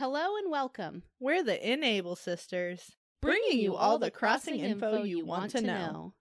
Hello 0.00 0.38
and 0.38 0.50
welcome. 0.50 1.02
We're 1.18 1.42
the 1.42 1.72
Enable 1.72 2.16
Sisters, 2.16 2.96
bringing 3.20 3.58
you 3.58 3.76
all 3.76 3.98
the 3.98 4.10
crossing 4.10 4.58
info 4.58 5.02
you 5.02 5.26
want 5.26 5.50
to 5.50 5.60
know. 5.60 6.14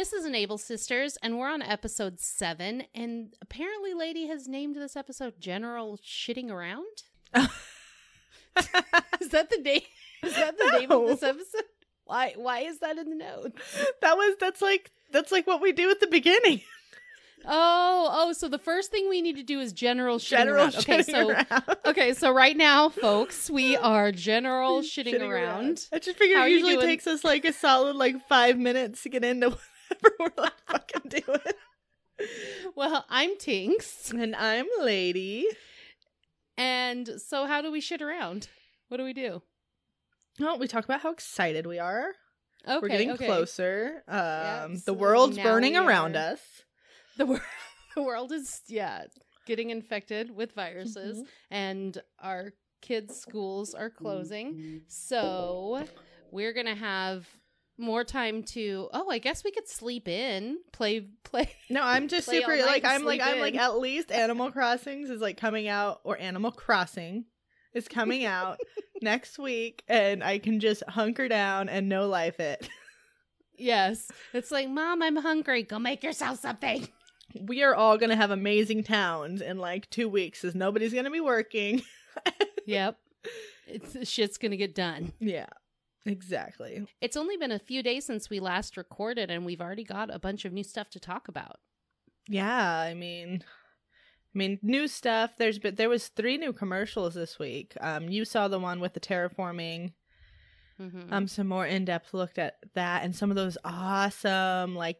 This 0.00 0.14
is 0.14 0.24
Enable 0.24 0.56
Sisters, 0.56 1.18
and 1.22 1.38
we're 1.38 1.50
on 1.50 1.60
episode 1.60 2.20
seven. 2.20 2.84
And 2.94 3.34
apparently, 3.42 3.92
Lady 3.92 4.28
has 4.28 4.48
named 4.48 4.76
this 4.76 4.96
episode 4.96 5.34
General 5.38 5.98
Shitting 5.98 6.50
Around. 6.50 6.86
is 7.36 9.28
that 9.28 9.50
the 9.50 9.60
name? 9.62 9.82
Is 10.22 10.34
that 10.36 10.56
the 10.56 10.78
name 10.78 10.90
of 10.90 11.06
this 11.06 11.22
episode? 11.22 11.64
Why? 12.06 12.32
Why 12.34 12.60
is 12.60 12.78
that 12.78 12.96
in 12.96 13.10
the 13.10 13.16
notes? 13.16 13.60
that 14.00 14.16
was 14.16 14.36
that's 14.40 14.62
like 14.62 14.90
that's 15.12 15.30
like 15.30 15.46
what 15.46 15.60
we 15.60 15.70
do 15.72 15.90
at 15.90 16.00
the 16.00 16.06
beginning. 16.06 16.62
Oh, 17.44 18.08
oh. 18.10 18.32
So 18.32 18.48
the 18.48 18.58
first 18.58 18.90
thing 18.90 19.08
we 19.10 19.20
need 19.20 19.36
to 19.36 19.42
do 19.42 19.60
is 19.60 19.74
General 19.74 20.18
Shitting 20.18 20.30
General 20.30 20.62
Around. 20.62 20.76
Okay, 20.76 21.02
so 21.02 21.28
around. 21.28 21.46
okay, 21.84 22.14
so 22.14 22.32
right 22.32 22.56
now, 22.56 22.88
folks, 22.88 23.50
we 23.50 23.76
are 23.76 24.12
General 24.12 24.80
Shitting, 24.80 25.20
around. 25.20 25.86
I 25.92 25.98
just 25.98 26.18
figured 26.18 26.40
it 26.40 26.50
usually 26.50 26.78
takes 26.78 27.06
us 27.06 27.22
like 27.22 27.44
a 27.44 27.52
solid 27.52 27.96
like 27.96 28.26
five 28.28 28.58
minutes 28.58 29.02
to 29.02 29.10
get 29.10 29.24
into 29.24 29.58
whatever 30.02 30.14
we're 30.36 30.42
like 30.42 30.52
fucking 30.68 31.10
doing. 31.24 31.54
Well, 32.76 33.04
I'm 33.08 33.36
Tinks, 33.38 34.10
And 34.10 34.36
I'm 34.36 34.66
Lady. 34.80 35.46
and 36.58 37.08
so 37.18 37.46
how 37.46 37.62
do 37.62 37.72
we 37.72 37.80
shit 37.80 38.02
around? 38.02 38.48
What 38.88 38.98
do 38.98 39.04
we 39.04 39.12
do? 39.14 39.42
Well, 40.38 40.58
we 40.58 40.68
talk 40.68 40.84
about 40.84 41.00
how 41.00 41.12
excited 41.12 41.66
we 41.66 41.78
are. 41.78 42.12
Okay, 42.66 42.78
we're 42.82 42.88
getting 42.88 43.10
okay. 43.12 43.26
closer. 43.26 44.02
Um, 44.06 44.16
Yeah, 44.18 44.68
the 44.84 44.94
world's 44.94 45.38
burning 45.38 45.76
around 45.76 46.16
are- 46.16 46.32
us. 46.32 46.40
The 47.16 47.26
world, 47.26 47.42
the 47.96 48.02
world 48.02 48.32
is 48.32 48.60
yeah 48.68 49.04
getting 49.46 49.70
infected 49.70 50.30
with 50.34 50.52
viruses, 50.52 51.18
Mhm. 51.18 51.26
and 51.50 52.02
our 52.18 52.52
kids' 52.82 53.18
schools 53.18 53.74
are 53.74 53.90
closing. 53.90 54.82
So 54.88 55.84
we're 56.30 56.52
gonna 56.52 56.74
have 56.74 57.26
more 57.80 58.04
time 58.04 58.42
to. 58.44 58.88
Oh, 58.92 59.10
I 59.10 59.18
guess 59.18 59.42
we 59.44 59.50
could 59.50 59.68
sleep 59.68 60.08
in, 60.08 60.58
play, 60.72 61.06
play. 61.24 61.50
No, 61.68 61.82
I'm 61.82 62.08
just 62.08 62.28
super 62.28 62.56
like 62.58 62.84
I'm 62.84 63.04
like 63.04 63.20
sleep 63.20 63.34
I'm 63.34 63.40
like 63.40 63.56
at 63.56 63.78
least 63.78 64.12
Animal 64.12 64.50
Crossings 64.50 65.10
is 65.10 65.20
like 65.20 65.36
coming 65.36 65.68
out 65.68 66.00
or 66.04 66.18
Animal 66.18 66.52
Crossing 66.52 67.24
is 67.74 67.88
coming 67.88 68.24
out 68.24 68.58
next 69.02 69.38
week 69.38 69.82
and 69.88 70.22
I 70.22 70.38
can 70.38 70.60
just 70.60 70.82
hunker 70.88 71.28
down 71.28 71.68
and 71.68 71.88
no 71.88 72.08
life 72.08 72.40
it. 72.40 72.68
Yes, 73.56 74.10
it's 74.32 74.50
like, 74.50 74.70
Mom, 74.70 75.02
I'm 75.02 75.16
hungry. 75.16 75.62
Go 75.62 75.78
make 75.78 76.02
yourself 76.02 76.40
something. 76.40 76.88
We 77.38 77.62
are 77.62 77.74
all 77.74 77.98
gonna 77.98 78.16
have 78.16 78.30
amazing 78.30 78.84
towns 78.84 79.40
in 79.42 79.58
like 79.58 79.88
two 79.90 80.08
weeks 80.08 80.44
as 80.44 80.54
nobody's 80.54 80.94
gonna 80.94 81.10
be 81.10 81.20
working. 81.20 81.82
yep, 82.66 82.98
it's 83.66 84.08
shit's 84.08 84.38
gonna 84.38 84.56
get 84.56 84.74
done. 84.74 85.12
yeah. 85.20 85.46
Exactly. 86.06 86.86
It's 87.00 87.16
only 87.16 87.36
been 87.36 87.52
a 87.52 87.58
few 87.58 87.82
days 87.82 88.06
since 88.06 88.30
we 88.30 88.40
last 88.40 88.76
recorded, 88.76 89.30
and 89.30 89.44
we've 89.44 89.60
already 89.60 89.84
got 89.84 90.12
a 90.14 90.18
bunch 90.18 90.44
of 90.44 90.52
new 90.52 90.64
stuff 90.64 90.88
to 90.90 91.00
talk 91.00 91.28
about. 91.28 91.56
Yeah, 92.28 92.78
I 92.78 92.94
mean 92.94 93.42
I 94.34 94.38
mean 94.38 94.58
new 94.62 94.86
stuff. 94.88 95.32
There's 95.36 95.58
been 95.58 95.74
there 95.74 95.88
was 95.88 96.08
three 96.08 96.36
new 96.38 96.52
commercials 96.52 97.14
this 97.14 97.38
week. 97.38 97.74
Um 97.80 98.08
you 98.08 98.24
saw 98.24 98.48
the 98.48 98.58
one 98.58 98.80
with 98.80 98.94
the 98.94 99.00
terraforming 99.00 99.92
Mhm. 100.80 101.12
um 101.12 101.28
some 101.28 101.46
more 101.46 101.66
in-depth 101.66 102.14
looked 102.14 102.38
at 102.38 102.54
that 102.74 103.04
and 103.04 103.14
some 103.14 103.28
of 103.30 103.36
those 103.36 103.58
awesome 103.64 104.74
like 104.74 104.96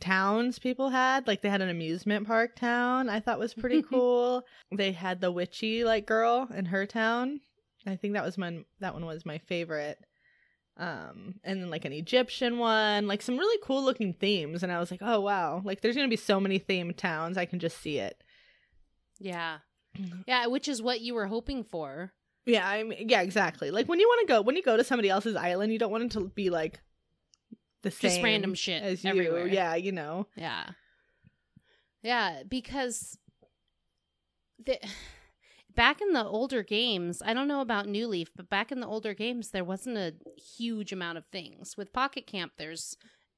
towns 0.00 0.58
people 0.58 0.88
had 0.90 1.28
like 1.28 1.42
they 1.42 1.48
had 1.48 1.60
an 1.62 1.68
amusement 1.68 2.26
park 2.26 2.56
town 2.56 3.08
i 3.08 3.20
thought 3.20 3.38
was 3.38 3.54
pretty 3.54 3.82
cool 3.88 4.42
they 4.74 4.90
had 4.90 5.20
the 5.20 5.30
witchy 5.30 5.84
like 5.84 6.06
girl 6.06 6.48
in 6.52 6.64
her 6.64 6.86
town 6.86 7.40
i 7.86 7.94
think 7.94 8.14
that 8.14 8.24
was 8.24 8.36
my 8.36 8.58
that 8.80 8.94
one 8.94 9.06
was 9.06 9.24
my 9.24 9.38
favorite 9.38 9.96
um 10.78 11.34
and 11.42 11.62
then 11.62 11.70
like 11.70 11.84
an 11.84 11.92
egyptian 11.92 12.58
one 12.58 13.06
like 13.06 13.22
some 13.22 13.38
really 13.38 13.58
cool 13.62 13.82
looking 13.82 14.12
themes 14.12 14.62
and 14.62 14.70
i 14.70 14.78
was 14.78 14.90
like 14.90 15.00
oh 15.02 15.20
wow 15.20 15.62
like 15.64 15.80
there's 15.80 15.96
gonna 15.96 16.06
be 16.08 16.16
so 16.16 16.38
many 16.38 16.58
themed 16.58 16.96
towns 16.96 17.38
i 17.38 17.44
can 17.46 17.58
just 17.58 17.80
see 17.80 17.98
it 17.98 18.22
yeah, 19.18 19.58
yeah, 20.26 20.46
which 20.46 20.68
is 20.68 20.82
what 20.82 21.00
you 21.00 21.14
were 21.14 21.26
hoping 21.26 21.64
for. 21.64 22.12
Yeah, 22.44 22.68
I 22.68 22.82
mean, 22.82 23.08
yeah, 23.08 23.22
exactly. 23.22 23.70
Like 23.70 23.88
when 23.88 23.98
you 23.98 24.06
want 24.06 24.28
to 24.28 24.34
go, 24.34 24.42
when 24.42 24.56
you 24.56 24.62
go 24.62 24.76
to 24.76 24.84
somebody 24.84 25.08
else's 25.08 25.36
island, 25.36 25.72
you 25.72 25.78
don't 25.78 25.90
want 25.90 26.04
it 26.04 26.10
to 26.12 26.28
be 26.28 26.50
like 26.50 26.80
the 27.82 27.90
same 27.90 28.10
Just 28.10 28.22
random 28.22 28.54
shit 28.54 28.82
as 28.82 29.04
you. 29.04 29.10
everywhere. 29.10 29.46
Yeah, 29.46 29.74
you 29.74 29.92
know. 29.92 30.26
Yeah. 30.36 30.64
Yeah, 32.02 32.42
because 32.48 33.18
the 34.64 34.78
back 35.76 36.00
in 36.00 36.12
the 36.12 36.24
older 36.24 36.62
games, 36.62 37.22
I 37.24 37.34
don't 37.34 37.48
know 37.48 37.60
about 37.60 37.86
New 37.86 38.08
Leaf, 38.08 38.30
but 38.34 38.50
back 38.50 38.72
in 38.72 38.80
the 38.80 38.86
older 38.86 39.14
games 39.14 39.50
there 39.50 39.64
wasn't 39.64 39.98
a 39.98 40.14
huge 40.56 40.92
amount 40.92 41.18
of 41.18 41.26
things. 41.26 41.76
With 41.76 41.92
Pocket 41.92 42.26
Camp 42.26 42.52
there's 42.58 42.96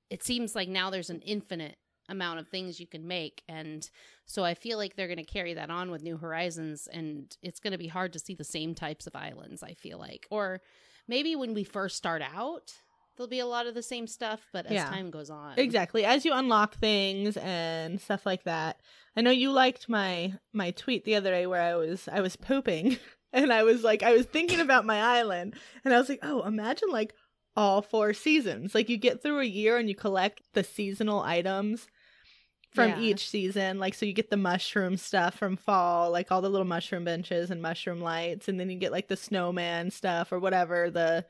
it 0.08 0.22
seems 0.24 0.54
like 0.54 0.68
now 0.68 0.88
there's 0.88 1.10
an 1.10 1.20
infinite 1.20 1.76
amount 2.08 2.38
of 2.38 2.48
things 2.48 2.80
you 2.80 2.86
can 2.86 3.06
make 3.06 3.42
and 3.50 3.90
so 4.24 4.42
I 4.42 4.54
feel 4.54 4.78
like 4.78 4.96
they're 4.96 5.08
going 5.08 5.18
to 5.18 5.24
carry 5.24 5.52
that 5.54 5.68
on 5.68 5.90
with 5.90 6.02
New 6.02 6.16
Horizons 6.16 6.88
and 6.90 7.36
it's 7.42 7.60
going 7.60 7.72
to 7.72 7.78
be 7.78 7.88
hard 7.88 8.14
to 8.14 8.18
see 8.18 8.34
the 8.34 8.44
same 8.44 8.74
types 8.74 9.06
of 9.06 9.14
islands, 9.14 9.62
I 9.62 9.74
feel 9.74 9.98
like. 9.98 10.26
Or 10.30 10.62
maybe 11.06 11.36
when 11.36 11.52
we 11.52 11.64
first 11.64 11.96
start 11.96 12.22
out 12.22 12.72
there'll 13.18 13.28
be 13.28 13.40
a 13.40 13.46
lot 13.46 13.66
of 13.66 13.74
the 13.74 13.82
same 13.82 14.06
stuff, 14.06 14.40
but 14.52 14.64
as 14.66 14.72
Yeah. 14.72 14.88
time 14.88 15.10
goes 15.10 15.28
on. 15.28 15.58
Exactly. 15.58 16.04
As 16.06 16.24
you 16.24 16.32
unlock 16.32 16.76
things 16.76 17.36
and 17.36 18.00
stuff 18.00 18.24
like 18.24 18.44
that. 18.44 18.80
I 19.16 19.20
know 19.20 19.30
you 19.32 19.50
liked 19.52 19.88
my 19.88 20.34
my 20.54 20.70
tweet 20.70 21.04
the 21.04 21.16
other 21.16 21.30
day 21.30 21.46
where 21.46 21.60
I 21.60 21.74
was 21.74 22.08
I 22.08 22.20
was 22.22 22.36
pooping 22.36 22.96
and 23.32 23.52
I 23.52 23.64
was 23.64 23.82
like 23.82 24.02
I 24.02 24.12
was 24.14 24.24
thinking 24.26 24.60
about 24.60 24.86
my 24.86 25.00
island 25.18 25.54
and 25.84 25.92
I 25.92 25.98
was 25.98 26.08
like, 26.08 26.20
"Oh, 26.22 26.42
imagine 26.44 26.88
like 26.90 27.12
all 27.56 27.82
four 27.82 28.14
seasons. 28.14 28.74
Like 28.74 28.88
you 28.88 28.96
get 28.96 29.20
through 29.20 29.40
a 29.40 29.44
year 29.44 29.76
and 29.76 29.88
you 29.88 29.94
collect 29.96 30.42
the 30.54 30.62
seasonal 30.62 31.20
items 31.20 31.88
from 32.70 32.90
Yeah. 32.90 33.00
each 33.00 33.28
season. 33.28 33.80
Like 33.80 33.94
so 33.94 34.06
you 34.06 34.12
get 34.12 34.30
the 34.30 34.36
mushroom 34.36 34.96
stuff 34.96 35.34
from 35.36 35.56
fall, 35.56 36.12
like 36.12 36.30
all 36.30 36.40
the 36.42 36.50
little 36.50 36.66
mushroom 36.66 37.02
benches 37.04 37.50
and 37.50 37.60
mushroom 37.60 38.00
lights 38.00 38.46
and 38.46 38.60
then 38.60 38.70
you 38.70 38.78
get 38.78 38.92
like 38.92 39.08
the 39.08 39.16
snowman 39.16 39.90
stuff 39.90 40.30
or 40.30 40.38
whatever, 40.38 40.88
the 40.90 41.24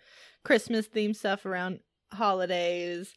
Christmas 0.49 0.89
themed 0.89 1.15
stuff 1.15 1.45
around 1.45 1.81
holidays 2.11 3.15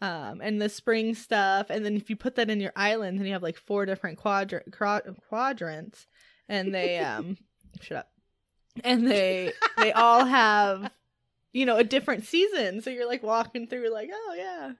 um 0.00 0.40
and 0.42 0.60
the 0.60 0.68
spring 0.68 1.14
stuff 1.14 1.70
and 1.70 1.84
then 1.84 1.96
if 1.96 2.10
you 2.10 2.16
put 2.16 2.34
that 2.34 2.50
in 2.50 2.58
your 2.58 2.72
island 2.74 3.16
then 3.16 3.26
you 3.26 3.32
have 3.32 3.44
like 3.44 3.56
four 3.56 3.86
different 3.86 4.18
quadra- 4.18 4.68
quad- 4.72 5.16
quadrants 5.28 6.08
and 6.48 6.74
they 6.74 6.98
um 7.10 7.36
shut 7.80 7.98
up. 7.98 8.10
And 8.82 9.08
they 9.08 9.52
they 9.78 9.92
all 9.92 10.24
have 10.24 10.90
you 11.52 11.64
know 11.64 11.76
a 11.76 11.84
different 11.84 12.24
season. 12.24 12.80
So 12.82 12.90
you're 12.90 13.06
like 13.06 13.22
walking 13.22 13.68
through 13.68 13.92
like 13.92 14.10
oh 14.12 14.34
yeah 14.36 14.72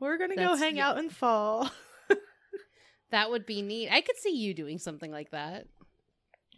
we're 0.00 0.16
gonna 0.16 0.34
go 0.34 0.56
hang 0.56 0.80
out 0.80 0.96
in 0.96 1.10
fall. 1.10 1.70
That 3.10 3.30
would 3.30 3.46
be 3.46 3.62
neat. 3.62 3.88
I 3.90 4.02
could 4.02 4.18
see 4.18 4.36
you 4.36 4.52
doing 4.52 4.78
something 4.78 5.10
like 5.10 5.30
that. 5.30 5.66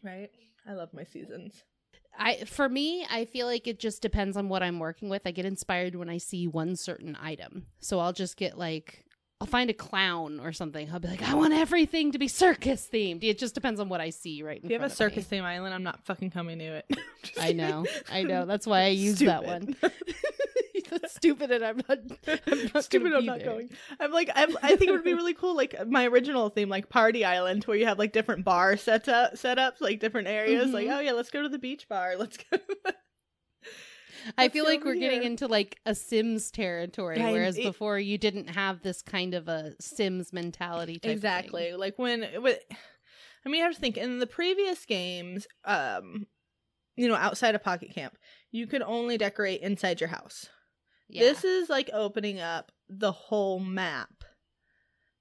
right? 0.02 0.30
I 0.66 0.72
love 0.72 0.92
my 0.92 1.04
seasons 1.04 1.62
I 2.18 2.44
for 2.44 2.68
me, 2.68 3.06
I 3.10 3.24
feel 3.24 3.46
like 3.46 3.66
it 3.66 3.78
just 3.78 4.02
depends 4.02 4.36
on 4.36 4.48
what 4.48 4.62
I'm 4.62 4.78
working 4.78 5.08
with. 5.08 5.22
I 5.26 5.30
get 5.30 5.44
inspired 5.46 5.94
when 5.94 6.08
I 6.08 6.18
see 6.18 6.46
one 6.46 6.76
certain 6.76 7.16
item. 7.20 7.66
So 7.80 7.98
I'll 7.98 8.12
just 8.12 8.36
get 8.36 8.58
like 8.58 9.04
I'll 9.40 9.46
find 9.46 9.70
a 9.70 9.74
clown 9.74 10.38
or 10.38 10.52
something. 10.52 10.90
I'll 10.92 11.00
be 11.00 11.08
like, 11.08 11.22
I 11.22 11.32
want 11.34 11.54
everything 11.54 12.12
to 12.12 12.18
be 12.18 12.28
circus 12.28 12.86
themed. 12.92 13.24
It 13.24 13.38
just 13.38 13.54
depends 13.54 13.80
on 13.80 13.88
what 13.88 14.00
I 14.00 14.10
see 14.10 14.42
right 14.42 14.60
if 14.62 14.70
you 14.70 14.74
have 14.78 14.82
a 14.82 14.90
front 14.90 14.92
of 14.92 14.98
me. 14.98 15.14
circus 15.22 15.26
theme 15.28 15.44
island 15.44 15.72
i'm 15.74 15.82
not 15.82 16.04
fucking 16.04 16.30
coming 16.30 16.58
to 16.58 16.64
it 16.64 16.86
I 17.40 17.52
know. 17.52 17.86
I 18.10 18.22
know. 18.22 18.44
That's 18.46 18.66
why 18.66 18.80
I 18.82 18.88
use 18.88 19.18
that 19.20 19.44
one. 19.44 19.76
Stupid. 21.06 21.50
And 21.50 21.64
I'm 21.64 21.76
not 21.88 21.98
I'm 22.46 22.70
not 22.74 22.84
Stupid, 22.84 23.12
I'm 23.12 23.24
not 23.26 23.38
there. 23.38 23.46
going. 23.48 23.70
I'm 23.98 24.12
like, 24.12 24.30
I'm, 24.34 24.56
I 24.62 24.76
think 24.76 24.88
it 24.90 24.92
would 24.92 25.04
be 25.04 25.14
really 25.14 25.34
cool, 25.34 25.54
like 25.56 25.74
my 25.88 26.06
original 26.06 26.48
theme, 26.48 26.68
like 26.68 26.88
Party 26.88 27.24
Island, 27.24 27.64
where 27.64 27.76
you 27.76 27.86
have 27.86 27.98
like 27.98 28.12
different 28.12 28.44
bar 28.44 28.76
set 28.76 29.08
up, 29.08 29.34
setups, 29.34 29.80
like 29.80 30.00
different 30.00 30.28
areas. 30.28 30.70
Like, 30.72 30.86
Mhm. 30.86 30.96
oh 30.96 31.00
yeah, 31.00 31.12
let's 31.12 31.30
go 31.30 31.42
to 31.42 31.48
the 31.48 31.58
beach 31.58 31.88
bar. 31.88 32.14
Let's 32.16 32.36
go. 32.36 32.58
I 34.36 34.42
Let's 34.42 34.52
feel 34.52 34.64
go 34.64 34.70
like 34.70 34.84
we're 34.84 34.96
getting 34.96 35.22
into 35.22 35.46
like 35.46 35.78
a 35.86 35.94
Sims 35.94 36.50
territory, 36.50 37.20
I- 37.20 37.32
whereas 37.32 37.56
it- 37.56 37.64
before 37.64 37.98
you 37.98 38.18
didn't 38.18 38.48
have 38.48 38.82
this 38.82 39.00
kind 39.02 39.32
of 39.34 39.48
a 39.48 39.72
Sims 39.80 40.32
mentality. 40.32 40.94
Type 40.94 40.98
of 40.98 41.02
thing. 41.04 41.12
exactly. 41.12 41.72
Like 41.72 41.98
when, 41.98 42.26
with, 42.42 42.58
I 43.46 43.48
mean, 43.48 43.62
I 43.62 43.64
have 43.64 43.74
to 43.74 43.80
think 43.80 43.96
in 43.96 44.18
the 44.18 44.26
previous 44.26 44.84
games, 44.84 45.46
um, 45.64 46.26
you 46.96 47.08
know, 47.08 47.14
outside 47.14 47.54
of 47.54 47.62
Pocket 47.62 47.94
Camp, 47.94 48.18
you 48.50 48.66
could 48.66 48.82
only 48.82 49.16
decorate 49.16 49.62
inside 49.62 50.00
your 50.02 50.08
house. 50.10 50.50
Yeah. 51.10 51.22
This 51.22 51.44
is 51.44 51.68
like 51.68 51.90
opening 51.92 52.40
up 52.40 52.72
the 52.88 53.12
whole 53.12 53.60
map 53.60 54.24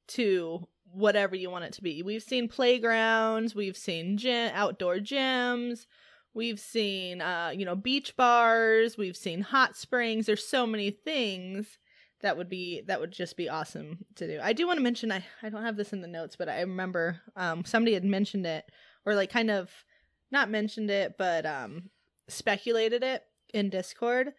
to 0.10 0.68
whatever 0.92 1.36
you 1.36 1.50
want 1.50 1.66
it 1.66 1.74
to 1.74 1.84
be. 1.84 2.02
We've 2.02 2.24
seen 2.24 2.48
playgrounds, 2.48 3.54
we've 3.54 3.78
seen 3.78 4.18
gym, 4.18 4.52
outdoor 4.54 4.98
gyms, 4.98 5.86
we've 6.34 6.60
seen 6.60 7.22
uh, 7.22 7.52
you 7.56 7.66
know, 7.66 7.76
beach 7.76 8.16
bars, 8.16 8.98
we've 8.98 9.18
seen 9.18 9.42
hot 9.42 9.78
springs. 9.78 10.26
There's 10.26 10.46
so 10.46 10.66
many 10.66 10.92
things 10.92 11.78
that 12.22 12.38
would 12.38 12.50
be 12.50 12.82
that 12.88 13.00
would 13.00 13.12
just 13.12 13.38
be 13.38 13.50
awesome 13.50 14.00
to 14.16 14.28
do. 14.28 14.40
I 14.42 14.54
do 14.54 14.68
want 14.68 14.78
to 14.78 14.84
mention 14.84 15.12
I 15.12 15.24
I 15.42 15.50
don't 15.50 15.64
have 15.64 15.78
this 15.78 15.94
in 15.94 16.02
the 16.02 16.08
notes, 16.08 16.36
but 16.36 16.50
I 16.50 16.62
remember 16.62 17.22
um 17.36 17.64
somebody 17.66 17.94
had 17.94 18.04
mentioned 18.04 18.46
it 18.46 18.66
or 19.06 19.16
like 19.16 19.32
kind 19.32 19.50
of 19.50 19.70
not 20.32 20.50
mentioned 20.50 20.90
it, 20.90 21.16
but 21.18 21.46
um 21.46 21.90
speculated 22.28 23.04
it 23.04 23.24
in 23.54 23.70
Discord 23.70 24.34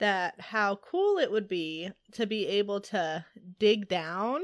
that 0.00 0.40
how 0.40 0.76
cool 0.76 1.18
it 1.18 1.30
would 1.30 1.48
be 1.48 1.90
to 2.12 2.26
be 2.26 2.46
able 2.46 2.80
to 2.80 3.24
dig 3.58 3.88
down 3.88 4.42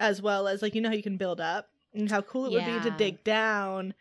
as 0.00 0.22
well 0.22 0.48
as 0.48 0.62
like 0.62 0.74
you 0.74 0.80
know 0.80 0.88
how 0.88 0.94
you 0.94 1.02
can 1.02 1.16
build 1.16 1.40
up 1.40 1.68
and 1.94 2.10
how 2.10 2.22
cool 2.22 2.46
it 2.46 2.52
would 2.52 2.64
be 2.64 2.80
to 2.80 2.96
dig 2.96 3.22
down 3.22 3.94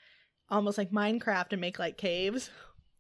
almost 0.50 0.78
like 0.78 0.92
Minecraft 0.92 1.51
and 1.51 1.62
make 1.62 1.80
like 1.80 1.98
caves. 1.98 2.50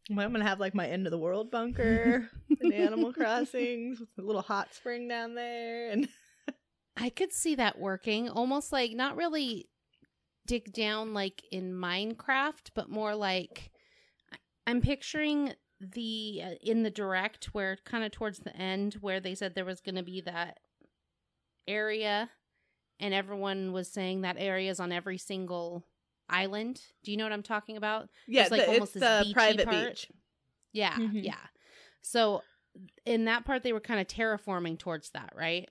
I'm 0.09 0.17
gonna 0.17 0.43
have 0.43 0.59
like 0.59 0.75
my 0.75 0.87
end 0.87 1.07
of 1.07 1.11
the 1.11 1.17
world 1.17 1.51
bunker 1.51 2.29
in 2.61 2.73
Animal 2.73 3.13
Crossings 3.13 3.99
with 3.99 4.09
a 4.17 4.21
little 4.21 4.41
hot 4.41 4.73
spring 4.73 5.07
down 5.07 5.35
there 5.35 5.89
and 5.91 6.07
I 6.97 7.09
could 7.09 7.31
see 7.31 7.55
that 7.55 7.79
working 7.79 8.29
almost 8.29 8.71
like 8.71 8.91
not 8.91 9.15
really 9.15 9.69
dig 10.47 10.73
down 10.73 11.13
like 11.13 11.43
in 11.51 11.71
Minecraft, 11.71 12.71
but 12.75 12.89
more 12.89 13.15
like 13.15 13.71
I'm 14.67 14.81
picturing 14.81 15.53
the 15.81 16.41
uh, 16.43 16.49
in 16.61 16.83
the 16.83 16.89
direct 16.89 17.45
where 17.53 17.77
kind 17.85 18.03
of 18.03 18.11
towards 18.11 18.39
the 18.39 18.55
end 18.55 18.95
where 19.01 19.19
they 19.19 19.35
said 19.35 19.55
there 19.55 19.65
was 19.65 19.81
going 19.81 19.95
to 19.95 20.03
be 20.03 20.21
that 20.21 20.59
area 21.67 22.29
and 22.99 23.13
everyone 23.13 23.71
was 23.71 23.87
saying 23.87 24.21
that 24.21 24.35
area 24.37 24.69
is 24.69 24.79
on 24.79 24.91
every 24.91 25.17
single 25.17 25.83
island. 26.29 26.81
Do 27.03 27.11
you 27.11 27.17
know 27.17 27.25
what 27.25 27.33
I'm 27.33 27.43
talking 27.43 27.77
about? 27.77 28.09
yeah, 28.27 28.47
There's, 28.47 28.51
like, 28.51 28.61
the, 28.61 28.67
almost 28.67 28.95
it's 28.95 29.05
this 29.05 29.09
the 29.17 29.23
beachy 29.23 29.33
private 29.33 29.67
part. 29.67 29.89
beach. 29.89 30.07
Yeah, 30.73 30.95
Mhm. 30.97 31.23
yeah. 31.23 31.35
So 32.01 32.43
in 33.05 33.25
that 33.25 33.43
part 33.45 33.63
they 33.63 33.73
were 33.73 33.79
kind 33.79 33.99
of 33.99 34.07
terraforming 34.07 34.77
towards 34.77 35.09
that, 35.11 35.33
right? 35.35 35.67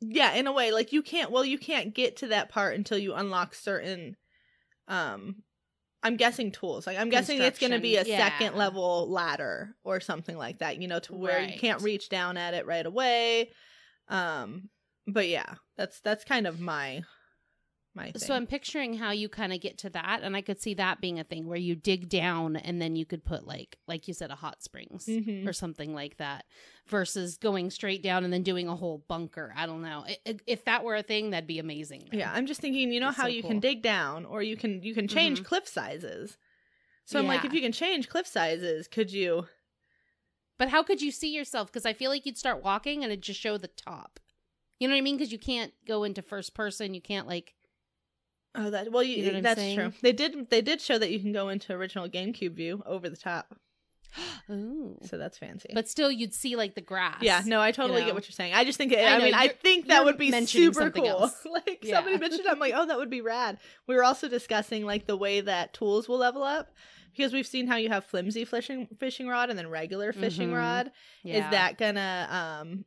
Yeah, 0.00 0.32
in 0.34 0.46
a 0.46 0.52
way, 0.52 0.72
like 0.72 0.92
you 0.92 1.02
can't. 1.02 1.30
Well, 1.30 1.44
you 1.44 1.58
can't 1.58 1.94
get 1.94 2.16
to 2.18 2.28
that 2.28 2.48
part 2.48 2.74
until 2.76 2.98
you 2.98 3.14
unlock 3.14 3.54
certain. 3.54 4.16
Um, 4.88 5.42
I'm 6.04 6.16
guessing 6.16 6.52
tools. 6.52 6.86
Like 6.86 6.98
I'm 6.98 7.08
guessing 7.08 7.40
it's 7.40 7.58
going 7.58 7.72
to 7.72 7.80
be 7.80 7.96
a 7.96 8.04
Construction, 8.04 8.30
second 8.30 8.58
level 8.58 9.10
ladder 9.10 9.74
or 9.82 10.00
something 10.00 10.36
like 10.36 10.58
that. 10.58 10.80
You 10.80 10.86
know, 10.86 11.00
to 11.00 11.14
where 11.14 11.42
you 11.42 11.58
can't 11.58 11.82
reach 11.82 12.10
down 12.10 12.36
at 12.36 12.52
it 12.54 12.66
right 12.66 12.84
away. 12.84 13.50
Um, 14.08 14.68
but 15.06 15.28
yeah, 15.28 15.54
that's 15.76 16.00
that's 16.00 16.24
kind 16.24 16.46
of 16.46 16.60
my 16.60 17.02
my 17.94 18.10
thing. 18.10 18.18
So 18.20 18.34
I'm 18.34 18.46
picturing 18.46 18.94
how 18.94 19.10
you 19.12 19.28
kind 19.28 19.52
of 19.52 19.60
get 19.60 19.78
to 19.78 19.90
that, 19.90 20.20
and 20.22 20.34
I 20.36 20.40
could 20.40 20.60
see 20.60 20.74
that 20.74 21.00
being 21.00 21.18
a 21.20 21.24
thing 21.24 21.46
where 21.46 21.58
you 21.58 21.74
dig 21.76 22.08
down 22.08 22.56
and 22.56 22.80
then 22.82 22.96
you 22.96 23.04
could 23.06 23.24
put 23.24 23.46
like, 23.46 23.78
like 23.86 24.08
you 24.08 24.14
said, 24.14 24.30
a 24.30 24.34
hot 24.34 24.62
springs 24.62 25.06
Mhm. 25.06 25.46
or 25.46 25.52
something 25.52 25.94
like 25.94 26.16
that, 26.16 26.44
versus 26.86 27.36
going 27.38 27.70
straight 27.70 28.02
down 28.02 28.24
and 28.24 28.32
then 28.32 28.42
doing 28.42 28.68
a 28.68 28.76
whole 28.76 28.98
bunker. 29.08 29.52
I 29.56 29.66
don't 29.66 29.82
know. 29.82 30.04
If 30.46 30.64
that 30.64 30.82
were 30.84 30.96
a 30.96 31.02
thing, 31.02 31.30
that'd 31.30 31.46
be 31.46 31.58
amazing. 31.58 32.08
then. 32.10 32.20
Yeah, 32.20 32.32
I'm 32.32 32.46
just 32.46 32.60
thinking, 32.60 32.92
you 32.92 33.00
know 33.00 33.06
That's 33.06 33.16
how 33.18 33.22
so 33.24 33.28
you 33.28 33.42
cool. 33.42 33.50
can 33.52 33.60
dig 33.60 33.82
down 33.82 34.24
or 34.24 34.42
you 34.42 34.56
can 34.56 34.82
you 34.82 34.94
can 34.94 35.06
change 35.08 35.40
Mhm. 35.40 35.44
cliff 35.44 35.68
sizes. 35.68 36.36
So 37.06 37.18
I'm 37.18 37.26
like 37.26 37.44
if 37.44 37.52
you 37.52 37.60
can 37.60 37.72
change 37.72 38.08
cliff 38.08 38.26
sizes, 38.26 38.88
could 38.88 39.12
you 39.12 39.46
But 40.56 40.68
how 40.68 40.82
could 40.84 41.02
you 41.02 41.10
see 41.10 41.34
yourself? 41.34 41.68
Because 41.68 41.84
I 41.84 41.92
feel 41.92 42.10
like 42.10 42.24
you'd 42.26 42.38
start 42.38 42.62
walking 42.62 43.02
and 43.02 43.12
it'd 43.12 43.22
just 43.24 43.40
show 43.40 43.58
the 43.58 43.66
top. 43.68 44.20
You 44.78 44.86
know 44.88 44.94
what 44.94 44.98
I 44.98 45.02
mean? 45.02 45.16
Because 45.16 45.32
you 45.32 45.38
can't 45.38 45.72
go 45.86 46.04
into 46.04 46.22
first 46.22 46.54
person. 46.54 46.94
You 46.94 47.00
can't 47.00 47.26
like. 47.26 47.54
Oh, 48.54 48.70
that 48.70 48.92
well, 48.92 49.02
you, 49.02 49.22
you 49.24 49.32
know 49.32 49.40
that's 49.40 49.58
saying? 49.60 49.76
true. 49.76 49.92
They 50.02 50.12
did 50.12 50.48
they 50.50 50.60
did 50.62 50.80
show 50.80 50.96
that 50.98 51.10
you 51.10 51.18
can 51.20 51.32
go 51.32 51.48
into 51.48 51.72
original 51.72 52.08
GameCube 52.08 52.52
view 52.54 52.82
over 52.86 53.08
the 53.08 53.16
top. 53.16 53.54
Ooh. 54.50 54.96
So 55.06 55.18
that's 55.18 55.38
fancy. 55.38 55.70
But 55.74 55.88
still, 55.88 56.10
you'd 56.10 56.32
see 56.34 56.54
like 56.56 56.74
the 56.74 56.80
grass. 56.80 57.18
yeah, 57.20 57.42
no, 57.46 57.60
I 57.60 57.72
totally 57.72 58.00
know? 58.00 58.06
get 58.06 58.14
what 58.14 58.24
you're 58.26 58.32
saying. 58.32 58.54
I 58.54 58.64
just 58.64 58.78
think 58.78 58.92
it, 58.92 58.98
I 59.00 59.14
I, 59.14 59.18
know, 59.18 59.24
mean, 59.24 59.34
I 59.34 59.48
think 59.48 59.88
that 59.88 60.04
would 60.04 60.18
be 60.18 60.30
super 60.46 60.90
cool. 60.90 61.32
like 61.52 61.80
Yeah. 61.82 61.96
somebody 61.96 62.18
mentioned, 62.18 62.46
I'm 62.48 62.58
like, 62.60 62.74
oh, 62.76 62.86
that 62.86 62.96
would 62.96 63.10
be 63.10 63.20
rad. 63.20 63.58
We 63.88 63.94
were 63.96 64.04
also 64.04 64.28
discussing 64.28 64.84
like 64.84 65.06
the 65.06 65.16
way 65.16 65.40
that 65.40 65.74
tools 65.74 66.08
will 66.08 66.18
level 66.18 66.42
up 66.44 66.70
because 67.16 67.32
we've 67.32 67.46
seen 67.46 67.66
how 67.66 67.76
you 67.76 67.88
have 67.88 68.04
flimsy 68.04 68.44
fishing 68.44 68.86
fishing 69.00 69.26
rod 69.28 69.50
and 69.50 69.58
then 69.58 69.68
regular 69.68 70.12
fishing 70.12 70.50
Mhm. 70.50 70.56
rod. 70.58 70.92
Yeah. 71.22 71.44
Is 71.46 71.50
that 71.50 71.78
gonna 71.78 72.28
um 72.62 72.84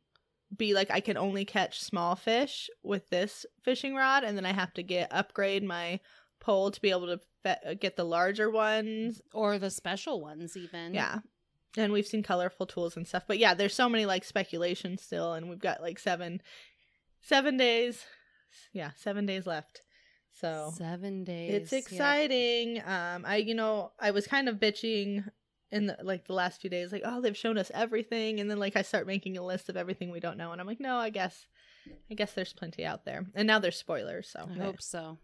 be 0.56 0.74
like 0.74 0.90
I 0.90 1.00
can 1.00 1.16
only 1.16 1.44
catch 1.44 1.80
small 1.82 2.16
fish 2.16 2.70
with 2.82 3.08
this 3.10 3.44
fishing 3.62 3.94
rod, 3.94 4.24
and 4.24 4.36
then 4.36 4.46
I 4.46 4.52
have 4.52 4.72
to 4.74 4.82
get 4.82 5.12
upgrade 5.12 5.62
my 5.62 6.00
pole 6.40 6.70
to 6.70 6.80
be 6.80 6.90
able 6.90 7.06
to 7.06 7.20
fe- 7.42 7.76
get 7.80 7.96
the 7.96 8.04
larger 8.04 8.50
ones 8.50 9.20
or 9.34 9.58
the 9.58 9.70
special 9.70 10.20
ones 10.20 10.56
even? 10.56 10.94
yeah. 10.94 11.18
And 11.76 11.92
we've 11.92 12.06
seen 12.06 12.22
colorful 12.22 12.66
tools 12.66 12.96
and 12.96 13.06
stuff. 13.06 13.24
But 13.28 13.38
yeah, 13.38 13.52
there's 13.54 13.74
so 13.74 13.88
many 13.88 14.06
like 14.06 14.24
speculations 14.24 15.02
still 15.02 15.34
and 15.34 15.48
we've 15.50 15.58
got 15.60 15.82
like 15.82 15.98
7 15.98 16.40
7 17.20 17.56
days. 17.56 18.04
Yeah, 18.72 18.90
7 18.96 19.26
days 19.26 19.46
left. 19.46 19.82
So 20.32 20.72
Seven 20.76 21.24
days. 21.24 21.54
it's 21.54 21.72
yeah. 21.72 21.78
exciting. 21.78 22.78
Um 22.84 23.24
I 23.26 23.36
you 23.36 23.54
know, 23.54 23.92
I 24.00 24.12
was 24.12 24.26
kind 24.26 24.48
of 24.48 24.56
bitching 24.56 25.24
in 25.70 25.86
the, 25.86 25.96
like 26.02 26.26
the 26.26 26.32
last 26.32 26.60
few 26.60 26.70
days 26.70 26.92
like, 26.92 27.02
"Oh, 27.04 27.20
they've 27.20 27.36
shown 27.36 27.58
us 27.58 27.70
everything." 27.74 28.40
And 28.40 28.50
then 28.50 28.58
like 28.58 28.76
I 28.76 28.82
start 28.82 29.06
making 29.06 29.36
a 29.36 29.42
list 29.44 29.68
of 29.68 29.76
everything 29.76 30.10
we 30.10 30.20
don't 30.20 30.36
know 30.38 30.52
and 30.52 30.60
I'm 30.60 30.66
like, 30.66 30.80
"No, 30.80 30.96
I 30.96 31.10
guess 31.10 31.46
I 32.10 32.14
guess 32.14 32.32
there's 32.32 32.52
plenty 32.52 32.84
out 32.84 33.04
there." 33.04 33.26
And 33.34 33.46
now 33.46 33.58
there's 33.58 33.76
spoilers, 33.76 34.28
so 34.28 34.48
I 34.50 34.58
hope 34.58 34.80
so. 34.82 35.18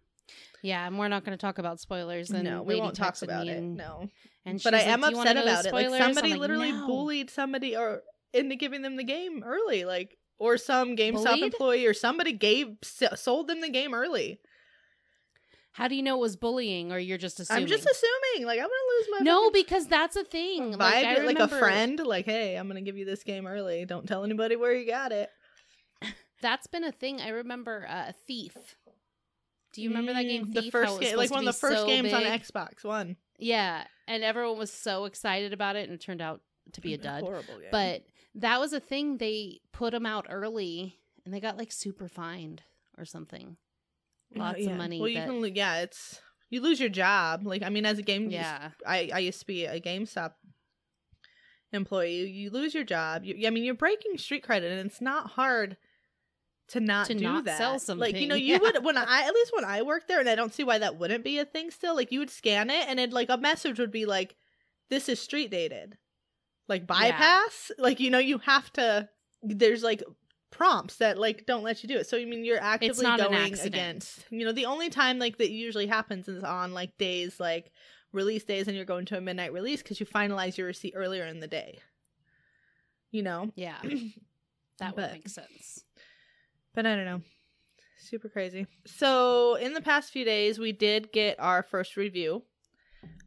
Yeah, 0.63 0.87
and 0.87 0.99
we're 0.99 1.09
not 1.09 1.25
going 1.25 1.37
to 1.37 1.41
talk 1.41 1.59
about 1.59 1.81
spoilers. 1.81 2.31
And 2.31 2.45
no, 2.45 2.63
we 2.63 2.75
Lady 2.75 2.81
won't 2.81 2.97
talk 2.97 3.21
about 3.21 3.47
it. 3.47 3.59
And, 3.59 3.77
No. 3.77 4.09
and 4.47 4.63
but 4.63 4.75
I 4.75 4.81
am 4.81 5.01
like, 5.03 5.11
"Do 5.11 5.13
you 5.13 5.17
wanna 5.19 5.41
upset 5.41 5.45
about 5.45 5.67
it. 5.67 5.91
Like 5.91 6.03
somebody 6.03 6.33
I'm 6.33 6.39
literally 6.39 6.73
"No." 6.73 6.87
bullied 6.87 7.31
somebody 7.31 7.77
or 7.77 8.03
into 8.33 8.57
giving 8.57 8.83
them 8.83 8.97
the 8.97 9.05
game 9.05 9.43
early, 9.45 9.85
like 9.85 10.17
or 10.39 10.57
some 10.59 10.97
GameStop 10.97 11.25
Bullied? 11.25 11.45
employee 11.45 11.87
or 11.87 11.95
somebody 11.95 12.33
gave 12.33 12.77
sold 12.83 13.49
them 13.49 13.61
the 13.61 13.71
game 13.71 13.95
early. 13.95 14.41
How 15.75 15.89
do 15.89 15.97
you 15.97 16.05
know 16.05 16.15
it 16.15 16.21
was 16.21 16.37
bullying, 16.37 16.93
or 16.93 17.01
you're 17.01 17.19
just 17.19 17.41
assuming? 17.41 17.65
I'm 17.65 17.69
just 17.69 17.85
assuming, 17.85 18.47
like 18.47 18.61
I'm 18.61 18.67
gonna 18.67 18.97
lose 18.97 19.07
my 19.11 19.19
no, 19.25 19.51
because 19.51 19.89
that's 19.89 20.15
a 20.15 20.23
thing. 20.23 20.75
vibe, 20.75 20.79
Like, 20.79 21.05
I 21.05 21.19
like 21.25 21.39
a 21.41 21.49
friend, 21.49 21.99
like 21.99 22.27
hey, 22.27 22.55
I'm 22.55 22.69
gonna 22.69 22.81
give 22.81 22.97
you 22.97 23.05
this 23.05 23.25
game 23.25 23.45
early. 23.45 23.85
Don't 23.85 24.07
tell 24.07 24.23
anybody 24.23 24.55
where 24.55 24.73
you 24.73 24.87
got 24.87 25.11
it. 25.11 25.31
That's 26.41 26.69
been 26.69 26.85
a 26.85 26.93
thing. 26.93 27.21
I 27.21 27.31
remember 27.31 27.87
uh, 27.89 28.13
Thief. 28.25 28.77
Do 29.73 29.83
you 29.83 29.89
remember 29.89 30.13
that 30.13 30.23
game? 30.23 30.47
Mm, 30.47 30.53
Thief? 30.53 30.65
The 30.67 30.71
first 30.71 30.89
How 30.91 30.95
it 30.95 30.99
was 31.01 31.09
game, 31.09 31.17
like 31.17 31.31
one 31.33 31.41
of 31.41 31.47
the 31.47 31.59
first 31.59 31.81
so 31.81 31.87
games 31.87 32.13
on? 32.13 32.23
Xbox 32.23 32.85
One. 32.85 33.17
Yeah, 33.41 33.83
and 34.07 34.23
everyone 34.23 34.57
was 34.57 34.73
so 34.73 35.07
excited 35.07 35.53
about 35.53 35.75
it, 35.75 35.89
and 35.89 35.93
it 35.93 36.01
turned 36.01 36.23
out 36.23 36.41
to 36.75 36.81
be 36.81 36.95
a 36.95 36.99
dud. 36.99 37.23
Horrible 37.23 37.59
game. 37.59 37.71
But 37.73 38.05
that 38.37 38.61
was 38.61 38.73
a 38.73 38.79
thing. 38.79 39.17
They 39.17 39.61
put 39.73 39.91
them 39.91 40.07
out 40.07 40.27
early, 40.31 41.01
and 41.25 41.35
they 41.35 41.41
got 41.41 41.59
like 41.59 41.73
super 41.73 42.07
fined 42.07 42.63
or 42.97 43.05
something. 43.05 43.57
Lots 44.41 44.61
yeah. 44.61 44.71
of 44.71 44.77
money. 44.77 45.01
Well, 45.01 45.09
you 45.09 45.19
that- 45.19 45.27
can. 45.29 45.41
lo- 45.41 45.51
Yeah, 45.53 45.83
it's 45.83 46.21
you 46.51 46.61
lose 46.61 46.81
your 46.81 46.89
job. 46.89 47.47
Like 47.47 47.63
I 47.63 47.69
mean, 47.71 47.87
as 47.87 47.99
a 47.99 48.03
game, 48.03 48.31
yeah, 48.31 48.71
I 48.87 49.11
I 49.13 49.19
used 49.21 49.41
to 49.41 49.47
be 49.47 49.65
a 49.67 49.81
GameStop 49.81 50.33
employee. 51.73 52.17
You, 52.21 52.25
you 52.27 52.51
lose 52.51 52.75
your 52.75 52.85
job. 52.85 53.25
You, 53.25 53.47
I 53.47 53.51
mean, 53.51 53.65
you're 53.65 53.75
breaking 53.75 54.19
street 54.19 54.43
credit, 54.43 54.71
and 54.73 54.87
it's 54.91 55.01
not 55.01 55.31
hard 55.31 55.77
to 56.69 56.81
not 56.81 57.07
To 57.09 57.15
do 57.15 57.23
not 57.25 57.45
that. 57.45 57.59
sell 57.59 57.79
something, 57.79 58.01
Like 58.01 58.21
you 58.21 58.27
know, 58.27 58.35
you 58.35 58.55
yeah. 58.55 58.59
would 58.59 58.85
when 58.85 58.97
I 58.97 59.23
at 59.27 59.35
least 59.35 59.53
when 59.55 59.65
I 59.65 59.83
worked 59.83 60.09
there, 60.09 60.21
and 60.21 60.29
I 60.29 60.35
don't 60.35 60.55
see 60.55 60.65
why 60.65 60.79
that 60.79 60.99
wouldn't 60.99 61.25
be 61.25 61.39
a 61.39 61.45
thing 61.45 61.71
still. 61.71 61.95
Like 61.95 62.13
you 62.13 62.21
would 62.21 62.31
scan 62.31 62.71
it, 62.71 62.87
and 62.89 62.99
it 63.01 63.13
like 63.13 63.29
a 63.31 63.37
message 63.37 63.79
would 63.79 63.91
be 63.93 64.07
like, 64.07 64.37
"This 64.91 65.09
is 65.09 65.21
street 65.21 65.51
dated." 65.51 65.97
Like 66.69 66.87
bypass. 66.87 67.71
Like 67.79 68.01
you 68.01 68.11
know, 68.11 68.19
you 68.19 68.39
have 68.39 68.73
to. 68.75 69.09
There's 69.43 69.83
like 69.83 70.03
prompts 70.55 70.97
that 70.97 71.19
like 71.19 71.45
don't 71.47 71.63
let 71.65 71.83
you 71.83 71.89
do 71.89 71.97
it. 71.99 72.07
So 72.07 72.17
I 72.17 72.25
mean, 72.25 72.45
you're 72.45 72.63
actively 72.63 73.03
not 73.03 73.21
an 73.21 73.27
going 73.33 73.53
accident. 73.53 73.75
against. 73.75 74.25
You 74.31 74.45
know, 74.47 74.53
the 74.53 74.67
only 74.67 74.89
time 74.89 75.19
like 75.19 75.37
that 75.39 75.51
usually 75.51 75.87
happens 75.87 76.29
is 76.29 76.43
on 76.45 76.73
like 76.73 76.97
days 76.97 77.39
like 77.41 77.73
release 78.13 78.45
days, 78.45 78.69
and 78.69 78.77
you're 78.77 78.85
going 78.87 79.05
to 79.07 79.19
a 79.19 79.21
midnight 79.21 79.53
release 79.53 79.83
because 79.83 79.99
you 79.99 80.07
finalize 80.07 80.57
your 80.57 80.69
receipt 80.69 80.95
earlier 80.97 81.27
in 81.27 81.41
the 81.41 81.49
day. 81.49 81.79
You 83.11 83.23
know, 83.23 83.51
yeah, 83.57 83.79
that 84.79 84.97
would 84.97 85.13
make 85.13 85.29
sense. 85.29 85.85
but 86.75 86.87
I 86.87 86.95
don't 86.97 87.05
know. 87.05 87.23
Super 87.99 88.29
crazy. 88.29 88.67
So 88.87 89.55
in 89.55 89.73
the 89.73 89.81
past 89.81 90.13
few 90.13 90.25
days, 90.25 90.59
we 90.59 90.73
did 90.73 91.11
get 91.13 91.41
our 91.41 91.63
first 91.63 91.97
review 91.97 92.43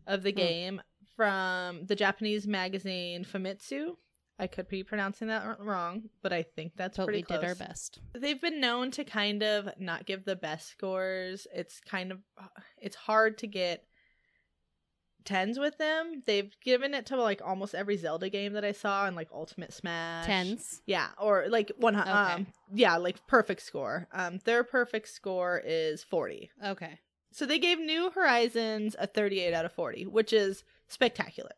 of 0.05 0.24
the 0.24 0.31
Hmm. 0.31 0.38
game 0.38 0.81
from 1.15 1.86
the 1.88 1.96
Japanese 1.96 2.46
magazine 2.48 3.25
Famitsu. 3.25 3.96
I 4.39 4.46
could 4.48 4.67
be 4.67 4.84
pronouncing 4.84 5.29
that 5.29 5.60
wrong, 5.60 6.10
but 6.22 6.32
I 6.32 6.44
think 6.44 6.74
that's 6.75 6.98
But 6.98 7.06
pretty 7.06 7.20
we 7.20 7.24
close. 7.24 7.39
did 7.39 7.48
our 7.48 7.56
best. 7.56 8.00
They've 8.13 8.39
been 8.39 8.62
known 8.62 8.91
to 8.91 9.03
kind 9.03 9.41
of 9.41 9.70
not 9.79 10.06
give 10.06 10.25
the 10.25 10.36
best 10.36 10.67
scores. 10.70 11.48
It's 11.53 11.79
kind 11.79 12.12
of 12.12 12.20
it's 12.77 12.96
hard 12.96 13.39
to 13.39 13.48
get 13.48 13.84
tens 15.25 15.60
with 15.60 15.77
them. 15.77 16.22
They've 16.25 16.53
given 16.63 16.94
it 16.94 17.08
to 17.08 17.17
like 17.22 17.41
almost 17.44 17.75
every 17.75 17.98
Zelda 17.98 18.29
game 18.29 18.53
that 18.53 18.63
I 18.63 18.72
saw 18.72 19.08
and 19.08 19.15
like 19.15 19.29
Ultimate 19.34 19.74
Smash. 19.74 20.25
Tens. 20.25 20.82
Yeah, 20.86 21.08
or 21.20 21.48
like 21.50 21.72
one 21.77 22.00
Okay. 22.00 22.10
um 22.10 22.48
yeah, 22.74 22.96
like 22.98 23.25
perfect 23.27 23.62
score. 23.63 24.08
Um 24.13 24.39
their 24.46 24.63
perfect 24.63 25.10
score 25.10 25.62
is 25.65 26.03
40. 26.03 26.51
Okay. 26.63 27.00
So 27.32 27.46
they 27.46 27.60
gave 27.60 27.77
New 27.79 28.10
Horizons 28.12 28.96
a 28.98 29.06
38 29.08 29.53
out 29.53 29.65
of 29.65 29.74
40, 29.74 30.06
which 30.06 30.32
is 30.32 30.63
spectacular. 30.88 31.51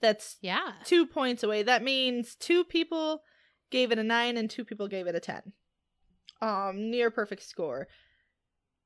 That's 0.00 0.36
Yeah. 0.40 0.72
2 0.84 1.06
points 1.06 1.42
away. 1.42 1.62
That 1.62 1.82
means 1.82 2.34
two 2.34 2.64
people 2.64 3.22
gave 3.70 3.90
it 3.90 3.98
a 3.98 4.04
9 4.04 4.36
and 4.36 4.48
two 4.50 4.64
people 4.64 4.88
gave 4.88 5.06
it 5.06 5.14
a 5.14 5.20
10. 5.20 5.52
Um 6.40 6.90
near 6.90 7.10
perfect 7.10 7.42
score. 7.42 7.88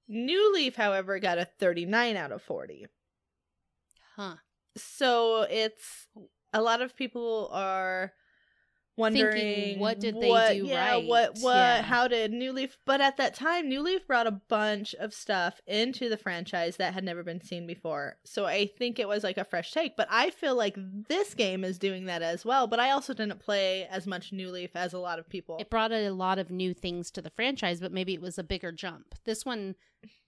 New 0.09 0.53
Leaf 0.55 0.77
however 0.77 1.19
got 1.19 1.39
a 1.39 1.45
39 1.45 2.17
out 2.17 2.33
of 2.33 2.43
40. 2.43 2.87
Huh. 4.17 4.37
So 4.77 5.43
it's 5.43 6.07
a 6.53 6.63
lot 6.63 6.81
of 6.83 6.97
people 6.97 7.49
are 7.53 8.13
wondering 9.01 9.79
what 9.79 9.99
did 9.99 10.21
they 10.21 10.29
what- 10.29 10.53
do 10.53 10.67
yeah, 10.67 10.91
right? 10.95 11.07
What 11.07 11.39
what 11.41 11.55
Yeah. 11.55 11.83
how 11.83 12.07
did 12.09 12.33
New 12.33 12.53
Leaf 12.53 12.77
but 12.85 13.01
at 13.01 13.17
that 13.17 13.35
time 13.35 13.69
New 13.69 13.81
Leaf 13.83 14.07
brought 14.07 14.27
a 14.27 14.31
bunch 14.31 14.95
of 14.95 15.13
stuff 15.13 15.61
into 15.67 16.09
the 16.09 16.17
franchise 16.17 16.77
that 16.77 16.95
had 16.95 17.05
never 17.05 17.23
been 17.23 17.41
seen 17.41 17.67
before. 17.67 18.19
So 18.25 18.47
I 18.47 18.67
think 18.67 18.99
it 18.99 19.09
was 19.09 19.25
like 19.25 19.39
a 19.39 19.45
fresh 19.45 19.73
take, 19.73 19.97
but 19.97 20.09
I 20.11 20.31
feel 20.31 20.55
like 20.55 20.77
this 20.77 21.35
game 21.35 21.65
is 21.65 21.79
doing 21.79 22.05
that 22.07 22.23
as 22.23 22.45
well, 22.45 22.67
but 22.67 22.81
I 22.81 22.91
also 22.91 23.15
didn't 23.15 23.41
play 23.41 23.87
as 23.87 24.07
much 24.07 24.33
New 24.33 24.51
Leaf 24.51 24.77
as 24.77 24.93
a 24.93 24.99
lot 24.99 25.19
of 25.19 25.29
people. 25.29 25.57
It 25.59 25.71
brought 25.71 25.93
a 25.93 26.11
lot 26.11 26.39
of 26.39 26.51
new 26.51 26.75
things 26.75 27.11
to 27.13 27.23
the 27.23 27.31
franchise, 27.31 27.81
but 27.81 27.93
maybe 27.93 28.15
it 28.15 28.21
was 28.21 28.39
a 28.39 28.45
bigger 28.45 28.73
jump. 28.73 29.15
This 29.25 29.45
one 29.45 29.75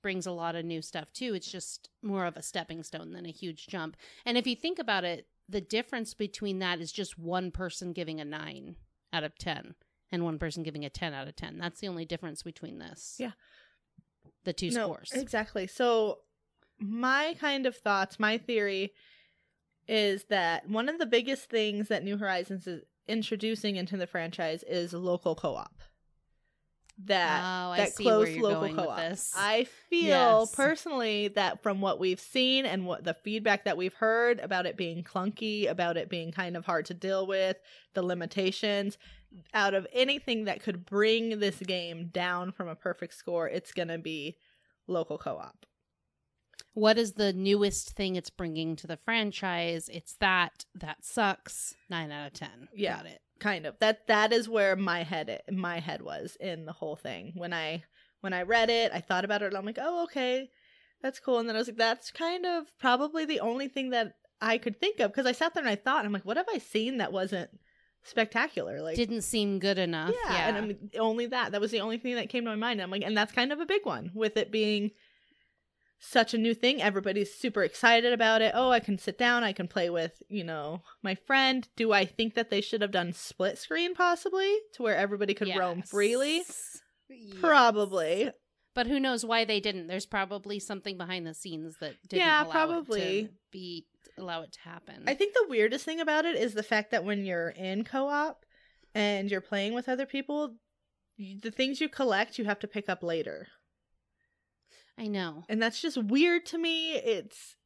brings 0.03 0.27
a 0.27 0.33
lot 0.33 0.55
of 0.55 0.65
new 0.65 0.83
stuff 0.83 1.13
too. 1.13 1.35
It's 1.35 1.51
just 1.51 1.89
more 2.03 2.27
of 2.27 2.37
a 2.37 2.43
stepping 2.43 2.83
stone 2.83 3.13
than 3.13 3.25
a 3.25 3.31
huge 3.31 3.67
jump. 3.69 3.97
And 4.27 4.37
if 4.37 4.47
you 4.47 4.55
think 4.57 4.79
about 4.79 5.05
it, 5.05 5.27
the 5.49 5.61
difference 5.61 6.15
between 6.15 6.59
that 6.61 6.81
is 6.81 6.93
just 6.93 7.19
one 7.19 7.51
person 7.51 7.93
giving 7.93 8.21
a 8.21 8.25
9 8.25 8.77
out 9.13 9.25
of 9.25 9.37
10 9.39 9.75
and 10.11 10.25
one 10.25 10.39
person 10.39 10.63
giving 10.63 10.85
a 10.85 10.91
10 10.91 11.13
out 11.13 11.29
of 11.29 11.37
10. 11.37 11.59
That's 11.59 11.81
the 11.81 11.89
only 11.89 12.05
difference 12.05 12.43
between 12.43 12.79
this. 12.79 13.17
Yeah. 13.19 13.33
The 14.45 14.53
two 14.53 14.71
No, 14.71 14.87
scores. 14.87 15.13
Exactly. 15.15 15.67
So 15.67 16.19
my 16.79 17.37
kind 17.41 17.67
of 17.67 17.77
thoughts, 17.77 18.19
my 18.19 18.39
theory 18.39 18.93
is 19.89 20.25
that 20.25 20.69
one 20.69 20.89
of 20.89 20.99
the 20.99 21.07
biggest 21.07 21.49
things 21.51 21.89
that 21.89 22.05
New 22.05 22.17
Horizons 22.17 22.67
is 22.67 22.83
introducing 23.07 23.77
into 23.77 23.97
the 23.97 24.07
franchise 24.07 24.65
is 24.67 24.93
local 24.93 25.35
co-op. 25.35 25.81
That 27.07 27.43
oh, 27.43 27.77
that 27.77 27.95
close 27.97 28.37
local 28.37 28.63
with 28.63 28.77
co-op. 28.77 28.99
I 29.37 29.65
feel 29.91 30.41
Yes. 30.41 30.55
personally 30.55 31.29
that 31.29 31.63
from 31.63 31.81
what 31.81 31.99
we've 31.99 32.21
seen 32.21 32.65
and 32.67 32.87
what 32.87 33.05
the 33.05 33.15
feedback 33.15 33.65
that 33.65 33.77
we've 33.77 33.95
heard 33.95 34.39
about 34.41 34.67
it 34.67 34.77
being 34.77 35.03
clunky, 35.03 35.69
about 35.69 35.97
it 35.97 36.09
being 36.09 36.31
kind 36.33 36.57
of 36.57 36.65
hard 36.67 36.87
to 36.87 36.95
deal 36.95 37.27
with, 37.27 37.57
the 37.95 38.03
limitations, 38.03 38.99
out 39.55 39.75
of 39.75 39.87
anything 39.93 40.45
that 40.45 40.63
could 40.63 40.85
bring 40.87 41.39
this 41.41 41.57
game 41.57 42.09
down 42.13 42.53
from 42.53 42.69
a 42.69 42.77
perfect 42.77 43.15
score, 43.15 43.49
it's 43.49 43.73
going 43.73 43.89
to 43.89 43.99
be 43.99 44.37
local 44.87 45.19
co-op. 45.19 45.67
what 46.75 46.97
is 46.99 47.13
the 47.15 47.33
newest 47.33 47.91
thing 47.91 48.17
it's 48.17 48.31
bringing 48.31 48.77
to 48.77 48.87
the 48.87 48.97
franchise? 48.97 49.91
It's 49.93 50.15
that. 50.21 50.65
That 50.75 51.05
sucks. 51.05 51.75
9 51.91 52.11
out 52.11 52.29
of 52.29 52.33
10. 52.33 52.69
Yeah. 52.75 52.97
Got 52.97 53.07
it. 53.07 53.21
Kind 53.43 53.67
of 53.67 53.75
that 53.81 54.07
that 54.07 54.33
is 54.33 54.49
where 54.49 54.77
my 54.77 55.03
head 55.03 55.41
my 55.51 55.81
head 55.81 56.01
was 56.01 56.37
in 56.41 56.65
the 56.65 56.73
whole 56.73 56.97
thing 56.97 57.33
when 57.37 57.53
i 57.53 57.83
when 58.21 58.33
i 58.33 58.43
read 58.43 58.71
it 58.71 58.93
i 58.95 59.01
thought 59.01 59.25
about 59.25 59.43
it 59.43 59.47
and 59.47 59.57
i'm 59.57 59.67
like 59.67 59.79
oh 59.81 60.05
okay 60.05 60.49
that's 61.03 61.19
cool 61.19 61.39
and 61.39 61.49
then 61.49 61.57
i 61.57 61.59
was 61.59 61.67
like 61.69 61.77
that's 61.77 62.11
kind 62.11 62.47
of 62.47 62.65
probably 62.79 63.25
the 63.25 63.41
only 63.41 63.67
thing 63.69 63.91
that 63.91 64.13
i 64.41 64.57
could 64.59 64.79
think 64.79 65.01
of 65.01 65.11
because 65.11 65.27
i 65.27 65.33
sat 65.33 65.53
there 65.55 65.63
and 65.63 65.71
i 65.71 65.75
thought 65.75 65.99
and 65.99 66.07
i'm 66.07 66.13
like 66.13 66.25
what 66.25 66.37
have 66.37 66.47
i 66.55 66.59
seen 66.59 66.99
that 66.99 67.13
wasn't 67.13 67.51
spectacular 68.05 68.81
like 68.83 68.97
Didn't 68.97 69.23
seem 69.23 69.59
good 69.59 69.79
enough. 69.79 70.13
yeah, 70.25 70.33
Yeah. 70.33 70.49
and 70.49 70.57
i 70.57 70.61
mean 70.61 70.91
only 70.99 71.27
that 71.27 71.53
that 71.53 71.61
was 71.61 71.71
the 71.71 71.81
only 71.81 71.99
thing 71.99 72.15
that 72.17 72.29
came 72.29 72.45
to 72.45 72.51
my 72.51 72.57
mind 72.57 72.81
and 72.81 72.83
i'm 72.83 72.91
like 72.91 73.03
and 73.05 73.17
that's 73.17 73.33
kind 73.33 73.53
of 73.53 73.61
a 73.61 73.67
big 73.67 73.85
one 73.85 74.11
with 74.15 74.37
it 74.37 74.51
being 74.51 74.91
such 76.05 76.35
a 76.35 76.39
new 76.39 76.53
thing 76.53 76.83
everybody's 76.83 77.33
super 77.33 77.63
excited 77.63 78.13
about 78.13 78.43
it 78.43 78.51
oh 78.57 78.71
i 78.71 78.81
can 78.81 78.99
sit 78.99 79.17
down 79.17 79.45
i 79.45 79.53
can 79.53 79.69
play 79.69 79.89
with 79.89 80.21
you 80.29 80.43
know 80.43 80.83
my 81.03 81.15
friend 81.15 81.69
do 81.77 81.93
i 81.93 82.05
think 82.05 82.35
that 82.35 82.51
they 82.51 82.61
should 82.61 82.83
have 82.83 82.91
done 82.91 83.13
split 83.13 83.57
screen 83.57 83.95
possibly 83.95 84.53
to 84.73 84.83
where 84.83 84.97
everybody 84.97 85.33
could 85.33 85.55
roam 85.57 85.81
freely 85.81 86.39
Yes. 86.39 86.81
probably 87.41 88.31
But 88.75 88.87
who 88.87 88.99
knows 88.99 89.23
why 89.25 89.45
they 89.45 89.61
didn't? 89.61 89.87
There's 89.89 90.07
probably 90.07 90.59
something 90.59 90.97
behind 90.97 91.27
the 91.27 91.35
scenes 91.35 91.77
that 91.81 91.97
didn't 92.09 92.25
Yeah, 92.27 92.43
allow 92.43 92.51
probably. 92.51 93.01
it 93.21 93.23
to 93.27 93.33
be 93.53 93.87
allow 94.19 94.43
it 94.43 94.53
to 94.53 94.61
happen. 94.61 95.05
i 95.07 95.15
think 95.15 95.35
the 95.35 95.47
weirdest 95.49 95.85
thing 95.85 96.01
about 96.01 96.25
it 96.25 96.37
is 96.37 96.53
the 96.55 96.63
fact 96.63 96.91
that 96.91 97.05
when 97.05 97.25
you're 97.25 97.51
in 97.51 97.85
co-op 97.85 98.45
and 98.95 99.31
you're 99.31 99.41
playing 99.41 99.73
with 99.75 99.89
other 99.89 100.05
people 100.07 100.57
the 101.19 101.51
things 101.51 101.81
you 101.81 101.89
collect 101.89 102.39
you 102.39 102.45
have 102.45 102.59
to 102.59 102.67
pick 102.67 102.89
up 102.89 103.03
later 103.03 103.47
I 104.99 105.07
know. 105.07 105.45
and 105.49 105.61
that's 105.63 105.81
just 105.81 105.97
weird 105.97 106.47
to 106.47 106.59
me 106.59 106.93
it's 106.95 107.57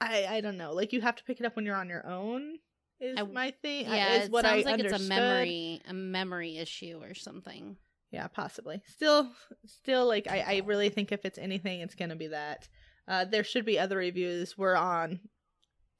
i 0.00 0.26
i 0.28 0.40
don't 0.40 0.56
know 0.58 0.72
like 0.72 0.92
you 0.92 1.00
have 1.00 1.16
to 1.16 1.24
pick 1.24 1.40
it 1.40 1.46
up 1.46 1.56
when 1.56 1.64
you're 1.64 1.74
on 1.76 1.88
your 1.88 2.06
own 2.06 2.58
is 3.00 3.18
I- 3.18 3.22
my 3.24 3.50
thing 3.62 3.86
Yeah, 3.86 4.14
is 4.16 4.24
it 4.26 4.30
what 4.32 4.44
sounds 4.44 4.66
I 4.66 4.70
like 4.72 4.80
it's 4.80 4.92
a 4.92 5.08
memory 5.08 5.80
a 5.88 5.94
memory 5.94 6.58
issue 6.58 7.00
or 7.02 7.14
something. 7.14 7.76
yeah 8.10 8.28
possibly 8.28 8.82
still 8.86 9.30
still 9.66 10.06
like 10.06 10.26
i 10.30 10.40
i 10.40 10.62
really 10.64 10.90
think 10.90 11.12
if 11.12 11.24
it's 11.24 11.38
anything 11.38 11.80
it's 11.80 11.94
gonna 11.94 12.14
be 12.16 12.28
that 12.28 12.68
uh 13.08 13.24
there 13.24 13.42
should 13.44 13.64
be 13.64 13.78
other 13.78 13.96
reviews 13.96 14.56
we're 14.58 14.76
on 14.76 15.20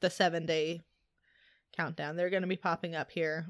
the 0.01 0.11
seven 0.11 0.45
day 0.47 0.83
countdown 1.75 2.17
they're 2.17 2.31
gonna 2.31 2.47
be 2.47 2.57
popping 2.57 2.95
up 2.95 3.11
here 3.11 3.47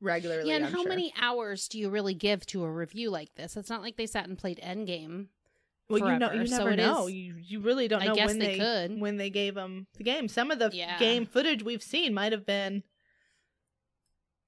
regularly 0.00 0.48
yeah, 0.48 0.56
and 0.56 0.64
I'm 0.66 0.72
how 0.72 0.80
sure. 0.82 0.88
many 0.88 1.12
hours 1.20 1.68
do 1.68 1.78
you 1.78 1.88
really 1.90 2.14
give 2.14 2.44
to 2.46 2.64
a 2.64 2.70
review 2.72 3.08
like 3.10 3.34
this? 3.36 3.56
It's 3.56 3.70
not 3.70 3.82
like 3.82 3.96
they 3.96 4.06
sat 4.08 4.26
and 4.26 4.36
played 4.36 4.58
Endgame. 4.60 5.26
Well 6.00 6.12
you 6.12 6.18
know 6.18 6.32
you 6.32 6.44
never 6.44 6.70
it 6.70 6.76
know 6.76 7.06
is- 7.06 7.12
you 7.14 7.34
you 7.38 7.60
really 7.60 7.86
don't 7.88 8.02
I 8.02 8.06
know 8.06 8.14
when 8.26 8.38
they 8.38 8.58
they, 8.58 8.58
could. 8.58 9.00
when 9.00 9.16
they 9.16 9.30
gave 9.30 9.54
them 9.54 9.86
the 9.98 10.04
game 10.04 10.28
some 10.28 10.50
of 10.50 10.58
the 10.58 10.70
Yeah. 10.72 10.98
game 10.98 11.26
footage 11.26 11.62
we've 11.62 11.82
seen 11.82 12.14
might 12.14 12.32
have 12.32 12.44
been 12.46 12.82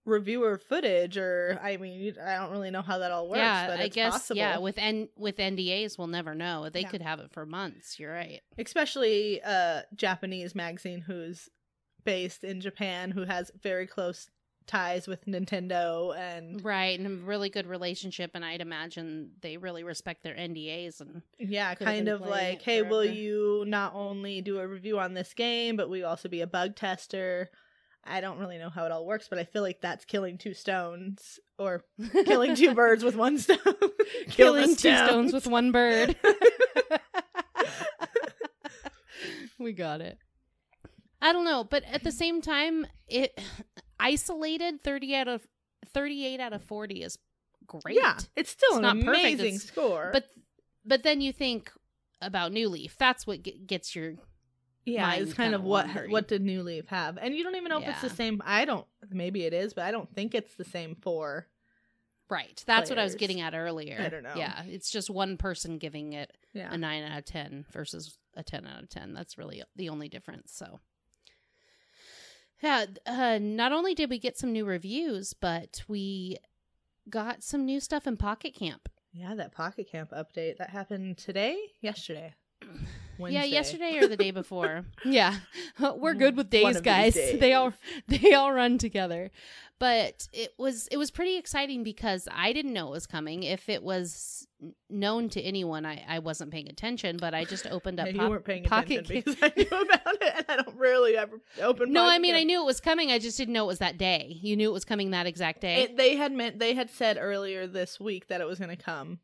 reviewer 0.07 0.59
footage 0.59 1.17
or 1.17 1.59
i 1.63 1.79
mean 1.79 2.15
i 2.23 2.35
don't 2.37 2.51
really 2.51 2.71
know 2.71 2.83
how 2.83 2.99
that 2.99 3.11
all 3.11 3.27
works 3.27 3.39
yeah, 3.39 3.67
but 3.69 3.81
I 3.81 3.85
it's 3.85 3.95
guess 3.95 4.13
possible. 4.13 4.37
yeah, 4.37 4.59
with 4.59 4.77
N 4.77 5.09
with 5.17 5.37
NDAs 5.39 5.97
we'll 5.97 6.09
never 6.09 6.35
know. 6.35 6.69
They 6.69 6.81
Yeah. 6.83 6.89
could 6.91 7.01
have 7.03 7.21
it 7.21 7.33
for 7.33 7.47
months. 7.47 7.99
You're 7.99 8.13
right. 8.13 8.43
especially 8.59 9.41
a 9.41 9.85
Japanese 9.95 10.55
magazine 10.55 11.01
who's 11.01 11.49
based 12.05 12.45
in 12.45 12.61
Japan, 12.61 13.13
who 13.13 13.25
has 13.25 13.51
very 13.63 13.87
close 13.87 14.29
ties 14.67 15.07
with 15.07 15.25
Nintendo, 15.27 16.17
and 16.17 16.65
Right, 16.65 16.99
and 16.99 17.07
a 17.07 17.25
really 17.25 17.51
good 17.51 17.67
relationship 17.67 18.33
and 18.35 18.45
I'd 18.45 18.61
imagine 18.61 19.31
they 19.41 19.57
really 19.57 19.85
respect 19.85 20.23
their 20.23 20.35
NDAs 20.35 21.01
and 21.01 21.23
yeah, 21.39 21.75
kind 21.75 22.09
of 22.09 22.21
like, 22.21 22.63
hey, 22.63 22.83
will 22.83 23.05
you 23.05 23.65
not 23.67 23.95
only 23.95 24.41
do 24.41 24.59
a 24.59 24.67
review 24.67 24.99
on 24.99 25.15
this 25.15 25.35
game, 25.35 25.77
but 25.77 25.91
we 25.91 26.03
also 26.03 26.29
be 26.29 26.41
a 26.41 26.47
bug 26.47 26.77
tester? 26.77 27.51
I 28.07 28.21
don't 28.21 28.39
really 28.39 28.59
know 28.59 28.69
how 28.69 28.85
it 28.85 28.93
all 28.93 29.07
works, 29.07 29.29
but 29.29 29.39
I 29.39 29.45
feel 29.45 29.63
like 29.63 29.81
that's 29.81 30.05
killing 30.05 30.37
two 30.37 30.55
stones 30.55 31.39
or 31.59 31.85
killing 32.25 32.55
two 32.55 32.75
birds 32.75 33.03
with 33.03 33.17
one 33.17 33.39
stone. 33.39 33.59
Killing 34.29 34.69
two 34.77 34.95
stones 34.95 35.33
with 35.33 35.47
one 35.47 35.73
bird. 35.73 36.17
we 39.59 39.73
got 39.73 40.01
it. 40.01 40.19
I 41.23 41.33
don't 41.33 41.47
know, 41.47 41.65
but 41.65 41.85
at 41.85 42.05
the 42.05 42.13
same 42.13 42.43
time, 42.43 42.87
it 43.09 43.41
isolated 44.05 44.83
thirty 44.83 45.15
out 45.15 45.29
of 45.29 45.47
thirty-eight 45.93 46.41
out 46.41 46.53
of 46.53 46.63
forty 46.63 47.03
is 47.03 47.19
great. 47.67 47.97
Yeah, 47.97 48.19
it's 48.37 48.51
still 48.51 48.69
It's 48.71 48.77
an 48.79 48.83
not 48.83 48.97
perfect, 48.97 49.19
amazing 49.21 49.47
it's- 49.55 49.63
score. 49.65 50.11
but 50.13 50.27
but 50.85 51.03
then 51.03 51.21
you 51.21 51.33
think 51.33 51.73
about 52.21 52.53
New 52.53 52.69
Leaf. 52.69 52.97
That's 52.99 53.27
what 53.27 53.43
ge- 53.43 53.67
gets 53.67 53.95
your 53.97 54.15
yeah, 54.87 55.15
it's 55.15 55.33
kind 55.33 55.47
kinda 55.53 55.59
of 55.59 55.65
what 55.65 55.87
wandering. 55.87 56.11
what 56.11 56.29
did 56.29 56.43
New 56.43 56.63
Leaf 56.63 56.89
have, 56.89 57.17
and 57.19 57.35
you 57.35 57.43
don't 57.43 57.57
even 57.57 57.71
know 57.71 57.81
if 57.81 57.89
it's 57.89 58.03
the 58.03 58.11
same. 58.11 58.43
I 58.45 58.65
don't. 58.67 58.87
Maybe 59.11 59.45
it 59.45 59.55
is, 59.55 59.73
but 59.73 59.85
I 59.85 59.91
don't 59.91 60.13
think 60.15 60.35
it's 60.35 60.55
the 60.57 60.65
same 60.65 60.95
for. 61.01 61.47
right. 62.29 62.63
That's 62.67 62.91
what 62.91 62.99
I 62.99 63.05
was 63.05 63.15
getting 63.15 63.41
at 63.41 63.55
earlier. 63.55 63.99
I 64.01 64.09
don't 64.11 64.23
know. 64.23 64.35
Yeah, 64.37 64.63
it's 64.65 64.91
just 64.91 65.09
one 65.09 65.37
person 65.39 65.79
giving 65.79 66.13
it 66.15 66.37
Yeah, 66.53 66.69
a 66.73 66.77
nine 66.77 67.03
out 67.05 67.19
of 67.19 67.25
ten 67.25 67.65
versus 67.73 68.19
a 68.35 68.43
ten 68.43 68.67
out 68.67 68.83
of 68.83 68.89
ten. 68.91 69.15
That's 69.15 69.39
really 69.39 69.63
the 69.77 69.89
only 69.89 70.09
difference. 70.11 70.53
So, 70.55 70.81
yeah. 72.65 72.87
Uh, 73.07 73.39
not 73.41 73.73
only 73.73 73.95
did 73.95 74.11
we 74.11 74.19
get 74.19 74.39
some 74.39 74.53
new 74.53 74.65
reviews, 74.65 75.35
but 75.35 75.83
we 75.87 76.39
got 77.09 77.43
some 77.43 77.65
new 77.65 77.81
stuff 77.81 78.07
in 78.07 78.17
Pocket 78.17 78.55
Camp. 78.55 78.89
yeah. 79.13 79.35
That 79.35 79.53
Pocket 79.53 79.91
Camp 79.91 80.11
update 80.11 80.57
that 80.59 80.71
happened 80.71 81.19
today, 81.19 81.57
yesterday. 81.81 82.35
Wednesday. 83.19 83.41
Yeah, 83.41 83.45
yesterday 83.45 83.99
or 83.99 84.09
the 84.09 84.17
day 84.17 84.31
before. 84.31 84.85
yeah. 85.05 85.37
We're 85.97 86.15
good 86.15 86.37
with 86.37 86.51
days, 86.51 86.81
guys. 86.81 87.15
days. 87.15 87.39
They 87.41 87.53
all 87.53 87.73
they 88.09 88.33
all 88.35 88.53
run 88.53 88.79
together. 88.79 89.31
But 89.81 90.29
it 90.33 90.55
was 90.57 90.87
it 90.89 90.97
was 90.97 91.11
pretty 91.11 91.37
exciting 91.37 91.83
because 91.83 92.29
I 92.33 92.53
didn't 92.53 92.73
know 92.73 92.89
it 92.89 92.93
was 92.93 93.07
coming. 93.07 93.43
If 93.43 93.69
it 93.69 93.83
was 93.83 94.47
known 94.89 95.29
to 95.31 95.43
anyone, 95.43 95.85
I, 95.85 96.05
I 96.09 96.21
wasn't 96.21 96.53
paying 96.53 96.69
attention, 96.69 97.17
but 97.21 97.35
I 97.35 97.45
just 97.45 97.67
opened 97.67 97.99
up 98.01 98.07
Yeah, 98.07 98.23
you 98.23 98.31
weren't 98.31 98.45
paying 98.45 98.65
Pocket 98.65 99.01
attention 99.01 99.35
Ca- 99.35 99.41
because 99.41 99.43
I 99.43 99.53
knew 99.57 99.83
about 99.83 100.23
it, 100.23 100.35
and 100.37 100.45
I 100.49 100.63
don't 100.63 100.79
rarely 100.79 101.17
ever 101.17 101.41
open. 101.61 101.93
No, 101.93 102.07
I 102.07 102.19
mean 102.19 102.35
I 102.35 102.45
knew 102.45 102.63
it 102.63 102.67
was 102.67 102.81
coming. 102.81 103.11
I 103.11 103.19
just 103.19 103.37
didn't 103.37 103.53
know 103.53 103.65
it 103.65 103.69
was 103.69 103.81
that 103.81 103.99
day. 103.99 104.39
You 104.41 104.57
knew 104.57 104.71
it 104.71 104.73
was 104.73 104.85
coming 104.85 105.11
that 105.11 105.27
exact 105.27 105.61
day. 105.61 105.83
It, 105.83 105.97
they 105.97 106.17
had 106.17 106.33
meant 106.33 106.61
they 106.61 106.75
had 106.75 106.89
said 106.89 107.19
earlier 107.21 107.67
this 107.67 107.99
week 107.99 108.29
that 108.29 108.41
it 108.41 108.47
was 108.47 108.59
going 108.59 108.75
to 108.75 108.83
come 108.83 109.19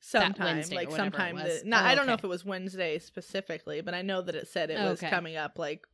sometime, 0.00 0.62
like 0.70 0.90
sometime. 0.90 1.36
The, 1.36 1.62
not, 1.64 1.84
Oh, 1.84 1.86
I 1.86 1.94
don't 1.94 2.06
know 2.06 2.12
if 2.14 2.24
it 2.24 2.28
was 2.28 2.44
Wednesday 2.44 2.98
specifically, 2.98 3.80
but 3.80 3.94
I 3.94 4.02
know 4.02 4.22
that 4.22 4.34
it 4.34 4.48
said 4.48 4.70
it 4.70 4.78
was 4.78 5.00
Okay. 5.02 5.10
coming 5.10 5.36
up 5.36 5.58
like 5.58 5.86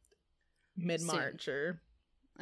mid 0.77 1.01
March 1.03 1.49
or 1.49 1.81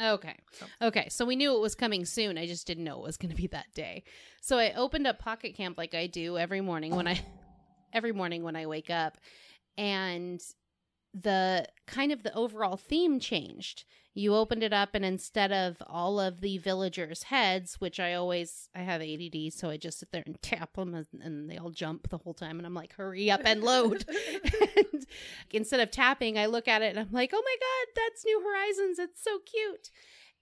Okay. 0.01 0.37
So- 0.53 0.67
Okay. 0.83 1.09
So 1.11 1.25
we 1.25 1.37
knew 1.37 1.55
it 1.55 1.61
was 1.61 1.75
coming 1.75 2.05
soon. 2.05 2.39
I 2.39 2.47
just 2.47 2.67
didn't 2.67 2.85
know 2.85 2.99
it 3.01 3.03
was 3.07 3.17
going 3.17 3.31
to 3.31 3.37
be 3.37 3.49
that 3.49 3.73
day. 3.75 4.05
So 4.41 4.57
I 4.59 4.73
opened 4.73 5.07
up 5.07 5.19
Pocket 5.19 5.55
Camp 5.57 5.77
like 5.77 5.95
I 5.95 6.07
do 6.07 6.39
every 6.39 6.61
morning 6.61 6.95
when 6.95 7.07
I 7.07 7.21
every 7.93 8.13
morning 8.13 8.43
when 8.45 8.57
I 8.57 8.67
wake 8.67 8.89
up 8.89 9.19
and 9.77 10.41
the 11.13 11.67
kind 11.87 12.13
of 12.13 12.23
the 12.23 12.33
overall 12.35 12.77
theme 12.77 13.19
changed. 13.19 13.85
You 14.13 14.35
opened 14.35 14.63
it 14.63 14.73
up 14.73 14.91
and 14.95 15.05
instead 15.05 15.53
of 15.53 15.77
all 15.87 16.19
of 16.19 16.41
the 16.41 16.59
villagers' 16.59 17.25
heads, 17.25 17.81
which 17.81 18.01
I 18.01 18.15
always 18.15 18.69
I 18.75 18.81
have 18.81 19.01
ADD, 19.01 19.53
so 19.53 19.71
I 19.71 19.77
just 19.77 20.01
sit 20.01 20.11
there 20.11 20.25
and 20.27 20.41
tap 20.43 20.75
them 20.75 20.95
and, 20.95 21.07
and 21.21 21.49
they 21.49 21.59
all 21.59 21.71
jump 21.71 22.09
the 22.09 22.19
whole 22.19 22.35
time 22.35 22.59
and 22.59 22.67
I'm 22.67 22.75
like, 22.75 22.95
"Hurry 22.95 23.31
up 23.31 23.43
and 23.45 23.63
load." 23.63 24.05
and 24.77 25.07
instead 25.53 25.81
of 25.81 25.91
tapping, 25.91 26.39
I 26.39 26.47
look 26.47 26.69
at 26.69 26.83
it 26.83 26.91
and 26.91 26.99
I'm 26.99 27.13
like, 27.13 27.31
oh 27.33 27.43
my 27.45 27.57
God, 27.61 28.03
that's 28.03 28.25
New 28.25 28.43
Horizons. 28.43 28.99
It's 28.99 29.23
so 29.23 29.39
cute. 29.39 29.91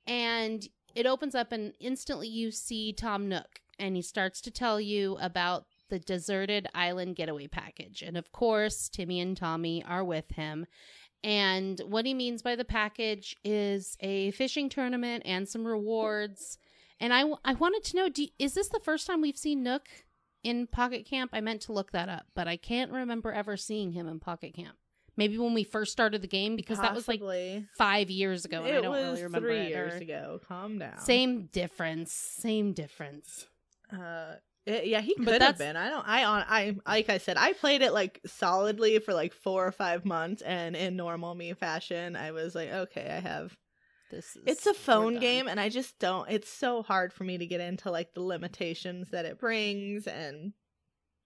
And 0.06 0.66
it 0.94 1.06
opens 1.06 1.34
up 1.34 1.52
and 1.52 1.74
instantly 1.80 2.28
you 2.28 2.50
see 2.50 2.92
Tom 2.92 3.28
Nook 3.28 3.60
and 3.78 3.96
he 3.96 4.02
starts 4.02 4.40
to 4.42 4.50
tell 4.50 4.80
you 4.80 5.16
about 5.20 5.66
the 5.90 5.98
deserted 5.98 6.66
island 6.74 7.16
getaway 7.16 7.46
package. 7.46 8.02
And 8.02 8.16
of 8.16 8.32
course, 8.32 8.88
Timmy 8.88 9.20
and 9.20 9.36
Tommy 9.36 9.82
are 9.84 10.04
with 10.04 10.30
him. 10.32 10.66
And 11.24 11.80
what 11.86 12.06
he 12.06 12.14
means 12.14 12.42
by 12.42 12.56
the 12.56 12.64
package 12.64 13.36
is 13.44 13.96
a 14.00 14.30
fishing 14.32 14.68
tournament 14.68 15.24
and 15.26 15.48
some 15.48 15.66
rewards. 15.66 16.58
And 17.00 17.12
I, 17.12 17.24
I 17.44 17.54
wanted 17.54 17.84
to 17.84 17.96
know 17.96 18.08
do, 18.08 18.26
is 18.38 18.54
this 18.54 18.68
the 18.68 18.80
first 18.80 19.06
time 19.06 19.20
we've 19.20 19.36
seen 19.36 19.62
Nook 19.62 19.88
in 20.42 20.66
Pocket 20.66 21.06
Camp? 21.06 21.30
I 21.32 21.40
meant 21.40 21.62
to 21.62 21.72
look 21.72 21.92
that 21.92 22.08
up, 22.08 22.26
but 22.34 22.46
I 22.46 22.56
can't 22.56 22.92
remember 22.92 23.32
ever 23.32 23.56
seeing 23.56 23.92
him 23.92 24.08
in 24.08 24.20
Pocket 24.20 24.54
Camp. 24.54 24.76
Maybe 25.16 25.36
when 25.36 25.52
we 25.52 25.64
first 25.64 25.90
started 25.90 26.22
the 26.22 26.28
game, 26.28 26.54
because 26.54 26.78
that 26.78 26.94
was 26.94 27.08
like 27.08 27.20
five 27.76 28.08
years 28.08 28.44
ago, 28.44 28.58
and 28.58 28.68
I 28.68 28.78
it 28.78 28.82
don't 28.82 28.92
was 28.92 29.04
really 29.04 29.22
remember 29.24 29.48
three 29.48 29.66
years 29.66 30.00
ago. 30.00 30.40
Calm 30.46 30.78
down. 30.78 30.96
Same 31.00 31.46
difference. 31.46 32.12
Same 32.12 32.72
difference. 32.72 33.48
Uh, 33.92 34.34
it- 34.66 34.86
yeah, 34.86 35.00
he 35.00 35.14
could 35.14 35.40
have 35.42 35.58
been. 35.58 35.76
I 35.76 35.88
don't. 35.90 36.06
I 36.06 36.24
on. 36.24 36.44
I 36.48 36.76
like 36.86 37.08
I 37.10 37.18
said. 37.18 37.36
I 37.36 37.52
played 37.54 37.82
it 37.82 37.92
like 37.92 38.20
solidly 38.26 38.98
for 38.98 39.14
like 39.14 39.32
four 39.32 39.66
or 39.66 39.72
five 39.72 40.04
months, 40.04 40.42
and 40.42 40.76
in 40.76 40.96
normal 40.96 41.34
me 41.34 41.52
fashion, 41.54 42.16
I 42.16 42.32
was 42.32 42.54
like, 42.54 42.70
okay, 42.70 43.08
I 43.10 43.20
have. 43.20 43.56
This 44.10 44.36
is 44.36 44.42
It's 44.46 44.66
a 44.66 44.72
phone 44.74 45.18
game, 45.18 45.48
and 45.48 45.60
I 45.60 45.68
just 45.68 45.98
don't. 45.98 46.30
It's 46.30 46.50
so 46.50 46.82
hard 46.82 47.12
for 47.12 47.24
me 47.24 47.36
to 47.38 47.46
get 47.46 47.60
into 47.60 47.90
like 47.90 48.14
the 48.14 48.22
limitations 48.22 49.10
that 49.10 49.26
it 49.26 49.38
brings, 49.38 50.06
and 50.06 50.52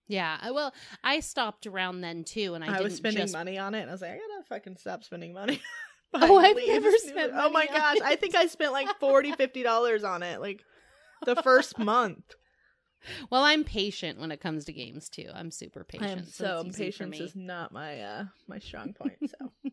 Yeah. 0.09 0.51
Well, 0.51 0.75
I 1.05 1.21
stopped 1.21 1.67
around 1.67 2.01
then 2.01 2.25
too, 2.25 2.55
and 2.55 2.65
I, 2.65 2.67
I, 2.67 2.71
didn't 2.73 2.85
was 2.85 2.97
spending 2.97 3.23
just 3.23 3.33
money 3.35 3.57
on 3.59 3.75
it, 3.77 3.83
and 3.83 3.91
I 3.91 3.93
was 3.93 4.03
like, 4.03 4.11
I 4.11 4.15
gotta 4.17 4.45
fucking 4.49 4.77
stop 4.79 5.05
spending 5.05 5.33
money. 5.33 5.61
Oh, 6.15 6.37
I've 6.37 6.59
never 6.67 6.91
spent 6.99 7.33
Oh 7.35 7.49
my 7.49 7.65
gosh, 7.65 7.97
it. 7.97 8.03
I 8.03 8.17
think 8.17 8.35
I 8.35 8.45
spent 8.47 8.73
like 8.73 8.87
40 9.01 9.33
50 9.33 9.63
dollars 9.63 10.05
on 10.05 10.23
it, 10.23 10.43
like 10.43 10.63
the 11.25 11.37
first 11.37 11.79
month. 11.79 12.35
Well, 13.31 13.43
I'm 13.43 13.65
patient 13.65 14.21
when 14.21 14.31
it 14.31 14.41
comes 14.41 14.65
to 14.67 14.73
games 14.73 15.09
too. 15.09 15.29
I'm 15.35 15.51
super 15.51 15.85
patient. 15.85 16.11
I 16.11 16.13
am 16.13 16.25
so 16.25 16.45
so 16.45 16.61
it's 16.67 16.79
easy 16.79 16.91
for 16.91 17.07
patience 17.07 17.31
is 17.31 17.37
not 17.37 17.73
my 17.73 18.01
uh 18.01 18.25
my 18.47 18.59
strong 18.59 18.93
point. 18.93 19.19
So 19.21 19.53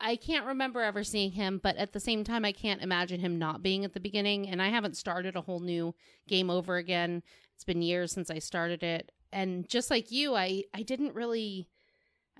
I 0.00 0.16
can't 0.16 0.46
remember 0.46 0.80
ever 0.80 1.02
seeing 1.02 1.32
him, 1.32 1.60
but 1.62 1.76
at 1.76 1.92
the 1.92 2.00
same 2.00 2.22
time, 2.22 2.44
I 2.44 2.52
can't 2.52 2.82
imagine 2.82 3.20
him 3.20 3.38
not 3.38 3.62
being 3.62 3.84
at 3.84 3.94
the 3.94 4.00
beginning. 4.00 4.48
And 4.48 4.62
I 4.62 4.68
haven't 4.68 4.96
started 4.96 5.34
a 5.34 5.40
whole 5.40 5.60
new 5.60 5.94
game 6.28 6.50
over 6.50 6.76
again. 6.76 7.22
It's 7.54 7.64
been 7.64 7.82
years 7.82 8.12
since 8.12 8.30
I 8.30 8.38
started 8.38 8.84
it, 8.84 9.10
and 9.32 9.68
just 9.68 9.90
like 9.90 10.12
you, 10.12 10.34
I 10.36 10.64
I 10.72 10.82
didn't 10.82 11.14
really. 11.14 11.68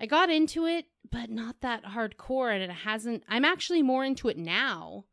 I 0.01 0.05
got 0.05 0.29
into 0.29 0.65
it, 0.65 0.85
but 1.11 1.29
not 1.29 1.59
that 1.59 1.83
hardcore, 1.83 2.53
and 2.53 2.63
it 2.63 2.69
hasn't. 2.71 3.23
I'm 3.27 3.43
actually 3.43 3.81
more 3.81 4.05
into 4.05 4.29
it 4.29 4.37
now. 4.37 5.03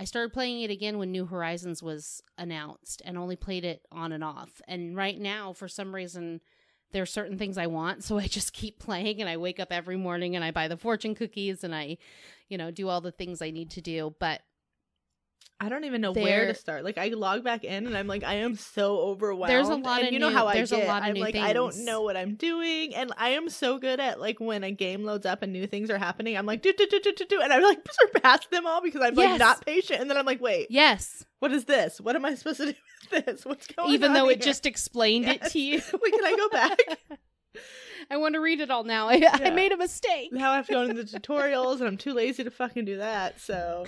I 0.00 0.04
started 0.04 0.32
playing 0.32 0.62
it 0.62 0.70
again 0.70 0.96
when 0.96 1.12
New 1.12 1.26
Horizons 1.26 1.82
was 1.82 2.22
announced, 2.38 3.02
and 3.04 3.18
only 3.18 3.36
played 3.36 3.66
it 3.66 3.86
on 3.92 4.12
and 4.12 4.24
off. 4.24 4.62
And 4.66 4.96
right 4.96 5.20
now, 5.20 5.52
for 5.52 5.68
some 5.68 5.94
reason, 5.94 6.40
there 6.92 7.02
are 7.02 7.06
certain 7.06 7.36
things 7.36 7.58
I 7.58 7.66
want, 7.66 8.02
so 8.04 8.16
I 8.16 8.26
just 8.26 8.54
keep 8.54 8.78
playing 8.78 9.20
and 9.20 9.28
I 9.28 9.36
wake 9.36 9.60
up 9.60 9.70
every 9.70 9.98
morning 9.98 10.34
and 10.34 10.42
I 10.42 10.52
buy 10.52 10.68
the 10.68 10.78
fortune 10.78 11.14
cookies 11.14 11.64
and 11.64 11.74
I, 11.74 11.98
you 12.48 12.56
know, 12.56 12.70
do 12.70 12.88
all 12.88 13.02
the 13.02 13.12
things 13.12 13.42
I 13.42 13.50
need 13.50 13.70
to 13.72 13.82
do. 13.82 14.14
But 14.18 14.40
I 15.62 15.68
don't 15.68 15.84
even 15.84 16.00
know 16.00 16.12
where 16.12 16.46
to 16.46 16.54
start. 16.54 16.84
Like 16.84 16.96
I 16.96 17.08
log 17.08 17.44
back 17.44 17.64
in 17.64 17.86
and 17.86 17.94
I'm 17.94 18.06
like, 18.06 18.24
I 18.24 18.36
am 18.36 18.56
so 18.56 18.96
overwhelmed. 18.98 19.50
There's 19.50 19.68
a 19.68 19.74
lot 19.74 19.98
and 19.98 20.06
of 20.08 20.12
you 20.14 20.18
know 20.18 20.30
new- 20.30 20.34
how 20.34 20.46
I 20.46 20.54
there's 20.54 20.72
a 20.72 20.76
get. 20.76 20.88
lot 20.88 21.02
of 21.02 21.08
I'm 21.08 21.14
like, 21.16 21.36
I 21.36 21.52
don't 21.52 21.84
know 21.84 22.00
what 22.00 22.16
I'm 22.16 22.34
doing, 22.36 22.94
and 22.94 23.12
I 23.18 23.30
am 23.30 23.50
so 23.50 23.78
good 23.78 24.00
at 24.00 24.18
like 24.18 24.40
when 24.40 24.64
a 24.64 24.70
game 24.72 25.04
loads 25.04 25.26
up 25.26 25.42
and 25.42 25.52
new 25.52 25.66
things 25.66 25.90
are 25.90 25.98
happening. 25.98 26.36
I'm 26.38 26.46
like, 26.46 26.62
do 26.62 26.72
do 26.72 26.86
do 26.86 26.98
do 27.00 27.12
do 27.12 27.24
do, 27.26 27.40
and 27.42 27.52
I 27.52 27.58
like 27.58 27.78
surpass 27.90 28.46
them 28.46 28.66
all 28.66 28.80
because 28.80 29.02
I'm 29.02 29.14
Yes. 29.14 29.32
like 29.32 29.38
not 29.38 29.66
patient, 29.66 30.00
and 30.00 30.08
then 30.08 30.16
I'm 30.16 30.24
like, 30.24 30.40
wait, 30.40 30.68
yes, 30.70 31.24
what 31.40 31.52
is 31.52 31.66
this? 31.66 32.00
What 32.00 32.16
am 32.16 32.24
I 32.24 32.34
supposed 32.36 32.56
to 32.60 32.72
do 32.72 32.78
with 33.12 33.26
this? 33.26 33.44
What's 33.44 33.66
going 33.66 33.88
on? 33.88 33.94
even 33.94 34.14
though 34.14 34.30
it 34.30 34.40
just 34.40 34.64
explained 34.64 35.28
it 35.28 35.42
to 35.50 35.60
you. 35.60 35.82
Wait, 36.02 36.12
can 36.14 36.24
I 36.24 36.36
go 36.36 36.48
back? 36.48 36.78
I 38.10 38.16
want 38.16 38.34
to 38.34 38.40
read 38.40 38.60
it 38.60 38.70
all 38.70 38.84
now. 38.84 39.08
I, 39.08 39.22
I 39.30 39.50
made 39.50 39.72
a 39.72 39.76
mistake. 39.76 40.30
now 40.32 40.52
I 40.52 40.56
have 40.56 40.66
to 40.68 40.72
go 40.72 40.82
into 40.82 40.94
the 40.94 41.04
tutorials, 41.04 41.80
and 41.80 41.86
I'm 41.86 41.96
too 41.98 42.14
lazy 42.14 42.44
to 42.44 42.50
fucking 42.50 42.86
do 42.86 42.96
that. 42.96 43.40
So 43.40 43.84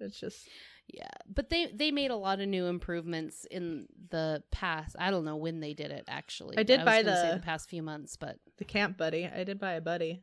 it's 0.00 0.18
just 0.20 0.48
Yeah, 0.92 1.06
but 1.32 1.50
they 1.50 1.66
they 1.66 1.90
made 1.90 2.10
a 2.10 2.16
lot 2.16 2.40
of 2.40 2.48
new 2.48 2.66
improvements 2.66 3.44
in 3.50 3.86
the 4.10 4.42
past. 4.50 4.96
I 4.98 5.10
don't 5.10 5.24
know 5.24 5.36
when 5.36 5.60
they 5.60 5.74
did 5.74 5.90
it 5.90 6.04
actually. 6.08 6.56
I 6.56 6.62
did 6.62 6.78
was 6.80 6.84
buy 6.86 7.02
the- 7.02 7.32
the 7.34 7.42
past 7.44 7.68
few 7.68 7.82
months, 7.82 8.16
but 8.16 8.38
the 8.56 8.64
camp 8.64 8.96
buddy. 8.96 9.26
I 9.26 9.44
did 9.44 9.58
buy 9.60 9.72
a 9.72 9.80
buddy 9.82 10.22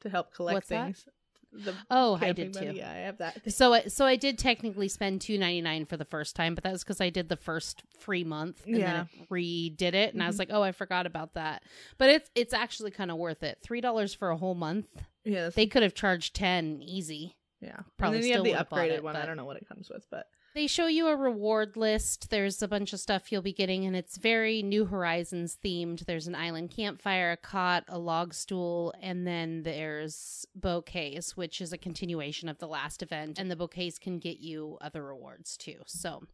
to 0.00 0.08
help 0.10 0.34
collect 0.34 0.54
What's 0.54 0.68
that? 0.68 0.84
things. 0.84 1.06
The 1.52 1.74
oh, 1.90 2.16
I 2.20 2.30
did 2.32 2.52
buddy, 2.52 2.66
too. 2.70 2.72
Yeah, 2.76 2.90
I 2.90 2.94
have 3.06 3.18
that. 3.18 3.40
So 3.52 3.72
I 3.72 3.82
so 3.84 4.04
I 4.04 4.16
did 4.16 4.38
technically 4.38 4.88
spend 4.88 5.20
two 5.20 5.36
ninety 5.38 5.60
nine 5.60 5.84
for 5.84 5.96
the 5.96 6.04
first 6.04 6.34
time, 6.36 6.54
but 6.56 6.64
that 6.64 6.72
was 6.72 6.82
because 6.84 7.00
I 7.00 7.10
did 7.10 7.28
the 7.28 7.36
first 7.36 7.82
free 7.98 8.24
month 8.24 8.64
and 8.66 8.76
Yeah. 8.78 8.92
then 8.92 9.08
it 9.22 9.28
redid 9.30 9.94
it, 9.94 10.12
and 10.14 10.22
I 10.22 10.26
was 10.26 10.36
Mhm. 10.36 10.38
like, 10.40 10.48
oh, 10.52 10.62
I 10.62 10.72
forgot 10.72 11.06
about 11.06 11.34
that. 11.34 11.62
But 11.98 12.10
it's 12.10 12.30
it's 12.34 12.52
actually 12.52 12.90
kind 12.92 13.10
of 13.12 13.16
worth 13.16 13.42
it. 13.44 13.58
Three 13.62 13.80
dollars 13.80 14.12
for 14.14 14.30
a 14.30 14.36
whole 14.36 14.54
month. 14.54 14.86
Yeah, 15.24 15.50
They 15.50 15.66
could 15.66 15.82
have 15.82 15.94
charged 15.94 16.34
ten 16.34 16.82
easy. 16.82 17.36
Yeah. 17.60 17.80
probably 17.98 18.18
and 18.18 18.24
then 18.24 18.28
you 18.28 18.54
have 18.54 18.66
still 18.66 18.76
the 18.78 18.82
upgraded 18.82 18.96
it, 18.96 19.02
one. 19.04 19.16
I 19.16 19.26
don't 19.26 19.36
know 19.36 19.44
what 19.44 19.56
it 19.56 19.68
comes 19.68 19.90
with, 19.90 20.06
but 20.10 20.26
They 20.52 20.66
show 20.66 20.86
you 20.86 21.06
a 21.06 21.14
reward 21.14 21.76
list. 21.76 22.30
There's 22.30 22.60
a 22.60 22.66
bunch 22.66 22.92
of 22.92 22.98
stuff 22.98 23.30
you'll 23.30 23.40
be 23.40 23.52
getting, 23.52 23.84
and 23.84 23.94
it's 23.94 24.16
very 24.16 24.62
New 24.62 24.84
Horizons 24.84 25.56
themed. 25.64 26.06
There's 26.06 26.26
an 26.26 26.34
island 26.34 26.70
campfire, 26.70 27.30
a 27.30 27.36
cot, 27.36 27.84
a 27.86 27.98
log 27.98 28.34
stool, 28.34 28.92
and 29.00 29.24
then 29.24 29.62
there's 29.62 30.44
bouquets, 30.56 31.36
which 31.36 31.60
is 31.60 31.72
a 31.72 31.78
continuation 31.78 32.48
of 32.48 32.58
the 32.58 32.66
last 32.66 33.00
event. 33.00 33.38
And 33.38 33.48
the 33.48 33.56
bouquets 33.56 33.98
can 33.98 34.18
get 34.18 34.40
you 34.40 34.76
other 34.80 35.04
rewards 35.04 35.56
too. 35.56 35.82
So 35.86 36.24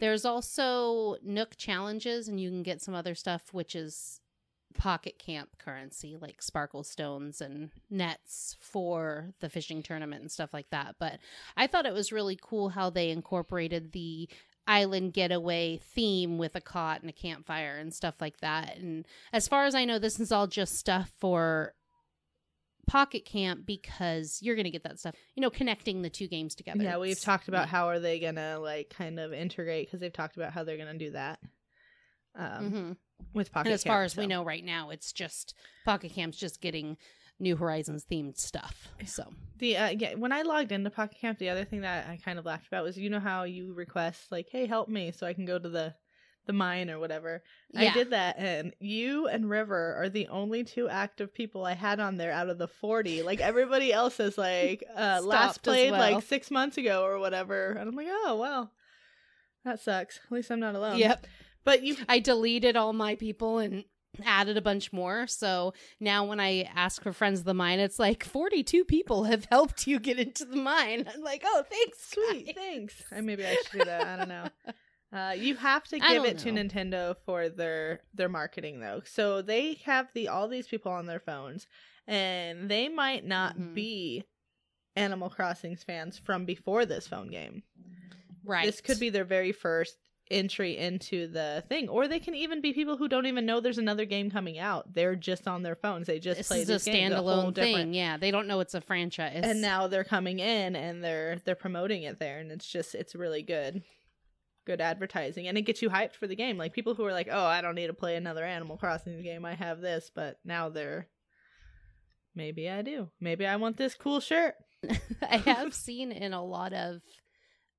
there's 0.00 0.24
also 0.24 1.16
Nook 1.22 1.56
challenges, 1.56 2.26
and 2.26 2.40
you 2.40 2.50
can 2.50 2.64
get 2.64 2.82
some 2.82 2.94
other 2.94 3.14
stuff, 3.14 3.54
which 3.54 3.76
is 3.76 4.21
pocket 4.72 5.18
camp 5.18 5.50
currency 5.58 6.16
like 6.20 6.42
sparkle 6.42 6.82
stones 6.82 7.40
and 7.40 7.70
nets 7.90 8.56
for 8.60 9.32
the 9.40 9.48
fishing 9.48 9.82
tournament 9.82 10.20
and 10.22 10.30
stuff 10.30 10.52
like 10.52 10.68
that 10.70 10.96
but 10.98 11.18
I 11.56 11.66
thought 11.66 11.86
it 11.86 11.92
was 11.94 12.12
really 12.12 12.38
cool 12.40 12.70
how 12.70 12.90
they 12.90 13.10
incorporated 13.10 13.92
the 13.92 14.28
island 14.66 15.12
getaway 15.12 15.78
theme 15.78 16.38
with 16.38 16.54
a 16.54 16.60
cot 16.60 17.00
and 17.00 17.10
a 17.10 17.12
campfire 17.12 17.78
and 17.78 17.92
stuff 17.92 18.14
like 18.20 18.38
that. 18.42 18.76
And 18.76 19.04
as 19.32 19.48
far 19.48 19.64
as 19.64 19.74
I 19.74 19.84
know, 19.84 19.98
this 19.98 20.20
is 20.20 20.30
all 20.30 20.46
just 20.46 20.76
stuff 20.78 21.12
for 21.18 21.74
Pocket 22.86 23.24
Camp 23.24 23.66
because 23.66 24.38
you're 24.40 24.54
going 24.54 24.64
to 24.64 24.70
get 24.70 24.84
that 24.84 24.98
stuff, 25.00 25.14
you 25.34 25.40
know, 25.40 25.50
connecting 25.50 26.02
the 26.02 26.10
two 26.10 26.28
games 26.28 26.54
together. 26.54 26.82
yeah, 26.82 26.96
we've 26.98 27.20
talked 27.20 27.48
about 27.48 27.68
how 27.68 27.88
are 27.88 27.98
they 27.98 28.18
gonna 28.20 28.58
like 28.60 28.90
kind 28.90 29.18
of 29.18 29.32
integrate 29.32 29.86
because 29.88 29.98
they've 30.00 30.12
talked 30.12 30.36
about 30.36 30.52
how 30.52 30.62
they're 30.64 30.76
gonna 30.78 30.94
do 30.98 31.10
that. 31.12 31.40
Um, 32.34 32.72
Mhm. 32.72 32.96
With 33.32 33.52
pocket. 33.52 33.68
And 33.68 33.74
as 33.74 33.84
far 33.84 34.02
as 34.02 34.16
we 34.16 34.26
know 34.26 34.44
right 34.44 34.64
now, 34.64 34.90
it's 34.90 35.12
just 35.12 35.54
Pocket 35.84 36.12
Camp's 36.12 36.38
just 36.38 36.60
getting 36.60 36.96
New 37.38 37.56
Horizons 37.56 38.04
themed 38.10 38.38
stuff. 38.38 38.88
So 39.06 39.32
The 39.58 39.76
uh, 39.76 39.88
yeah, 39.90 40.14
when 40.14 40.32
I 40.32 40.42
logged 40.42 40.72
into 40.72 40.90
Pocket 40.90 41.18
Camp, 41.20 41.38
the 41.38 41.50
other 41.50 41.64
thing 41.64 41.80
that 41.80 42.08
I 42.08 42.18
kind 42.24 42.38
of 42.38 42.44
laughed 42.46 42.68
about 42.68 42.84
was 42.84 42.96
you 42.96 43.10
know 43.10 43.20
how 43.20 43.44
you 43.44 43.74
request 43.74 44.30
like, 44.30 44.48
"Hey, 44.50 44.66
help 44.66 44.88
me," 44.88 45.12
so 45.12 45.26
I 45.26 45.32
can 45.32 45.44
go 45.44 45.58
to 45.58 45.68
the 45.68 45.94
the 46.46 46.52
mine 46.52 46.90
or 46.90 46.98
whatever. 46.98 47.42
I 47.76 47.92
did 47.92 48.10
that, 48.10 48.36
and 48.38 48.74
you 48.80 49.28
and 49.28 49.48
River 49.48 49.96
are 49.98 50.08
the 50.08 50.28
only 50.28 50.64
two 50.64 50.88
active 50.88 51.32
people 51.32 51.64
I 51.64 51.74
had 51.74 52.00
on 52.00 52.16
there 52.16 52.32
out 52.32 52.48
of 52.48 52.58
the 52.58 52.68
forty. 52.68 53.22
Like 53.22 53.40
everybody 53.40 53.92
else 53.92 54.20
is 54.20 54.36
like 54.36 54.84
uh, 54.96 55.20
last 55.22 55.62
played 55.62 55.92
well. 55.92 56.00
like 56.00 56.24
six 56.24 56.50
months 56.50 56.78
ago 56.78 57.04
or 57.04 57.18
whatever, 57.18 57.72
and 57.72 57.88
I'm 57.88 57.96
like, 57.96 58.08
oh 58.10 58.36
well, 58.36 58.72
that 59.64 59.80
sucks. 59.80 60.20
At 60.24 60.32
least 60.32 60.50
I'm 60.50 60.60
not 60.60 60.74
alone. 60.74 60.98
Yep. 60.98 61.26
But 61.64 61.82
you, 61.82 61.96
I 62.08 62.18
deleted 62.18 62.76
all 62.76 62.92
my 62.92 63.14
people 63.16 63.58
and 63.58 63.84
added 64.24 64.56
a 64.56 64.62
bunch 64.62 64.92
more. 64.92 65.26
So 65.26 65.72
now 66.00 66.24
when 66.24 66.38
I 66.40 66.62
ask 66.74 67.02
for 67.02 67.12
friends 67.12 67.40
of 67.40 67.44
the 67.46 67.54
mine, 67.54 67.78
it's 67.78 67.98
like 67.98 68.24
42 68.24 68.84
people 68.84 69.24
have 69.24 69.46
helped 69.50 69.86
you 69.86 69.98
get 69.98 70.18
into 70.18 70.44
the 70.44 70.56
mine. 70.56 71.08
I'm 71.12 71.22
like, 71.22 71.42
oh, 71.46 71.64
thanks. 71.70 72.10
sweet, 72.12 72.46
guys." 72.46 72.54
thanks. 72.56 73.02
Uh, 73.14 73.22
maybe 73.22 73.46
I 73.46 73.54
should 73.54 73.78
do 73.80 73.84
that. 73.84 74.06
I 74.06 74.16
don't 74.16 74.28
know. 74.28 74.48
Uh, 75.14 75.32
you 75.36 75.54
have 75.56 75.84
to 75.84 75.98
give 75.98 76.08
don't 76.08 76.24
it 76.26 76.38
to. 76.38 76.50
Nintendo 76.50 77.14
for 77.26 77.50
their 77.50 78.00
their 78.14 78.30
marketing 78.30 78.80
though. 78.80 79.02
So 79.04 79.42
they 79.42 79.74
have 79.84 80.08
the 80.14 80.28
all 80.28 80.48
these 80.48 80.66
people 80.66 80.90
on 80.90 81.04
their 81.04 81.20
phones, 81.20 81.66
and 82.06 82.70
they 82.70 82.88
might 82.88 83.22
not 83.26 83.58
Mhm. 83.58 83.74
be 83.74 84.24
Animal 84.96 85.28
Crossing's 85.28 85.84
fans 85.84 86.16
from 86.18 86.46
before 86.46 86.86
this 86.86 87.06
phone 87.08 87.28
game. 87.28 87.62
Right. 88.42 88.64
This 88.64 88.80
could 88.80 88.98
be 88.98 89.10
their 89.10 89.26
very 89.26 89.52
first 89.52 89.98
entry 90.32 90.76
into 90.78 91.26
the 91.28 91.62
thing, 91.68 91.88
or 91.88 92.08
they 92.08 92.18
can 92.18 92.34
even 92.34 92.60
be 92.60 92.72
people 92.72 92.96
who 92.96 93.06
don't 93.08 93.26
even 93.26 93.46
know 93.46 93.60
there's 93.60 93.78
another 93.78 94.04
game 94.04 94.30
coming 94.30 94.58
out. 94.58 94.92
They're 94.94 95.14
just 95.14 95.46
on 95.46 95.62
their 95.62 95.76
phones. 95.76 96.06
They 96.06 96.18
just 96.18 96.38
this 96.38 96.48
play 96.48 96.62
is 96.62 96.68
a 96.70 96.72
these 96.72 96.84
standalone 96.86 97.54
different- 97.54 97.76
thing. 97.76 97.94
Yeah, 97.94 98.16
they 98.16 98.30
don't 98.30 98.46
know 98.48 98.60
it's 98.60 98.74
a 98.74 98.80
franchise. 98.80 99.40
and 99.44 99.60
now 99.60 99.86
they're 99.86 100.04
coming 100.04 100.38
in 100.40 100.74
and 100.74 101.04
they're 101.04 101.36
they're 101.44 101.54
promoting 101.54 102.02
it 102.04 102.18
there 102.18 102.38
and 102.38 102.50
it's 102.50 102.66
just 102.66 102.94
it's 102.94 103.14
really 103.14 103.42
good 103.42 103.82
good 104.64 104.80
advertising 104.80 105.48
and 105.48 105.58
it 105.58 105.62
gets 105.62 105.82
you 105.82 105.90
hyped 105.90 106.14
for 106.14 106.28
the 106.28 106.36
game 106.36 106.56
like 106.56 106.72
people 106.72 106.94
who 106.94 107.04
are 107.04 107.12
like 107.12 107.28
oh 107.30 107.44
i 107.44 107.60
don't 107.60 107.74
need 107.74 107.88
to 107.88 107.92
play 107.92 108.14
another 108.14 108.44
animal 108.44 108.76
crossing 108.76 109.20
game 109.20 109.44
i 109.44 109.54
have 109.54 109.80
this 109.80 110.08
but 110.14 110.38
now 110.44 110.68
they're 110.68 111.08
maybe 112.36 112.70
i 112.70 112.80
do 112.80 113.08
maybe 113.20 113.44
i 113.44 113.56
want 113.56 113.76
this 113.76 113.94
cool 113.94 114.20
shirt 114.20 114.54
I 115.30 115.36
have 115.38 115.74
seen 115.74 116.10
in 116.12 116.32
a 116.32 116.44
lot 116.44 116.72
of 116.72 117.00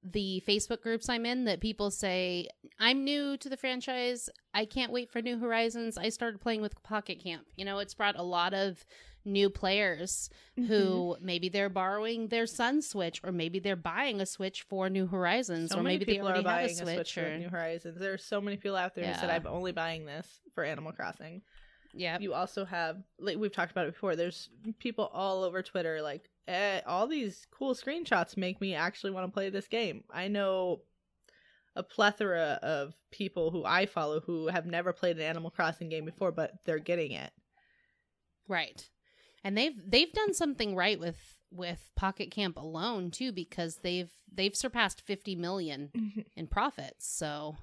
the 0.03 0.43
Facebook 0.47 0.81
groups 0.81 1.07
I'm 1.09 1.25
in 1.25 1.45
that 1.45 1.61
people 1.61 1.89
say, 1.91 2.47
I'm 2.79 3.03
new 3.03 3.37
to 3.37 3.49
the 3.49 3.57
franchise. 3.57 4.29
I 4.53 4.65
can't 4.65 4.91
wait 4.91 5.11
for 5.11 5.21
New 5.21 5.39
Horizons. 5.39 5.97
I 5.97 6.09
started 6.09 6.41
playing 6.41 6.61
with 6.61 6.81
Pocket 6.83 7.23
Camp. 7.23 7.45
You 7.55 7.65
know, 7.65 7.79
it's 7.79 7.93
brought 7.93 8.17
a 8.17 8.23
lot 8.23 8.53
of 8.53 8.85
new 9.25 9.49
players 9.49 10.29
Mm-hmm. 10.59 10.67
who 10.71 11.15
maybe 11.19 11.49
they're 11.49 11.69
borrowing 11.69 12.27
their 12.27 12.45
son's 12.45 12.87
Switch 12.87 13.19
or 13.23 13.31
maybe 13.31 13.57
they're 13.57 13.75
buying 13.75 14.21
a 14.21 14.25
Switch 14.25 14.61
for 14.69 14.87
New 14.87 15.07
Horizons 15.07 15.71
so 15.71 15.79
or 15.79 15.81
maybe 15.83 16.05
they 16.05 16.11
people 16.11 16.27
already 16.27 16.45
are 16.45 16.49
have 16.49 16.57
buying 16.57 16.69
a 16.69 16.83
a 16.83 16.85
Switch. 16.85 16.95
switch 16.95 17.13
for 17.25 17.37
new 17.39 17.49
horizons 17.49 17.97
there's 17.99 18.23
so 18.23 18.39
many 18.39 18.57
people 18.57 18.75
out 18.75 18.93
there 18.93 19.07
who 19.07 19.13
said 19.19 19.31
i'm 19.31 19.47
only 19.47 19.71
buying 19.71 20.05
this 20.05 20.27
for 20.53 20.63
animal 20.63 20.91
crossing 20.91 21.41
yeah. 21.91 22.19
you 22.19 22.35
also 22.35 22.65
have 22.65 22.97
like 23.17 23.37
we've 23.37 23.51
talked 23.51 23.71
about 23.71 23.87
it 23.87 23.93
before 23.93 24.15
there's 24.15 24.49
people 24.77 25.09
all 25.11 25.43
over 25.43 25.63
twitter 25.63 26.03
like 26.03 26.29
eh, 26.47 26.81
all 26.85 27.07
these 27.07 27.47
cool 27.51 27.73
screenshots 27.73 28.37
make 28.37 28.59
me 28.59 28.73
actually 28.75 29.11
want 29.11 29.27
to 29.27 29.33
play 29.33 29.49
this 29.49 29.67
game 29.67 30.03
i 30.11 30.27
know 30.27 30.81
a 31.75 31.83
plethora 31.83 32.59
of 32.61 32.93
people 33.11 33.49
who 33.51 33.63
i 33.65 33.85
follow 33.85 34.19
who 34.21 34.47
have 34.47 34.65
never 34.65 34.93
played 34.93 35.15
an 35.15 35.23
animal 35.23 35.49
crossing 35.49 35.89
game 35.89 36.05
before 36.05 36.31
but 36.31 36.51
they're 36.65 36.79
getting 36.79 37.11
it 37.11 37.31
Right. 38.47 38.89
And 39.43 39.57
they've 39.57 39.75
they've 39.85 40.11
done 40.11 40.33
something 40.33 40.75
right 40.75 40.99
with 40.99 41.17
with 41.51 41.91
Pocket 41.95 42.31
Camp 42.31 42.57
alone 42.57 43.11
too 43.11 43.31
because 43.31 43.77
they've 43.83 44.11
they've 44.31 44.55
surpassed 44.55 45.01
50 45.01 45.35
million 45.35 45.91
in 46.35 46.47
profits. 46.47 47.07
So, 47.07 47.55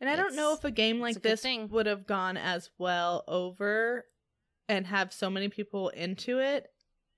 and 0.00 0.10
i 0.10 0.16
don't 0.16 0.36
know 0.36 0.52
if 0.52 0.64
a 0.64 0.70
game 0.70 1.00
like 1.00 1.16
a 1.16 1.20
this 1.20 1.46
would 1.70 1.86
have 1.86 2.06
gone 2.06 2.36
as 2.36 2.68
well 2.78 3.24
over 3.26 4.04
and 4.68 4.86
have 4.86 5.12
so 5.12 5.30
many 5.30 5.48
people 5.48 5.88
into 5.90 6.40
it 6.40 6.66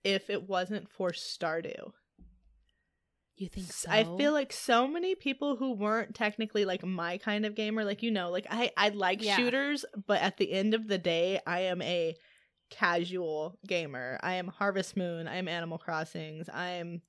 if 0.06 0.30
it 0.30 0.48
wasn't 0.48 0.88
for 0.88 1.10
stardew 1.10 1.92
you 3.36 3.48
think 3.48 3.72
so? 3.72 3.90
I 3.90 4.04
feel 4.04 4.32
like 4.32 4.52
so 4.52 4.88
many 4.88 5.14
people 5.14 5.56
who 5.56 5.72
weren't 5.72 6.14
technically 6.14 6.64
like 6.64 6.84
my 6.84 7.18
kind 7.18 7.44
of 7.44 7.54
gamer, 7.54 7.84
like 7.84 8.02
you 8.02 8.10
know, 8.10 8.30
like 8.30 8.46
I 8.50 8.72
I 8.76 8.90
like 8.90 9.22
Yeah. 9.22 9.36
shooters, 9.36 9.84
but 10.06 10.20
at 10.22 10.36
the 10.38 10.50
end 10.52 10.74
of 10.74 10.88
the 10.88 10.98
day, 10.98 11.40
I 11.46 11.60
am 11.60 11.82
a 11.82 12.16
casual 12.70 13.58
gamer. 13.66 14.18
I 14.22 14.34
am 14.34 14.48
Harvest 14.48 14.96
Moon. 14.96 15.28
I 15.28 15.36
am 15.36 15.48
Animal 15.48 15.78
Crossings. 15.78 16.48
I 16.48 16.70
am 16.70 17.02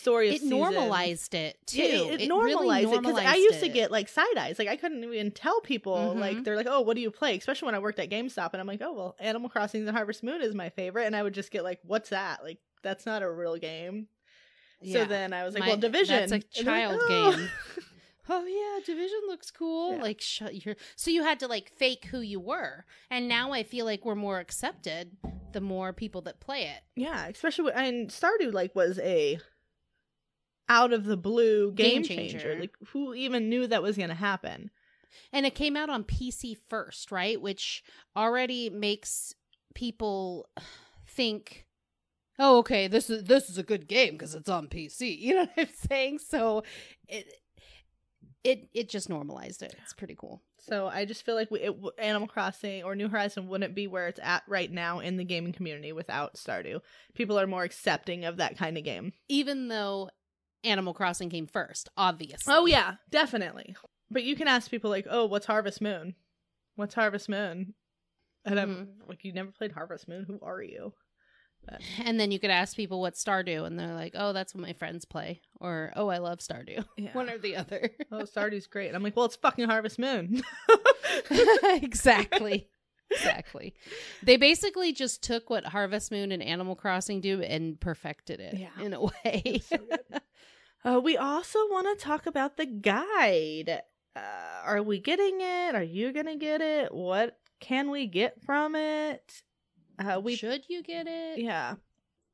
Story 0.00 0.30
it 0.34 0.42
normalized 0.42 1.34
it 1.34 1.58
too. 1.66 1.78
Yeah, 1.78 1.84
It, 1.84 2.20
it, 2.22 2.28
really 2.28 2.28
normalized 2.28 2.92
it 2.92 3.00
because 3.02 3.18
I 3.18 3.34
used 3.36 3.60
to 3.60 3.68
get 3.68 3.90
like 3.90 4.08
side 4.08 4.36
eyes. 4.38 4.58
Like 4.58 4.68
I 4.68 4.76
couldn't 4.76 5.04
even 5.04 5.30
tell 5.30 5.60
people. 5.60 6.14
Like 6.16 6.38
Mhm. 6.38 6.44
they're 6.44 6.56
like, 6.56 6.66
"Oh, 6.68 6.80
what 6.80 6.94
do 6.96 7.00
you 7.02 7.10
play?" 7.10 7.36
Especially 7.36 7.66
when 7.66 7.74
I 7.74 7.78
worked 7.78 7.98
at 7.98 8.10
GameStop, 8.10 8.50
and 8.52 8.60
I'm 8.60 8.66
like, 8.66 8.80
"Oh, 8.82 8.92
well, 8.92 9.16
Animal 9.20 9.48
Crossing 9.50 9.86
and 9.86 9.96
Harvest 9.96 10.22
Moon 10.22 10.42
is 10.42 10.54
my 10.54 10.70
favorite," 10.70 11.06
and 11.06 11.14
I 11.14 11.22
would 11.22 11.34
just 11.34 11.50
get 11.50 11.64
like, 11.64 11.80
"What's 11.84 12.10
that?" 12.10 12.42
Like 12.42 12.58
that's 12.82 13.04
not 13.06 13.22
a 13.22 13.30
real 13.30 13.56
game. 13.56 14.08
So 14.90 15.04
then 15.04 15.34
I 15.34 15.44
was 15.44 15.52
like, 15.52 15.60
My- 15.64 15.68
well, 15.68 15.76
Division. 15.76 16.26
that's 16.28 16.32
a 16.32 16.62
child 16.64 16.98
"Oh." 17.02 17.36
game. 17.36 17.50
Oh 18.32 18.44
yeah, 18.46 18.84
Division 18.86 19.18
looks 19.26 19.50
cool. 19.50 19.96
Yeah. 19.96 20.02
Like 20.02 20.20
shut 20.20 20.64
your 20.64 20.76
so 20.94 21.10
you 21.10 21.24
had 21.24 21.40
to 21.40 21.48
like 21.48 21.72
fake 21.76 22.04
who 22.12 22.20
you 22.20 22.38
were. 22.38 22.84
And 23.10 23.26
now 23.26 23.50
I 23.52 23.64
feel 23.64 23.84
like 23.84 24.04
we're 24.04 24.14
more 24.14 24.38
accepted 24.38 25.16
the 25.52 25.60
more 25.60 25.92
people 25.92 26.20
that 26.22 26.38
play 26.38 26.62
it. 26.62 26.80
yeah, 26.94 27.26
especially 27.26 27.64
when, 27.64 27.74
and 27.74 28.08
Stardew 28.08 28.52
like 28.52 28.72
was 28.76 29.00
a 29.00 29.40
out 30.70 30.92
of 30.92 31.04
the 31.04 31.16
blue 31.16 31.72
game, 31.72 32.02
Game 32.02 32.04
changer. 32.04 32.38
changer. 32.38 32.60
Like 32.60 32.74
who 32.92 33.12
even 33.12 33.48
knew 33.48 33.66
that 33.66 33.82
was 33.82 33.96
going 33.96 34.08
to 34.08 34.14
happen? 34.14 34.70
And 35.32 35.44
it 35.44 35.56
came 35.56 35.76
out 35.76 35.90
on 35.90 36.04
PC 36.04 36.56
first, 36.68 37.10
right? 37.10 37.40
Which 37.40 37.82
already 38.16 38.70
makes 38.70 39.34
people 39.74 40.48
think, 41.06 41.66
"Oh, 42.38 42.58
okay, 42.58 42.86
this 42.86 43.10
is 43.10 43.24
this 43.24 43.50
is 43.50 43.58
a 43.58 43.64
good 43.64 43.88
game 43.88 44.12
because 44.12 44.34
it's 44.36 44.48
on 44.48 44.68
PC." 44.68 45.18
You 45.20 45.34
know 45.34 45.40
what 45.54 45.68
I'm 45.68 45.88
saying? 45.88 46.20
So 46.20 46.62
it 47.08 47.26
it 48.44 48.68
it 48.72 48.88
just 48.88 49.08
normalized 49.08 49.62
it. 49.62 49.74
It's 49.82 49.92
pretty 49.92 50.14
cool. 50.14 50.42
So 50.58 50.86
I 50.86 51.04
just 51.04 51.24
feel 51.24 51.34
like 51.34 51.50
we, 51.50 51.60
it, 51.60 51.74
Animal 51.98 52.28
Crossing 52.28 52.84
or 52.84 52.94
New 52.94 53.08
Horizon 53.08 53.48
wouldn't 53.48 53.74
be 53.74 53.86
where 53.86 54.06
it's 54.08 54.20
at 54.22 54.44
right 54.46 54.70
now 54.70 55.00
in 55.00 55.16
the 55.16 55.24
gaming 55.24 55.52
community 55.52 55.92
without 55.92 56.34
Stardew. 56.34 56.80
People 57.14 57.40
are 57.40 57.46
more 57.46 57.64
accepting 57.64 58.24
of 58.24 58.36
that 58.36 58.56
kind 58.56 58.78
of 58.78 58.84
game. 58.84 59.12
Even 59.28 59.68
though 59.68 60.10
Animal 60.64 60.94
Crossing 60.94 61.30
came 61.30 61.46
first, 61.46 61.88
obviously. 61.96 62.52
Oh 62.54 62.66
yeah, 62.66 62.96
definitely. 63.10 63.74
But 64.10 64.24
you 64.24 64.36
can 64.36 64.48
ask 64.48 64.70
people 64.70 64.90
like, 64.90 65.06
"Oh, 65.10 65.26
what's 65.26 65.46
Harvest 65.46 65.80
Moon? 65.80 66.14
What's 66.76 66.94
Harvest 66.94 67.28
Moon?" 67.28 67.74
And 68.44 68.58
I'm 68.58 68.70
Mm-hmm. 68.70 69.08
like, 69.08 69.24
"You 69.24 69.32
never 69.32 69.50
played 69.52 69.72
Harvest 69.72 70.08
Moon? 70.08 70.24
Who 70.26 70.38
are 70.42 70.62
you?" 70.62 70.92
But 71.64 71.82
And 72.04 72.18
then 72.18 72.30
you 72.30 72.38
could 72.38 72.50
ask 72.50 72.74
people 72.74 73.00
what 73.00 73.14
Stardew, 73.14 73.66
and 73.66 73.78
they're 73.78 73.94
like, 73.94 74.12
"Oh, 74.16 74.32
that's 74.32 74.54
what 74.54 74.62
my 74.62 74.72
friends 74.72 75.04
play," 75.04 75.42
or 75.60 75.92
"Oh, 75.96 76.08
I 76.08 76.18
love 76.18 76.38
Stardew." 76.40 76.84
Yeah. 76.96 77.14
One 77.14 77.30
or 77.30 77.38
the 77.38 77.56
other. 77.56 77.90
oh, 78.12 78.22
Stardew's 78.22 78.66
great. 78.66 78.88
And 78.88 78.96
I'm 78.96 79.02
like, 79.02 79.16
"Well, 79.16 79.26
it's 79.26 79.36
fucking 79.36 79.66
Harvest 79.68 79.98
Moon." 79.98 80.42
exactly. 81.64 82.68
Exactly. 83.10 83.74
They 84.22 84.36
basically 84.36 84.92
just 84.92 85.22
took 85.22 85.50
what 85.50 85.64
Harvest 85.64 86.10
Moon 86.12 86.30
and 86.32 86.42
Animal 86.42 86.76
Crossing 86.76 87.20
do 87.20 87.42
and 87.42 87.78
perfected 87.80 88.40
it 88.40 88.54
Yeah. 88.54 88.68
in 88.80 88.92
a 88.94 89.00
way. 89.24 89.60
So 89.66 89.76
uh, 90.84 91.00
we 91.02 91.16
also 91.16 91.58
want 91.70 91.98
to 91.98 92.04
talk 92.04 92.26
about 92.26 92.56
the 92.56 92.66
guide. 92.66 93.82
Uh, 94.16 94.20
are 94.64 94.82
we 94.82 94.98
getting 95.00 95.40
it? 95.40 95.74
Are 95.74 95.82
you 95.82 96.12
gonna 96.12 96.36
get 96.36 96.60
it? 96.60 96.92
What 96.94 97.38
can 97.60 97.90
we 97.90 98.06
get 98.06 98.40
from 98.42 98.74
it? 98.74 99.42
Uh, 99.98 100.20
we 100.22 100.34
Should 100.36 100.62
you 100.68 100.82
get 100.82 101.06
it? 101.06 101.38
Yeah. 101.40 101.74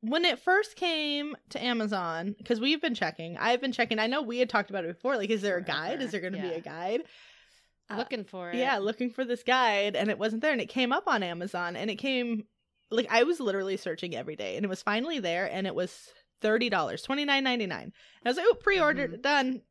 When 0.02 0.24
it 0.24 0.38
first 0.38 0.76
came 0.76 1.34
to 1.50 1.62
Amazon, 1.64 2.34
because 2.38 2.60
we've 2.60 2.80
been 2.80 2.94
checking, 2.94 3.36
I've 3.38 3.60
been 3.60 3.72
checking. 3.72 3.98
I 3.98 4.06
know 4.06 4.22
we 4.22 4.38
had 4.38 4.48
talked 4.48 4.70
about 4.70 4.84
it 4.84 4.94
before. 4.94 5.16
Like, 5.16 5.30
is 5.30 5.42
there 5.42 5.56
a 5.56 5.62
guide? 5.64 6.00
Is 6.00 6.12
there 6.12 6.20
going 6.20 6.34
to 6.34 6.40
be 6.40 6.52
a 6.52 6.60
guide? 6.60 7.02
Uh, 7.88 7.96
Looking 7.99 8.25
for 8.25 8.51
it. 8.51 8.57
Yeah, 8.57 8.79
looking 8.79 9.11
for 9.11 9.25
this 9.25 9.42
guide, 9.44 9.94
and 9.96 10.11
it 10.11 10.18
wasn't 10.18 10.42
there. 10.42 10.53
And 10.53 10.61
it 10.61 10.68
came 10.68 10.92
up 10.92 11.05
on 11.07 11.22
Amazon, 11.22 11.77
and 11.77 11.88
it 11.90 11.96
came 11.96 12.44
like 12.90 13.07
I 13.11 13.22
was 13.22 13.38
literally 13.40 13.77
searching 13.77 14.14
every 14.16 14.37
day, 14.37 14.57
and 14.57 14.64
it 14.64 14.68
was 14.68 14.83
finally 14.83 15.20
there, 15.20 15.46
and 15.51 15.66
it 15.66 15.75
was 15.75 16.09
thirty 16.40 16.68
dollars, 16.68 17.03
twenty 17.03 17.25
nine 17.25 17.44
ninety 17.44 17.66
nine. 17.66 17.92
I 18.25 18.29
was 18.29 18.37
like, 18.38 18.46
oh, 18.49 18.55
pre 18.55 18.81
ordered, 18.81 19.12
Mhm. 19.18 19.22
done, 19.22 19.62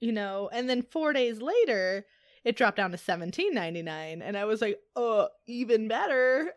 you 0.00 0.12
know. 0.12 0.48
And 0.52 0.68
then 0.68 0.82
four 0.82 1.12
days 1.12 1.40
later, 1.42 2.06
it 2.44 2.56
dropped 2.56 2.78
down 2.78 2.90
to 2.92 2.98
seventeen 2.98 3.52
ninety 3.54 3.82
nine, 3.82 4.22
and 4.22 4.36
I 4.36 4.44
was 4.46 4.60
like, 4.62 4.78
oh, 4.96 5.28
even 5.46 5.88
better. 5.88 6.52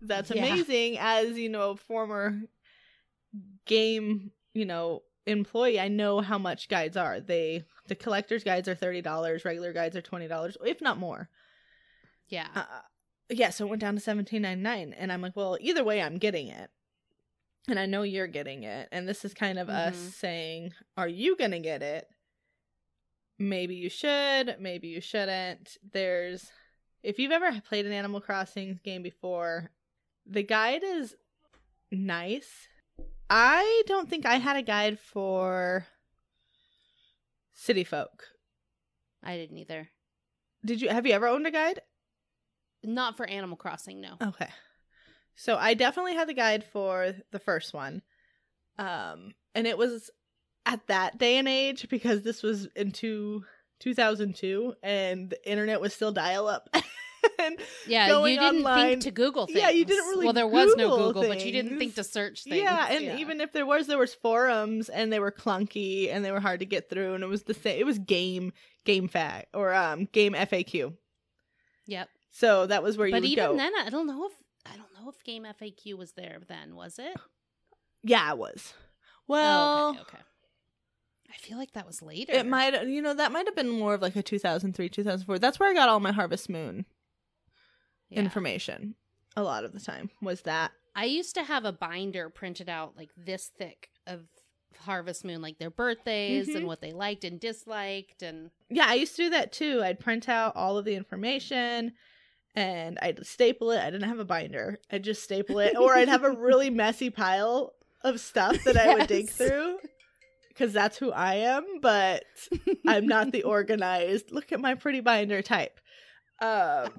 That's 0.00 0.30
Yeah. 0.30 0.44
amazing. 0.46 0.98
As 0.98 1.38
you 1.38 1.48
know, 1.48 1.76
former 1.76 2.40
game, 3.66 4.30
you 4.54 4.64
know, 4.64 5.02
employee, 5.26 5.80
I 5.80 5.88
know 5.88 6.20
how 6.20 6.38
much 6.38 6.68
guides 6.68 6.96
are. 6.96 7.20
They 7.20 7.64
the 7.88 7.94
collector's 7.94 8.44
guides 8.44 8.68
are 8.68 8.74
thirty 8.74 9.02
dollars, 9.02 9.44
regular 9.44 9.72
guides 9.72 9.96
are 9.96 10.02
twenty 10.02 10.28
dollars, 10.28 10.56
if 10.64 10.80
not 10.80 10.98
more. 10.98 11.28
Yeah. 12.28 12.48
Uh, 12.54 12.64
yeah, 13.28 13.50
so 13.50 13.66
it 13.66 13.68
went 13.70 13.80
down 13.82 13.94
to 13.94 14.00
seventeen 14.00 14.42
ninety 14.42 14.62
nine, 14.62 14.94
and 14.96 15.12
I'm 15.12 15.20
like, 15.22 15.36
well, 15.36 15.56
either 15.60 15.82
way, 15.84 16.00
I'm 16.02 16.18
getting 16.18 16.48
it, 16.48 16.70
and 17.68 17.78
I 17.78 17.86
know 17.86 18.02
you're 18.02 18.26
getting 18.26 18.62
it, 18.64 18.88
and 18.92 19.08
this 19.08 19.24
is 19.24 19.34
kind 19.34 19.58
of 19.58 19.68
us 19.68 19.96
Mhm. 19.96 20.12
saying, 20.12 20.72
are 20.96 21.08
you 21.08 21.36
gonna 21.36 21.60
get 21.60 21.82
it? 21.82 22.06
maybe 23.38 23.74
you 23.74 23.90
should, 23.90 24.56
maybe 24.58 24.88
you 24.88 25.00
shouldn't. 25.00 25.76
There's 25.92 26.50
if 27.02 27.18
you've 27.18 27.32
ever 27.32 27.60
played 27.60 27.84
an 27.84 27.92
Animal 27.92 28.20
Crossing 28.22 28.80
game 28.82 29.02
before, 29.02 29.70
the 30.24 30.42
guide 30.42 30.82
is 30.82 31.14
nice. 31.92 32.66
I 33.28 33.82
don't 33.86 34.08
think 34.08 34.24
I 34.24 34.36
had 34.36 34.56
a 34.56 34.62
guide 34.62 34.98
for 34.98 35.86
City 37.66 37.82
Folk. 37.82 38.22
I 39.24 39.36
didn't 39.36 39.58
either. 39.58 39.88
Did 40.64 40.80
you 40.80 40.88
have 40.88 41.04
you 41.04 41.12
ever 41.12 41.26
owned 41.26 41.46
a 41.48 41.50
guide? 41.50 41.80
Not 42.84 43.16
for 43.16 43.28
Animal 43.28 43.56
Crossing, 43.56 44.00
no. 44.00 44.14
Okay. 44.22 44.48
So 45.34 45.56
I 45.56 45.74
definitely 45.74 46.14
had 46.14 46.28
the 46.28 46.34
guide 46.34 46.64
for 46.64 47.12
the 47.32 47.40
first 47.40 47.74
one. 47.74 48.02
Um 48.78 49.34
and 49.54 49.66
it 49.66 49.76
was 49.76 50.10
at 50.64 50.86
that 50.86 51.18
day 51.18 51.38
and 51.38 51.48
age 51.48 51.88
because 51.88 52.22
this 52.22 52.42
was 52.42 52.66
in 52.76 52.92
two, 52.92 53.44
2002 53.80 54.74
and 54.82 55.30
the 55.30 55.50
internet 55.50 55.80
was 55.80 55.92
still 55.92 56.12
dial 56.12 56.46
up. 56.46 56.68
Yeah, 57.86 58.18
you 58.18 58.38
didn't 58.38 58.56
online- 58.58 58.88
think 58.90 59.02
to 59.02 59.10
Google 59.10 59.46
things. 59.46 59.58
Yeah, 59.58 59.70
you 59.70 59.84
didn't 59.84 60.06
really 60.06 60.24
Well, 60.26 60.32
there 60.32 60.46
was 60.46 60.74
no 60.76 60.90
Google 60.90 61.06
Google, 61.12 61.28
but 61.28 61.44
you 61.44 61.52
didn't 61.52 61.78
think 61.78 61.94
to 61.96 62.04
search 62.04 62.44
things. 62.44 62.56
yeah, 62.56 62.88
and 62.90 63.20
even 63.20 63.40
if 63.40 63.52
there 63.52 63.66
was 63.66 63.86
there 63.86 63.98
was 63.98 64.14
forums 64.14 64.88
and 64.88 65.12
they 65.12 65.20
were 65.20 65.32
clunky 65.32 66.12
and 66.12 66.24
they 66.24 66.32
were 66.32 66.40
hard 66.40 66.60
to 66.60 66.66
get 66.66 66.88
through 66.90 67.14
and 67.14 67.22
it 67.24 67.28
was 67.28 67.44
the 67.44 67.54
same 67.54 67.78
it 67.78 67.84
was 67.86 67.98
game 67.98 68.52
game 68.84 69.08
fact 69.08 69.48
or 69.54 69.72
um 69.74 70.06
game 70.12 70.32
FAQ. 70.34 70.94
Yep. 71.86 72.08
So 72.32 72.66
that 72.66 72.82
was 72.82 72.98
where 72.98 73.06
you 73.06 73.12
But 73.14 73.24
even 73.24 73.44
go. 73.52 73.56
then, 73.56 73.72
I 73.78 73.88
don't 73.90 74.06
know 74.06 74.26
if 74.26 74.32
I 74.66 74.76
don't 74.76 74.92
know 75.00 75.08
if 75.10 75.22
Game 75.24 75.44
FAQ 75.44 75.94
was 75.96 76.12
there 76.12 76.38
then. 76.48 76.74
Was 76.74 76.98
it? 76.98 77.16
yeah, 78.02 78.30
it 78.32 78.38
was. 78.38 78.74
Oh, 78.76 78.80
Well, 79.28 79.88
okay, 79.90 80.00
okay. 80.00 80.18
I 81.32 81.36
feel 81.38 81.58
like 81.58 81.72
that 81.72 81.86
was 81.86 82.02
later. 82.02 82.32
It 82.32 82.46
might, 82.46 82.86
you 82.88 83.02
know, 83.02 83.14
that 83.14 83.30
might 83.32 83.46
have 83.46 83.54
been 83.56 83.68
more 83.68 83.94
of 83.94 84.02
like 84.02 84.16
a 84.16 84.22
2003, 84.22 84.88
2004. 84.88 85.38
That's 85.38 85.58
where 85.60 85.70
I 85.70 85.74
got 85.74 85.88
all 85.88 86.00
my 86.00 86.12
Harvest 86.12 86.48
Moon 86.48 86.84
Yeah. 88.08 88.20
information. 88.20 88.94
A 89.36 89.42
lot 89.42 89.64
of 89.64 89.72
the 89.72 89.80
time 89.80 90.10
was 90.22 90.42
that. 90.42 90.72
I 90.94 91.04
used 91.04 91.34
to 91.34 91.42
have 91.44 91.64
a 91.64 91.72
binder 91.72 92.30
printed 92.30 92.68
out 92.68 92.96
like 92.96 93.10
this 93.16 93.50
thick 93.58 93.90
of 94.06 94.22
Harvest 94.80 95.24
Moon, 95.24 95.42
like 95.42 95.58
their 95.58 95.70
birthdays 95.70 96.48
Mhm. 96.48 96.56
and 96.56 96.66
what 96.66 96.80
they 96.80 96.92
liked 96.92 97.24
and 97.24 97.38
disliked, 97.40 98.22
and 98.22 98.50
Yeah, 98.70 98.86
I 98.86 98.94
used 98.94 99.16
to 99.16 99.24
do 99.24 99.30
that 99.30 99.52
too. 99.52 99.82
I'd 99.82 100.00
print 100.00 100.28
out 100.28 100.54
all 100.56 100.78
of 100.78 100.84
the 100.84 100.94
information 100.94 101.92
and 102.54 102.98
I'd 103.02 103.26
staple 103.26 103.70
it. 103.70 103.80
I 103.80 103.90
didn't 103.90 104.08
have 104.08 104.18
a 104.18 104.24
binder. 104.24 104.78
I'd 104.90 105.04
just 105.04 105.22
staple 105.22 105.58
it, 105.58 105.76
or 105.76 105.94
I'd 105.94 106.08
have 106.08 106.24
a 106.24 106.30
really 106.36 106.70
messy 106.70 107.10
pile 107.10 107.74
of 108.02 108.20
stuff 108.20 108.64
that 108.64 108.76
I 108.78 108.94
would 108.94 109.06
dig 109.08 109.28
through 109.28 109.78
because 110.48 110.72
that's 110.72 110.96
who 110.96 111.12
I 111.12 111.34
am. 111.36 111.80
But 111.80 112.24
I'm 112.86 113.06
not 113.06 113.32
the 113.32 113.42
organized. 113.54 114.30
Look 114.32 114.52
at 114.52 114.60
my 114.60 114.74
pretty 114.74 115.00
binder 115.00 115.42
type. 115.42 115.78
Um, 116.40 116.90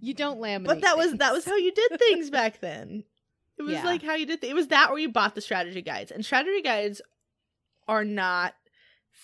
you 0.00 0.14
don't 0.14 0.40
laminate. 0.40 0.66
but 0.66 0.80
that 0.82 0.96
was 0.96 1.12
that 1.14 1.32
was 1.32 1.44
how 1.44 1.56
you 1.56 1.72
did 1.72 1.90
things 1.98 2.30
back 2.30 2.60
then 2.60 3.04
it 3.58 3.62
was 3.62 3.74
Yeah. 3.74 3.84
like 3.84 4.02
how 4.02 4.14
you 4.14 4.26
did 4.26 4.40
th- 4.40 4.50
it 4.50 4.54
was 4.54 4.68
that 4.68 4.90
where 4.90 4.98
you 4.98 5.10
bought 5.10 5.34
the 5.34 5.40
strategy 5.40 5.82
guides 5.82 6.10
and 6.10 6.24
strategy 6.24 6.62
guides 6.62 7.00
are 7.88 8.04
not 8.04 8.54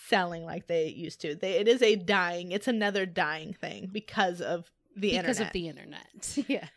selling 0.08 0.44
like 0.44 0.66
they 0.66 0.88
used 0.88 1.20
to 1.22 1.34
they 1.34 1.52
it 1.52 1.68
is 1.68 1.80
a 1.82 1.96
dying 1.96 2.52
it's 2.52 2.68
another 2.68 3.06
dying 3.06 3.52
thing 3.54 3.88
because 3.90 4.40
of 4.40 4.70
the 4.96 5.10
because 5.12 5.16
internet 5.16 5.26
Because 5.26 5.40
of 5.40 5.52
the 5.52 5.68
internet. 5.68 6.38
yes. 6.48 6.70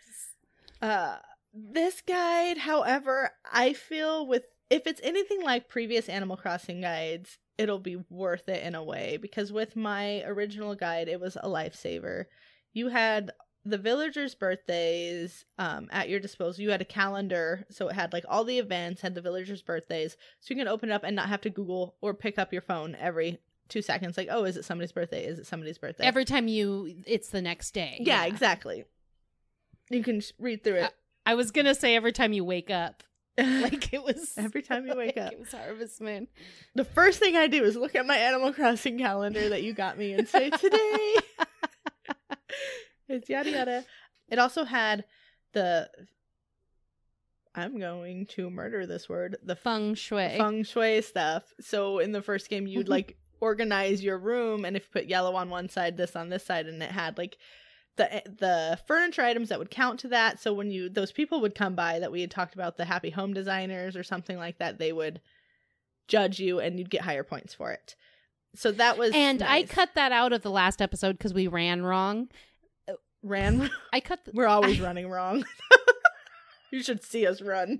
uh 0.81 1.17
this 1.53 2.01
guide 2.01 2.57
however 2.57 3.31
i 3.51 3.73
feel 3.73 4.25
with 4.25 4.43
if 4.69 4.87
it's 4.87 5.01
anything 5.03 5.43
like 5.43 5.67
previous 5.67 6.07
animal 6.07 6.37
crossing 6.37 6.79
guides 6.81 7.37
it'll 7.57 7.79
be 7.79 7.97
worth 8.09 8.47
it 8.47 8.63
in 8.63 8.73
a 8.75 8.83
way 8.83 9.17
because 9.21 9.51
with 9.51 9.75
my 9.75 10.23
original 10.23 10.73
guide 10.75 11.09
it 11.09 11.19
was 11.19 11.35
a 11.35 11.47
lifesaver 11.49 12.25
you 12.73 12.87
had 12.87 13.31
the 13.63 13.77
villagers 13.77 14.33
birthdays 14.35 15.45
um, 15.57 15.87
at 15.91 16.09
your 16.09 16.19
disposal. 16.19 16.63
You 16.63 16.71
had 16.71 16.81
a 16.81 16.85
calendar 16.85 17.65
so 17.69 17.87
it 17.89 17.93
had 17.93 18.13
like 18.13 18.25
all 18.27 18.43
the 18.43 18.57
events 18.59 19.01
had 19.01 19.15
the 19.15 19.21
villagers 19.21 19.61
birthdays. 19.61 20.17
So 20.39 20.53
you 20.53 20.59
can 20.59 20.67
open 20.67 20.89
it 20.89 20.93
up 20.93 21.03
and 21.03 21.15
not 21.15 21.29
have 21.29 21.41
to 21.41 21.49
google 21.49 21.95
or 22.01 22.13
pick 22.13 22.39
up 22.39 22.51
your 22.51 22.61
phone 22.61 22.95
every 22.99 23.39
two 23.69 23.81
seconds 23.81 24.17
like 24.17 24.27
oh 24.29 24.43
is 24.43 24.57
it 24.57 24.65
somebody's 24.65 24.91
birthday? 24.91 25.25
Is 25.25 25.39
it 25.39 25.47
somebody's 25.47 25.77
birthday? 25.77 26.03
Every 26.05 26.25
time 26.25 26.47
you, 26.47 26.95
it's 27.05 27.29
the 27.29 27.41
next 27.41 27.71
day. 27.71 27.97
yeah, 28.01 28.25
exactly. 28.25 28.85
You 29.89 30.03
can 30.03 30.21
read 30.39 30.63
through 30.63 30.75
it. 30.75 30.93
I 31.25 31.35
was 31.35 31.51
gonna 31.51 31.75
say 31.75 31.95
every 31.95 32.11
time 32.13 32.33
you 32.33 32.43
wake 32.43 32.71
up, 32.71 33.03
like 33.37 33.93
it 33.93 34.03
was 34.03 34.33
Every 34.37 34.61
time 34.61 34.85
you 34.85 34.95
wake 34.95 35.15
like 35.15 35.25
up. 35.27 35.33
It 35.33 35.39
was 35.39 35.51
Harvest 35.51 36.01
Moon. 36.01 36.27
The 36.75 36.83
first 36.83 37.19
thing 37.19 37.35
I 37.35 37.47
do 37.47 37.63
is 37.63 37.75
look 37.75 37.95
at 37.95 38.05
my 38.05 38.17
Animal 38.17 38.53
Crossing 38.53 38.97
calendar 38.97 39.49
that 39.49 39.63
you 39.63 39.73
got 39.73 39.97
me 39.97 40.13
and 40.13 40.27
say, 40.27 40.49
today 40.49 41.15
it's 43.11 43.29
yada 43.29 43.51
yada. 43.51 43.85
It 44.29 44.39
also 44.39 44.63
had 44.63 45.03
the, 45.53 45.89
I'm 47.53 47.79
going 47.79 48.25
to 48.27 48.49
murder 48.49 48.85
this 48.85 49.09
word, 49.09 49.37
the 49.43 49.55
Feng 49.55 49.95
shui. 49.95 50.37
feng 50.37 50.63
shui 50.63 51.01
stuff. 51.01 51.53
So 51.59 51.99
in 51.99 52.11
the 52.13 52.21
first 52.21 52.49
game, 52.49 52.65
you'd 52.67 52.89
like 52.89 53.17
organize 53.41 54.03
your 54.03 54.17
room, 54.17 54.63
and 54.63 54.77
if 54.77 54.83
you 54.83 55.01
put 55.01 55.09
yellow 55.09 55.35
on 55.35 55.49
one 55.49 55.67
side, 55.67 55.97
this 55.97 56.15
on 56.15 56.29
this 56.29 56.45
side, 56.45 56.67
and 56.67 56.81
it 56.81 56.91
had 56.91 57.17
like 57.17 57.37
the 57.97 58.15
eh, 58.15 58.21
the 58.39 58.79
furniture 58.87 59.23
items 59.23 59.49
that 59.49 59.59
would 59.59 59.71
count 59.71 59.99
to 60.01 60.07
that. 60.09 60.39
So 60.39 60.53
when 60.53 60.71
you 60.71 60.89
those 60.89 61.11
people 61.11 61.41
would 61.41 61.55
come 61.55 61.75
by 61.75 61.99
that 61.99 62.11
we 62.11 62.21
had 62.21 62.31
talked 62.31 62.53
about, 62.53 62.77
the 62.77 62.85
happy 62.85 63.09
home 63.09 63.33
designers 63.33 63.97
or 63.97 64.03
something 64.03 64.37
like 64.37 64.59
that, 64.59 64.79
they 64.79 64.93
would 64.93 65.19
judge 66.07 66.39
you, 66.39 66.59
and 66.59 66.79
you'd 66.79 66.89
get 66.89 67.01
higher 67.01 67.23
points 67.23 67.53
for 67.53 67.71
it. 67.71 67.95
So 68.55 68.71
that 68.73 68.97
was 68.97 69.11
and 69.13 69.41
I 69.41 69.63
cut 69.63 69.89
that 69.95 70.11
out 70.11 70.33
of 70.33 70.41
the 70.41 70.51
last 70.51 70.81
episode 70.81 71.17
because 71.17 71.33
we 71.33 71.47
ran 71.47 71.83
wrong. 71.83 72.29
Ran. 73.23 73.69
I 73.93 73.99
cut 73.99 74.25
the, 74.25 74.31
We're 74.33 74.47
always 74.47 74.79
I- 74.81 74.83
running 74.85 75.09
wrong. 75.09 75.43
you 76.71 76.81
should 76.83 77.03
see 77.03 77.25
us 77.27 77.41
run. 77.41 77.79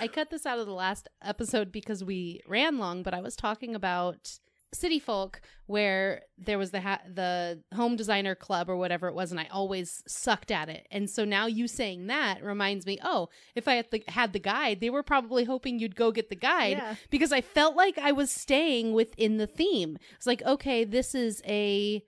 I 0.00 0.08
cut 0.08 0.30
this 0.30 0.46
out 0.46 0.58
of 0.58 0.66
the 0.66 0.72
last 0.72 1.08
episode 1.22 1.70
because 1.70 2.02
we 2.02 2.40
ran 2.46 2.78
long, 2.78 3.02
but 3.02 3.14
I 3.14 3.20
was 3.20 3.36
talking 3.36 3.74
about 3.76 4.38
City 4.74 4.98
Folk 4.98 5.40
where 5.66 6.22
there 6.36 6.58
was 6.58 6.72
the 6.72 6.80
ha- 6.80 7.00
the 7.12 7.62
home 7.74 7.94
designer 7.94 8.34
club 8.34 8.68
or 8.68 8.76
whatever 8.76 9.06
it 9.06 9.14
was 9.14 9.30
and 9.30 9.38
I 9.40 9.46
always 9.50 10.02
sucked 10.08 10.50
at 10.50 10.68
it. 10.68 10.86
And 10.90 11.08
so 11.08 11.24
now 11.24 11.46
you 11.46 11.68
saying 11.68 12.08
that 12.08 12.42
reminds 12.42 12.84
me, 12.84 12.98
oh, 13.02 13.28
if 13.54 13.68
I 13.68 13.74
had 13.74 13.90
the, 13.92 14.02
had 14.08 14.32
the 14.32 14.40
guide, 14.40 14.80
they 14.80 14.90
were 14.90 15.04
probably 15.04 15.44
hoping 15.44 15.78
you'd 15.78 15.94
go 15.96 16.10
get 16.10 16.30
the 16.30 16.36
guide 16.36 16.78
Yeah. 16.78 16.96
because 17.10 17.32
I 17.32 17.40
felt 17.40 17.76
like 17.76 17.96
I 17.96 18.10
was 18.12 18.30
staying 18.30 18.92
within 18.92 19.36
the 19.36 19.46
theme. 19.46 19.98
It's 20.16 20.26
like, 20.26 20.42
okay, 20.42 20.84
this 20.84 21.14
is 21.14 21.40
a 21.46 22.02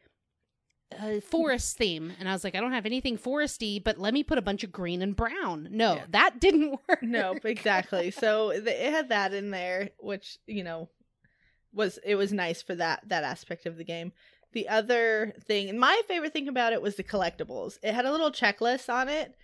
a 1.03 1.21
forest 1.21 1.77
theme 1.77 2.13
and 2.19 2.29
i 2.29 2.33
was 2.33 2.43
like 2.45 2.55
i 2.55 2.61
don't 2.61 2.73
have 2.73 2.87
anything 2.87 3.19
foresty 3.19 3.83
but 3.83 3.99
let 3.99 4.15
me 4.15 4.23
put 4.23 4.39
a 4.39 4.43
bunch 4.43 4.65
of 4.65 4.73
green 4.73 5.03
and 5.03 5.15
brown. 5.17 5.69
No 5.71 5.97
Yeah. 5.97 6.05
that 6.11 6.41
didn't 6.41 6.71
work. 6.89 7.03
Nope 7.03 7.45
exactly. 7.45 8.11
So 8.11 8.51
it 8.51 8.67
had 8.91 9.11
that 9.11 9.35
in 9.35 9.51
there 9.51 9.91
which 9.99 10.39
you 10.47 10.65
know 10.65 10.89
was 11.75 11.99
it 12.05 12.15
was 12.15 12.33
nice 12.33 12.63
for 12.63 12.75
that 12.75 13.07
that 13.09 13.23
aspect 13.25 13.67
of 13.67 13.77
the 13.77 13.85
game. 13.85 14.13
The 14.55 14.69
other 14.71 15.35
thing 15.45 15.69
and 15.69 15.79
my 15.79 16.01
favorite 16.09 16.33
thing 16.33 16.49
about 16.49 16.73
it 16.73 16.81
was 16.81 16.97
the 16.97 17.05
collectibles. 17.05 17.79
It 17.83 17.93
had 17.93 18.07
a 18.07 18.11
little 18.11 18.31
checklist 18.33 18.89
on 18.93 19.09
it 19.11 19.35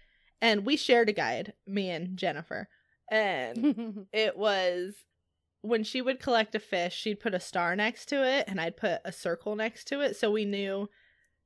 and 0.41 0.65
we 0.65 0.77
shared 0.77 1.11
a 1.11 1.13
guide 1.13 1.53
me 1.67 1.91
and 1.91 2.17
jennifer 2.17 2.69
and 3.11 4.07
it 4.13 4.37
was 4.39 4.95
when 5.61 5.85
she 5.85 6.01
would 6.03 6.21
collect 6.21 6.55
a 6.55 6.59
fish 6.59 6.95
she'd 6.95 7.21
put 7.21 7.35
a 7.35 7.41
star 7.41 7.77
next 7.77 8.07
to 8.07 8.25
it 8.27 8.45
and 8.49 8.61
i'd 8.61 8.77
put 8.77 9.01
a 9.05 9.13
circle 9.13 9.55
next 9.57 9.85
to 9.87 10.01
it 10.01 10.17
so 10.17 10.31
we 10.31 10.45
knew 10.45 10.89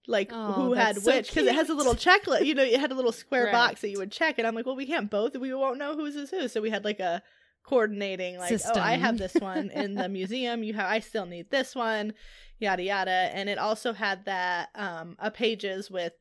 like 0.07 0.31
Oh, 0.33 0.53
who 0.53 0.73
had 0.73 0.99
so 0.99 1.15
which 1.17 1.29
because 1.29 1.47
it 1.47 1.55
has 1.55 1.69
a 1.69 1.75
little 1.75 1.95
checklist 1.95 2.45
you 2.47 2.55
know 2.55 2.63
it 2.63 2.81
had 2.81 2.93
a 2.93 2.95
little 2.95 3.13
square 3.13 3.45
Right. 3.47 3.53
box 3.53 3.81
that 3.83 3.91
you 3.91 3.99
would 3.99 4.13
check 4.13 4.39
and 4.39 4.47
i'm 4.47 4.55
like 4.55 4.65
well 4.65 4.77
we 4.77 4.87
can't 4.87 5.11
both 5.11 5.37
we 5.37 5.53
won't 5.53 5.79
know 5.79 5.95
whose 5.97 6.17
is 6.17 6.31
who 6.31 6.49
so 6.49 6.61
we 6.63 6.71
had 6.71 6.85
like 6.85 7.01
a 7.01 7.23
coordinating 7.65 8.39
like 8.39 8.49
oh 8.67 8.81
i 8.81 8.93
have 8.97 9.19
this 9.19 9.35
one 9.35 9.71
in 9.71 9.95
the 9.95 10.09
museum 10.19 10.63
you 10.63 10.73
have 10.73 10.87
i 10.89 10.99
still 11.01 11.27
need 11.27 11.51
this 11.51 11.75
one 11.75 12.15
yada 12.59 12.83
yada. 12.83 13.31
And 13.35 13.49
it 13.49 13.57
also 13.59 13.93
had 13.93 14.25
that 14.25 14.71
um 14.75 15.17
a 15.21 15.31
pages 15.31 15.91
with 15.91 16.15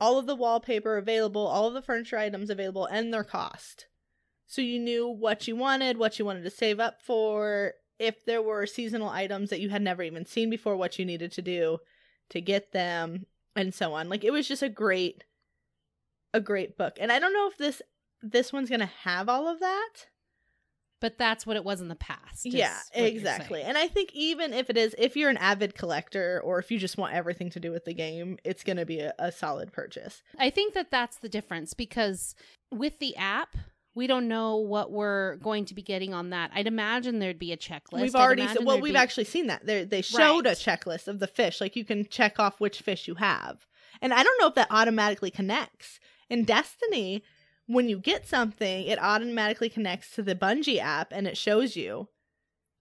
all 0.00 0.18
of 0.18 0.26
the 0.26 0.34
wallpaper 0.36 0.96
available 0.98 1.46
all 1.46 1.68
of 1.68 1.74
the 1.74 1.82
furniture 1.82 2.18
items 2.18 2.50
available 2.50 2.86
and 2.86 3.12
their 3.14 3.24
cost. 3.24 3.86
So 4.46 4.60
you 4.62 4.78
knew 4.78 5.06
what 5.08 5.46
you 5.48 5.56
wanted 5.56 5.96
what 5.96 6.18
you 6.18 6.24
wanted 6.24 6.42
to 6.44 6.50
save 6.50 6.78
up 6.80 7.00
for 7.00 7.72
if 7.98 8.24
there 8.24 8.42
were 8.42 8.66
seasonal 8.66 9.08
items 9.08 9.50
that 9.50 9.60
you 9.60 9.70
had 9.70 9.82
never 9.82 10.02
even 10.02 10.26
seen 10.26 10.50
before 10.50 10.76
what 10.76 10.98
you 10.98 11.04
needed 11.04 11.32
to 11.32 11.42
do 11.42 11.78
to 12.30 12.40
get 12.40 12.72
them 12.72 13.26
and 13.56 13.74
so 13.74 13.94
on. 13.94 14.08
Like 14.08 14.24
it 14.24 14.32
was 14.32 14.48
just 14.48 14.62
a 14.62 14.68
great 14.68 15.24
a 16.34 16.40
great 16.40 16.76
book. 16.76 16.96
And 17.00 17.10
i 17.10 17.18
don't 17.18 17.32
know 17.32 17.48
if 17.48 17.56
this 17.58 17.82
this 18.22 18.52
one's 18.52 18.70
gonna 18.70 18.90
have 19.04 19.28
all 19.28 19.48
of 19.48 19.60
that. 19.60 20.06
But 21.00 21.16
that's 21.16 21.46
what 21.46 21.56
it 21.56 21.64
was 21.64 21.80
in 21.80 21.86
the 21.86 21.94
past. 21.94 22.44
yeah 22.44 22.78
exactly. 22.92 23.62
and 23.62 23.78
i 23.78 23.86
think 23.86 24.10
even 24.14 24.52
if 24.52 24.68
it 24.68 24.76
is 24.76 24.94
if 24.98 25.16
you're 25.16 25.30
an 25.30 25.36
avid 25.36 25.76
collector 25.76 26.40
or 26.44 26.58
if 26.58 26.72
you 26.72 26.78
just 26.78 26.98
want 26.98 27.14
everything 27.14 27.50
to 27.50 27.60
do 27.60 27.70
with 27.70 27.84
the 27.84 27.94
game 27.94 28.36
it's 28.42 28.64
gonna 28.64 28.84
be 28.84 29.00
a, 29.00 29.14
a 29.18 29.30
solid 29.30 29.72
purchase. 29.72 30.22
I 30.38 30.50
think 30.50 30.74
that 30.74 30.90
that's 30.90 31.18
the 31.18 31.28
difference 31.28 31.72
because 31.72 32.34
with 32.70 32.98
the 32.98 33.16
app, 33.16 33.56
we 33.98 34.06
don't 34.06 34.28
know 34.28 34.58
what 34.58 34.92
we're 34.92 35.36
going 35.38 35.64
to 35.64 35.74
be 35.74 35.82
getting 35.82 36.14
on 36.14 36.30
that. 36.30 36.52
I'd 36.54 36.68
imagine 36.68 37.18
there'd 37.18 37.36
be 37.36 37.52
a 37.52 37.56
checklist. 37.56 38.00
we've 38.00 38.14
already 38.14 38.46
well 38.62 38.80
we've 38.80 38.92
be- 38.92 38.98
actually 38.98 39.24
seen 39.24 39.48
that. 39.48 39.66
They 39.66 39.82
they 39.82 40.02
showed 40.02 40.46
a 40.46 40.52
checklist 40.52 41.08
of 41.08 41.18
the 41.18 41.26
fish. 41.26 41.60
Like 41.60 41.74
you 41.74 41.84
can 41.84 42.06
check 42.06 42.38
off 42.38 42.60
which 42.60 42.80
fish 42.80 43.08
you 43.08 43.16
have. 43.16 43.66
And 44.00 44.14
i 44.14 44.22
don't 44.22 44.40
know 44.40 44.46
if 44.46 44.54
that 44.54 44.68
automatically 44.70 45.32
connects. 45.32 45.98
In 46.30 46.44
destiny 46.44 47.24
when 47.66 47.88
you 47.88 47.98
get 47.98 48.26
something 48.26 48.86
it 48.86 48.98
automatically 49.02 49.68
connects 49.68 50.12
to 50.12 50.22
the 50.22 50.36
bungie 50.36 50.78
app 50.78 51.12
and 51.12 51.26
it 51.26 51.36
shows 51.36 51.74
you 51.74 52.08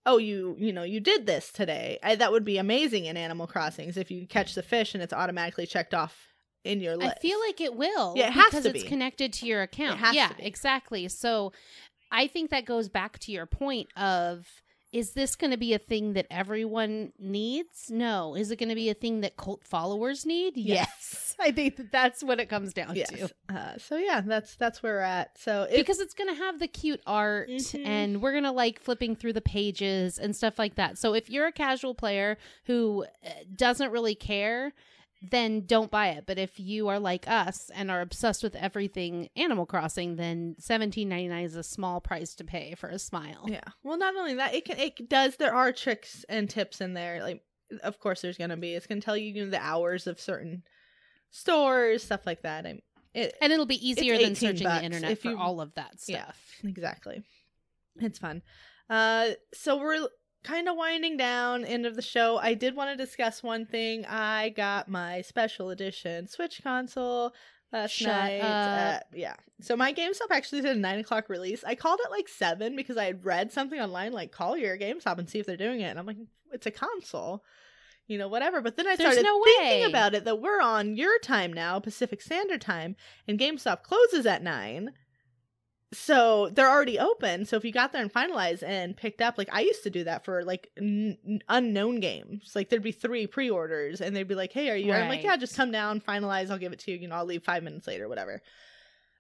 oh 0.06 0.17
you 0.17 0.56
you 0.60 0.71
know 0.71 0.84
you 0.84 0.99
did 0.99 1.25
this 1.25 1.51
today. 1.51 1.97
I, 2.03 2.13
that 2.15 2.32
would 2.32 2.45
be 2.45 2.60
amazing 2.60 3.06
in 3.06 3.17
animal 3.17 3.47
crossings 3.47 3.97
if 3.97 4.12
you 4.12 4.27
catch 4.27 4.53
the 4.53 4.62
fish 4.62 4.93
and 4.93 5.01
it's 5.01 5.13
automatically 5.13 5.65
checked 5.65 5.95
off 5.95 6.27
in 6.63 6.80
your 6.82 6.96
list 6.98 7.15
I 7.17 7.20
feel 7.22 7.39
like 7.39 7.62
it 7.62 7.76
will. 7.76 8.13
Yeah, 8.15 8.28
it 8.28 8.34
has 8.34 8.46
because 8.52 8.63
to 8.63 8.70
it's 8.76 8.84
connected 8.84 9.34
to 9.34 9.46
your 9.46 9.62
account. 9.62 10.00
has 10.00 10.15
yeah, 10.15 10.28
to 10.30 10.36
be. 10.36 10.46
exactly. 10.46 11.08
So 11.08 11.54
I 12.12 12.28
think 12.28 12.50
that 12.52 12.65
goes 12.65 12.89
back 12.89 13.20
to 13.20 13.32
your 13.32 13.46
point 13.46 13.89
of 13.98 14.48
is 14.93 15.12
this 15.12 15.36
going 15.36 15.52
to 15.52 15.58
be 15.58 15.74
a 15.74 15.78
thing 15.80 16.13
that 16.13 16.26
everyone 16.32 17.12
needs? 17.20 17.91
No. 17.91 18.36
Is 18.36 18.52
it 18.52 18.56
going 18.56 18.70
to 18.70 18.76
be 18.76 18.89
a 18.89 18.93
thing 18.93 19.20
that 19.20 19.36
cult 19.36 19.62
followers 19.65 20.26
need? 20.26 20.56
Yes. 20.56 21.36
I 21.39 21.52
think 21.52 21.76
that 21.76 21.91
that's 21.91 22.24
what 22.24 22.39
it 22.39 22.48
comes 22.48 22.74
down 22.74 22.96
yes 22.96 23.10
to. 23.10 23.30
uh, 23.54 23.78
so 23.78 23.98
yeah 23.98 24.22
that's 24.22 24.56
that's 24.56 24.82
where 24.82 24.93
we're 24.96 25.00
at 25.02 25.38
so 25.38 25.67
Because 25.70 26.00
it's 26.00 26.13
going 26.15 26.30
to 26.34 26.41
have 26.41 26.60
the 26.60 26.67
cute 26.67 27.02
art 27.06 27.50
Mhm. 27.50 27.86
and 27.86 28.22
we're 28.22 28.32
going 28.32 28.46
to 28.46 28.52
like 28.52 28.80
flipping 28.80 29.15
through 29.15 29.34
the 29.34 29.41
pages 29.41 30.17
and 30.17 30.36
stuff 30.36 30.58
like 30.58 30.76
that. 30.76 30.98
So 30.98 31.13
if 31.13 31.30
you're 31.30 31.48
a 31.48 31.52
casual 31.52 31.93
player 31.93 32.38
who 32.65 33.06
uh, 33.26 33.30
doesn't 33.56 33.91
really 33.91 34.15
care, 34.15 34.72
then 35.21 35.65
don't 35.65 35.89
buy 35.89 36.10
it. 36.10 36.25
But 36.27 36.38
if 36.38 36.60
you 36.60 36.88
are 36.89 36.99
like 36.99 37.27
us 37.27 37.71
and 37.73 37.89
are 37.89 38.01
obsessed 38.01 38.43
with 38.43 38.56
everything 38.56 39.30
Animal 39.36 39.65
Crossing, 39.65 40.15
then 40.15 40.56
seventeen 40.60 41.10
ninety 41.10 41.27
nine 41.27 41.45
is 41.45 41.56
a 41.56 41.63
small 41.63 41.99
price 42.01 42.36
to 42.36 42.43
pay 42.43 42.75
for 42.75 42.89
a 42.89 42.99
smile. 42.99 43.45
Yeah. 43.47 43.62
Well, 43.84 43.97
not 43.97 44.15
only 44.15 44.36
that, 44.36 44.53
it 44.53 44.65
can 44.65 44.77
it 44.80 45.10
does. 45.10 45.36
There 45.38 45.53
are 45.56 45.71
tricks 45.71 46.23
and 46.30 46.49
tips 46.49 46.82
in 46.82 46.93
there. 46.93 47.21
Like, 47.23 47.41
of 47.82 47.99
course, 47.99 48.21
there's 48.21 48.38
gonna 48.38 48.58
be. 48.58 48.73
It's 48.75 48.88
gonna 48.88 49.01
tell 49.01 49.17
you, 49.17 49.32
you 49.34 49.45
know, 49.45 49.51
the 49.51 49.62
hours 49.63 50.06
of 50.08 50.19
certain 50.21 50.63
stores, 51.32 52.03
stuff 52.03 52.25
like 52.25 52.43
that. 52.43 52.65
I 52.65 52.80
it 53.13 53.36
And 53.41 53.51
it'll 53.51 53.65
be 53.65 53.88
easier 53.89 54.17
than 54.17 54.36
searching 54.36 54.67
the 54.67 54.84
internet 54.84 55.12
if 55.12 55.21
for 55.21 55.30
you- 55.32 55.38
all 55.39 55.62
of 55.62 55.73
that 55.75 55.99
stuff. 55.99 56.10
Yeah. 56.15 56.23
stuff. 56.23 56.56
exactly. 56.63 57.23
It's 57.99 58.19
fun. 58.19 58.43
Uh, 58.89 59.30
so 59.53 59.77
we're 59.77 60.08
kind 60.47 60.69
of 60.69 60.75
winding 60.75 61.17
down. 61.17 61.65
End 61.65 61.86
of 61.86 61.95
the 61.95 62.01
show. 62.01 62.38
I 62.38 62.53
did 62.53 62.75
want 62.75 62.97
to 62.97 63.03
discuss 63.03 63.43
one 63.43 63.65
thing. 63.65 64.05
I 64.05 64.49
got 64.55 64.88
my 64.88 65.21
special 65.21 65.69
edition 65.69 66.27
Switch 66.27 66.62
console. 66.63 67.33
Last 67.73 67.91
Shut 67.91 68.07
night. 68.07 68.39
Uh, 68.39 68.99
yeah. 69.13 69.36
So 69.60 69.75
my 69.75 69.93
GameStop 69.93 70.31
actually 70.31 70.62
did 70.62 70.77
a 70.77 70.79
nine 70.79 70.99
o'clock 70.99 71.27
release. 71.27 71.65
I 71.65 71.75
called 71.75 71.99
it 72.03 72.12
like 72.12 72.29
seven 72.29 72.77
because 72.77 72.95
I 72.95 73.05
had 73.05 73.25
read 73.25 73.51
something 73.51 73.79
online 73.79 74.13
like 74.13 74.31
call 74.31 74.55
your 74.55 74.77
GameStop 74.77 75.17
and 75.17 75.29
see 75.29 75.39
if 75.39 75.45
they're 75.45 75.57
doing 75.57 75.81
it. 75.81 75.89
And 75.89 75.99
I'm 75.99 76.05
like, 76.05 76.17
it's 76.53 76.65
a 76.65 76.71
console, 76.71 77.43
you 78.07 78.17
know, 78.17 78.29
whatever. 78.29 78.62
But 78.62 78.77
then 78.77 78.88
I 78.88 78.95
There's 78.95 79.15
started 79.15 79.23
no 79.23 79.43
thinking 79.43 79.89
about 79.89 80.13
it 80.15 80.23
that 80.23 80.39
we're 80.39 80.62
on 80.62 80.95
your 80.95 81.19
time 81.19 81.51
now, 81.51 81.79
Pacific 81.79 82.21
Standard 82.21 82.62
Time, 82.62 82.95
and 83.27 83.38
GameStop 83.38 83.83
closes 83.83 84.25
at 84.25 84.41
nine. 84.41 84.91
So 85.93 86.50
they're 86.52 86.69
already 86.69 87.00
open. 87.00 87.45
So 87.45 87.56
if 87.56 87.63
you 87.63 87.71
got 87.71 87.93
there 87.93 88.02
and 88.02 88.12
finalized 88.12 88.62
and 88.62 88.95
picked 88.95 89.21
up, 89.21 89.38
like 89.38 89.47
I 89.54 89.62
used 89.62 89.84
to 89.84 89.89
do 89.89 90.04
that 90.04 90.26
for 90.26 90.43
like 90.43 90.69
n- 90.78 91.39
unknown 91.47 92.02
games. 92.02 92.52
Like 92.56 92.69
there'd 92.69 92.84
be 92.84 92.91
three 92.91 93.26
pre-orders, 93.26 94.02
and 94.02 94.13
they'd 94.13 94.28
be 94.28 94.36
like, 94.36 94.52
"Hey, 94.52 94.69
are 94.69 94.76
you?" 94.76 94.91
I'm 94.91 95.08
like, 95.08 95.23
"Yeah, 95.23 95.38
just 95.38 95.56
come 95.56 95.71
down, 95.71 96.02
finalize. 96.02 96.50
I'll 96.52 96.58
give 96.58 96.73
it 96.73 96.80
to 96.80 96.91
you. 96.91 96.97
You 96.97 97.08
know, 97.08 97.15
I'll 97.15 97.26
leave 97.26 97.43
five 97.43 97.63
minutes 97.63 97.88
later, 97.88 98.10
whatever." 98.10 98.41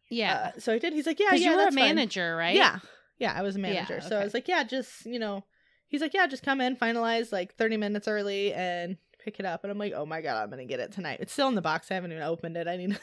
Yeah. 0.09 0.51
Uh, 0.55 0.59
so 0.59 0.73
I 0.73 0.79
did. 0.79 0.91
He's 0.91 1.05
like, 1.07 1.19
"Yeah, 1.19 1.33
yeah, 1.33 1.51
you 1.51 1.55
were 1.55 1.61
a 1.61 1.65
that's 1.65 1.75
fine." 1.75 1.95
manager, 1.95 2.35
right? 2.35 2.55
Yeah, 2.55 2.79
yeah, 3.17 3.33
I 3.33 3.43
was 3.43 3.55
a 3.55 3.59
Yeah, 3.59 3.73
manager. 3.73 4.01
So 4.01 4.19
I 4.19 4.23
was 4.25 4.33
like, 4.33 4.49
"Yeah, 4.49 4.63
just 4.63 5.05
you 5.05 5.19
know," 5.19 5.45
he's 5.87 6.01
like, 6.01 6.13
"Yeah, 6.13 6.27
just 6.27 6.43
come 6.43 6.59
in, 6.59 6.75
finalize 6.75 7.31
like 7.31 7.55
30 7.55 7.77
minutes 7.77 8.09
early, 8.09 8.53
and 8.53 8.97
pick 9.19 9.39
it 9.39 9.45
up." 9.45 9.63
And 9.63 9.71
I'm 9.71 9.77
like, 9.77 9.93
"Oh 9.95 10.05
my 10.05 10.21
god, 10.21 10.43
I'm 10.43 10.49
gonna 10.49 10.65
get 10.65 10.81
it 10.81 10.91
tonight. 10.91 11.19
It's 11.21 11.31
still 11.31 11.47
in 11.47 11.55
the 11.55 11.61
box. 11.61 11.91
I 11.91 11.93
haven't 11.93 12.11
even 12.11 12.23
opened 12.23 12.57
it. 12.57 12.67
I 12.67 12.75
need." 12.75 12.99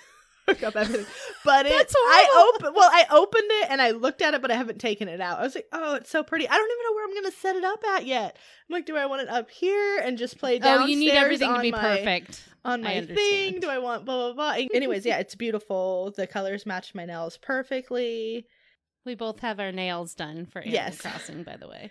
up 0.64 0.76
everything, 0.76 1.06
but 1.44 1.66
it. 1.66 1.92
I 1.94 2.52
opened. 2.54 2.74
Well, 2.76 2.90
I 2.92 3.06
opened 3.10 3.46
it 3.48 3.70
and 3.70 3.80
I 3.80 3.92
looked 3.92 4.20
at 4.20 4.34
it, 4.34 4.42
but 4.42 4.50
I 4.50 4.56
haven't 4.56 4.78
taken 4.78 5.08
it 5.08 5.20
out. 5.20 5.38
I 5.38 5.42
was 5.42 5.54
like, 5.54 5.68
"Oh, 5.72 5.94
it's 5.94 6.10
so 6.10 6.22
pretty." 6.22 6.48
I 6.48 6.54
don't 6.54 6.70
even 6.70 6.84
know 6.84 6.94
where 6.94 7.04
I'm 7.06 7.14
gonna 7.14 7.34
set 7.34 7.56
it 7.56 7.64
up 7.64 7.82
at 7.96 8.06
yet. 8.06 8.36
I'm 8.68 8.72
like, 8.74 8.86
"Do 8.86 8.96
I 8.96 9.06
want 9.06 9.22
it 9.22 9.28
up 9.28 9.50
here 9.50 9.98
and 9.98 10.18
just 10.18 10.38
play 10.38 10.58
downstairs?" 10.58 10.82
Oh, 10.82 10.86
you 10.86 10.96
need 10.96 11.12
everything 11.12 11.54
to 11.54 11.60
be 11.60 11.70
my- 11.70 11.78
perfect. 11.78 12.44
on 12.64 12.82
my 12.82 13.00
thing? 13.06 13.60
Do 13.60 13.68
I 13.68 13.78
want 13.78 14.04
blah 14.04 14.32
blah 14.32 14.54
blah? 14.54 14.66
Anyways, 14.74 15.06
yeah, 15.06 15.18
it's 15.18 15.34
beautiful. 15.34 16.12
The 16.16 16.26
colors 16.26 16.66
match 16.66 16.94
my 16.94 17.04
nails 17.06 17.38
perfectly. 17.38 18.46
We 19.06 19.14
both 19.14 19.40
have 19.40 19.60
our 19.60 19.72
nails 19.72 20.14
done 20.14 20.46
for 20.46 20.60
Animal 20.60 20.74
Yes. 20.74 21.00
Crossing, 21.00 21.42
by 21.42 21.56
the 21.56 21.68
way. 21.68 21.90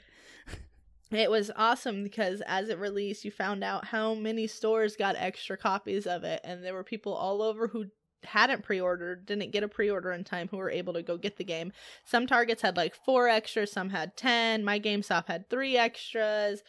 It 1.12 1.30
was 1.30 1.52
awesome 1.56 2.02
because 2.04 2.42
as 2.48 2.70
it 2.70 2.80
released, 2.80 3.24
you 3.24 3.30
found 3.30 3.64
out 3.64 3.86
how 3.86 4.16
many 4.16 4.48
stores 4.48 4.96
got 4.96 5.16
extra 5.16 5.56
copies 5.58 6.08
of 6.08 6.24
it, 6.24 6.42
and 6.44 6.64
there 6.66 6.74
were 6.74 6.84
people 6.84 7.14
all 7.14 7.44
over 7.44 7.68
who 7.68 7.86
hadn't 8.26 8.64
pre-ordered, 8.64 9.26
didn't 9.26 9.52
get 9.52 9.64
a 9.64 9.68
pre-order 9.68 10.12
in 10.12 10.24
time, 10.24 10.48
who 10.50 10.58
were 10.58 10.70
able 10.72 10.94
to 10.94 11.02
go 11.04 11.18
get 11.18 11.38
the 11.38 11.44
game. 11.44 11.72
Some 12.06 12.28
Targets 12.28 12.62
had 12.62 12.78
like 12.78 12.96
four 13.06 13.28
extras, 13.28 13.72
some 13.72 13.90
had 13.90 14.16
ten. 14.18 14.64
My 14.64 14.80
GameStop 14.80 15.28
had 15.28 15.50
three 15.50 15.78
extras. 15.78 16.64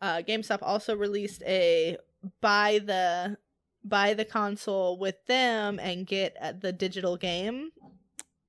Uh, 0.00 0.22
GameStop 0.26 0.58
also 0.62 0.96
released 0.96 1.42
a 1.44 1.96
buy 2.40 2.80
the 2.84 3.36
buy 3.84 4.14
the 4.14 4.24
console 4.24 4.98
with 4.98 5.16
them 5.26 5.78
and 5.78 6.06
get 6.06 6.34
uh, 6.40 6.52
the 6.58 6.72
digital 6.72 7.18
game 7.18 7.68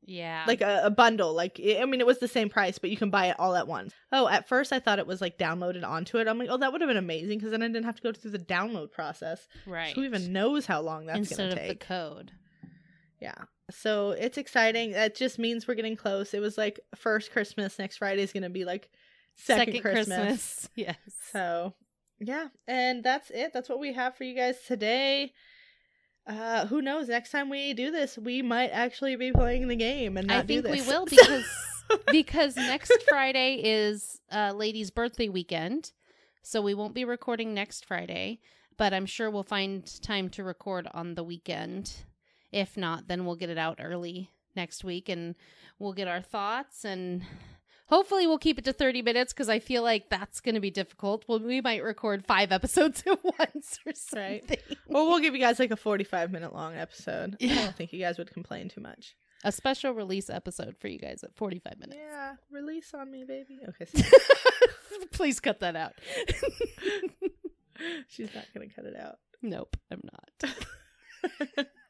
Yeah. 0.08 0.46
like 0.48 0.62
a, 0.62 0.84
a 0.86 0.90
bundle 0.90 1.34
like 1.34 1.60
i 1.62 1.82
I 1.82 1.86
mean 1.86 2.00
it 2.00 2.06
was 2.06 2.20
the 2.20 2.28
same 2.30 2.48
price 2.48 2.78
but 2.78 2.90
you 2.90 2.96
can 2.96 3.10
buy 3.10 3.26
it 3.28 3.36
all 3.38 3.54
at 3.56 3.68
once 3.68 3.94
oh 4.14 4.30
at 4.30 4.48
first 4.48 4.72
i 4.72 4.80
thought 4.80 4.98
it 5.00 5.08
was 5.08 5.20
like 5.20 5.38
downloaded 5.38 5.86
onto 5.86 6.20
it 6.20 6.28
i'm 6.30 6.38
like 6.38 6.48
oh 6.50 6.56
that 6.58 6.72
would 6.72 6.80
have 6.80 6.88
been 6.88 6.96
amazing 6.96 7.38
because 7.38 7.52
then 7.52 7.62
i 7.64 7.68
didn't 7.68 7.84
have 7.84 7.98
to 7.98 8.02
go 8.02 8.14
through 8.14 8.32
the 8.32 8.40
download 8.40 8.92
process 8.92 9.48
right. 9.66 9.94
who 9.94 10.04
even 10.04 10.32
knows 10.32 10.66
how 10.66 10.80
long 10.80 11.06
that's 11.06 11.20
Instead 11.20 11.50
gonna 11.50 11.56
take 11.56 11.72
of 11.72 11.80
the 11.80 11.86
code. 11.86 12.32
Yeah. 13.20 13.36
So 13.72 14.12
it's 14.12 14.38
exciting. 14.38 14.92
That 14.92 15.16
just 15.16 15.40
means 15.40 15.68
we're 15.68 15.76
getting 15.76 15.96
close. 15.96 16.34
It 16.34 16.42
was 16.42 16.58
like 16.58 16.80
first 16.96 17.32
christmas 17.32 17.80
next 17.80 17.98
friday 17.98 18.22
is 18.22 18.34
gonna 18.34 18.50
be 18.50 18.66
like 18.66 18.90
second, 19.36 19.82
christmas. 19.82 20.70
Yes. 20.76 20.98
so 21.32 21.74
yeah. 22.20 22.48
And 22.68 23.04
that's 23.04 23.30
it. 23.32 23.52
That's 23.54 23.68
what 23.68 23.80
we 23.80 23.94
have 23.94 24.16
for 24.16 24.24
you 24.24 24.36
guys 24.36 24.58
today. 24.68 25.34
Uh 26.28 26.66
who 26.68 26.82
knows? 26.82 27.08
Next 27.08 27.32
time 27.32 27.50
we 27.50 27.74
do 27.74 27.92
this 27.92 28.18
we 28.18 28.42
might 28.42 28.70
actually 28.70 29.16
be 29.16 29.32
playing 29.32 29.68
the 29.68 29.76
game 29.76 30.18
and 30.18 30.28
not 30.28 30.44
I 30.44 30.48
think 30.48 30.68
we 30.68 30.82
will 30.82 31.06
because 31.10 31.46
because 32.12 32.56
next 32.56 33.04
Friday 33.08 33.62
is 33.64 34.20
uh 34.32 34.54
lady's 34.56 34.92
birthday 34.92 35.30
weekend. 35.30 35.92
So 36.42 36.62
we 36.62 36.76
won't 36.76 36.94
be 36.94 37.06
recording 37.06 37.56
next 37.56 37.86
Friday, 37.86 38.40
but 38.78 38.94
I'm 38.94 39.08
sure 39.08 39.32
we'll 39.32 39.42
find 39.42 39.84
time 40.04 40.30
to 40.30 40.44
record 40.44 40.88
on 40.94 41.16
the 41.16 41.24
weekend. 41.24 41.92
If 42.56 42.78
not, 42.78 43.10
then 43.10 43.26
we'll 43.26 43.36
get 43.36 43.50
it 43.50 43.58
out 43.58 43.80
early 43.84 44.32
next 44.56 44.86
week 44.86 45.10
and 45.10 45.36
we'll 45.78 45.92
get 45.92 46.08
our 46.08 46.22
thoughts 46.22 46.86
and 46.86 47.22
hopefully 47.88 48.26
we'll 48.28 48.38
keep 48.38 48.58
it 48.58 48.64
to 48.64 48.72
30 48.72 49.02
minutes 49.02 49.34
because 49.34 49.50
I 49.50 49.60
feel 49.60 49.84
like 49.84 50.10
that's 50.10 50.40
going 50.40 50.56
to 50.56 50.62
be 50.62 50.72
difficult. 50.72 51.26
Well, 51.28 51.40
we 51.42 51.60
might 51.60 51.84
record 51.84 52.26
five 52.26 52.54
episodes 52.54 53.04
at 53.08 53.22
once 53.22 53.80
or 53.86 53.92
something. 53.94 54.42
Right. 54.50 54.78
Well, 54.88 55.06
we'll 55.06 55.20
give 55.20 55.34
you 55.34 55.42
guys 55.42 55.60
like 55.60 55.72
a 55.72 55.76
45 55.76 56.32
minute 56.32 56.54
long 56.54 56.76
episode. 56.78 57.36
I 57.42 57.48
don't 57.56 57.76
think 57.76 57.92
you 57.92 58.00
guys 58.00 58.18
would 58.18 58.32
complain 58.32 58.70
too 58.70 58.80
much. 58.80 59.18
A 59.44 59.52
special 59.52 59.92
release 59.92 60.30
episode 60.30 60.78
for 60.80 60.88
you 60.88 60.98
guys 60.98 61.26
at 61.26 61.36
45 61.36 61.78
minutes. 61.78 62.00
Yeah, 62.02 62.36
release 62.50 62.94
on 62.94 63.12
me, 63.12 63.26
baby. 63.28 63.60
Okay, 63.68 63.86
Please 65.12 65.42
cut 65.42 65.60
that 65.60 65.76
out. 65.76 65.92
she's 68.08 68.34
not 68.34 68.46
going 68.54 68.70
to 68.70 68.74
cut 68.74 68.86
it 68.86 68.96
out. 68.98 69.18
Nope, 69.42 69.76
I'm 69.92 70.02
not. 70.06 71.68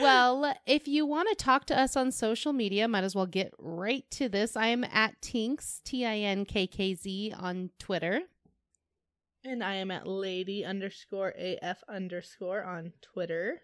well, 0.00 0.54
if 0.66 0.88
you 0.88 1.06
want 1.06 1.28
to 1.28 1.34
talk 1.34 1.64
to 1.66 1.78
us 1.78 1.96
on 1.96 2.12
social 2.12 2.52
media, 2.52 2.88
might 2.88 3.04
as 3.04 3.14
well 3.14 3.26
get 3.26 3.52
right 3.58 4.04
to 4.12 4.28
this. 4.28 4.56
I 4.56 4.68
am 4.68 4.84
at 4.84 5.20
Tinks, 5.20 5.80
T 5.84 6.04
I 6.04 6.18
N 6.18 6.44
K 6.44 6.66
K 6.66 6.94
Z, 6.94 7.34
on 7.38 7.70
Twitter. 7.78 8.22
And 9.44 9.62
I 9.62 9.76
am 9.76 9.90
at 9.90 10.06
lady 10.06 10.64
underscore 10.64 11.32
AF 11.38 11.84
underscore 11.88 12.64
on 12.64 12.92
Twitter. 13.00 13.62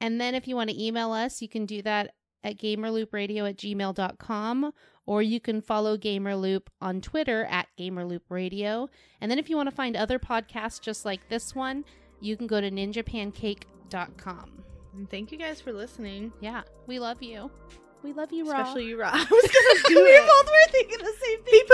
And 0.00 0.20
then 0.20 0.34
if 0.34 0.46
you 0.46 0.56
want 0.56 0.70
to 0.70 0.82
email 0.82 1.12
us, 1.12 1.42
you 1.42 1.48
can 1.48 1.66
do 1.66 1.82
that 1.82 2.14
at 2.42 2.58
gamerloopradio 2.58 3.48
at 3.48 3.56
gmail.com 3.56 4.72
or 5.06 5.22
you 5.22 5.40
can 5.40 5.60
follow 5.60 5.96
Gamerloop 5.96 6.68
on 6.80 7.00
Twitter 7.00 7.44
at 7.46 7.66
gamerloopradio. 7.78 8.88
And 9.20 9.30
then 9.30 9.38
if 9.38 9.50
you 9.50 9.56
want 9.56 9.68
to 9.68 9.74
find 9.74 9.96
other 9.96 10.18
podcasts 10.18 10.80
just 10.80 11.04
like 11.04 11.28
this 11.28 11.54
one, 11.54 11.84
you 12.20 12.36
can 12.36 12.46
go 12.46 12.60
to 12.60 12.70
ninjapancake.com. 12.70 14.64
And 14.94 15.08
thank 15.10 15.32
you 15.32 15.38
guys 15.38 15.60
for 15.60 15.72
listening. 15.72 16.32
Yeah, 16.40 16.62
we 16.86 16.98
love 16.98 17.22
you. 17.22 17.50
We 18.02 18.12
love 18.12 18.32
you, 18.32 18.50
Rob. 18.50 18.60
Especially 18.60 18.86
you, 18.86 19.00
Rob. 19.00 19.12
I 19.14 19.18
was 19.30 19.30
gonna 19.30 19.88
do 19.94 20.04
we 20.04 20.18
both 20.18 20.46
were 20.46 20.70
thinking 20.72 20.98
the 20.98 21.12
same 21.20 21.42
thing. 21.42 21.52
Beep 21.52 21.68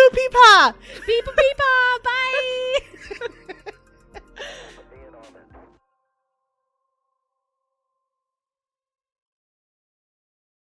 peep 1.06 1.24
beep 1.36 1.56
Bye. 2.04 3.62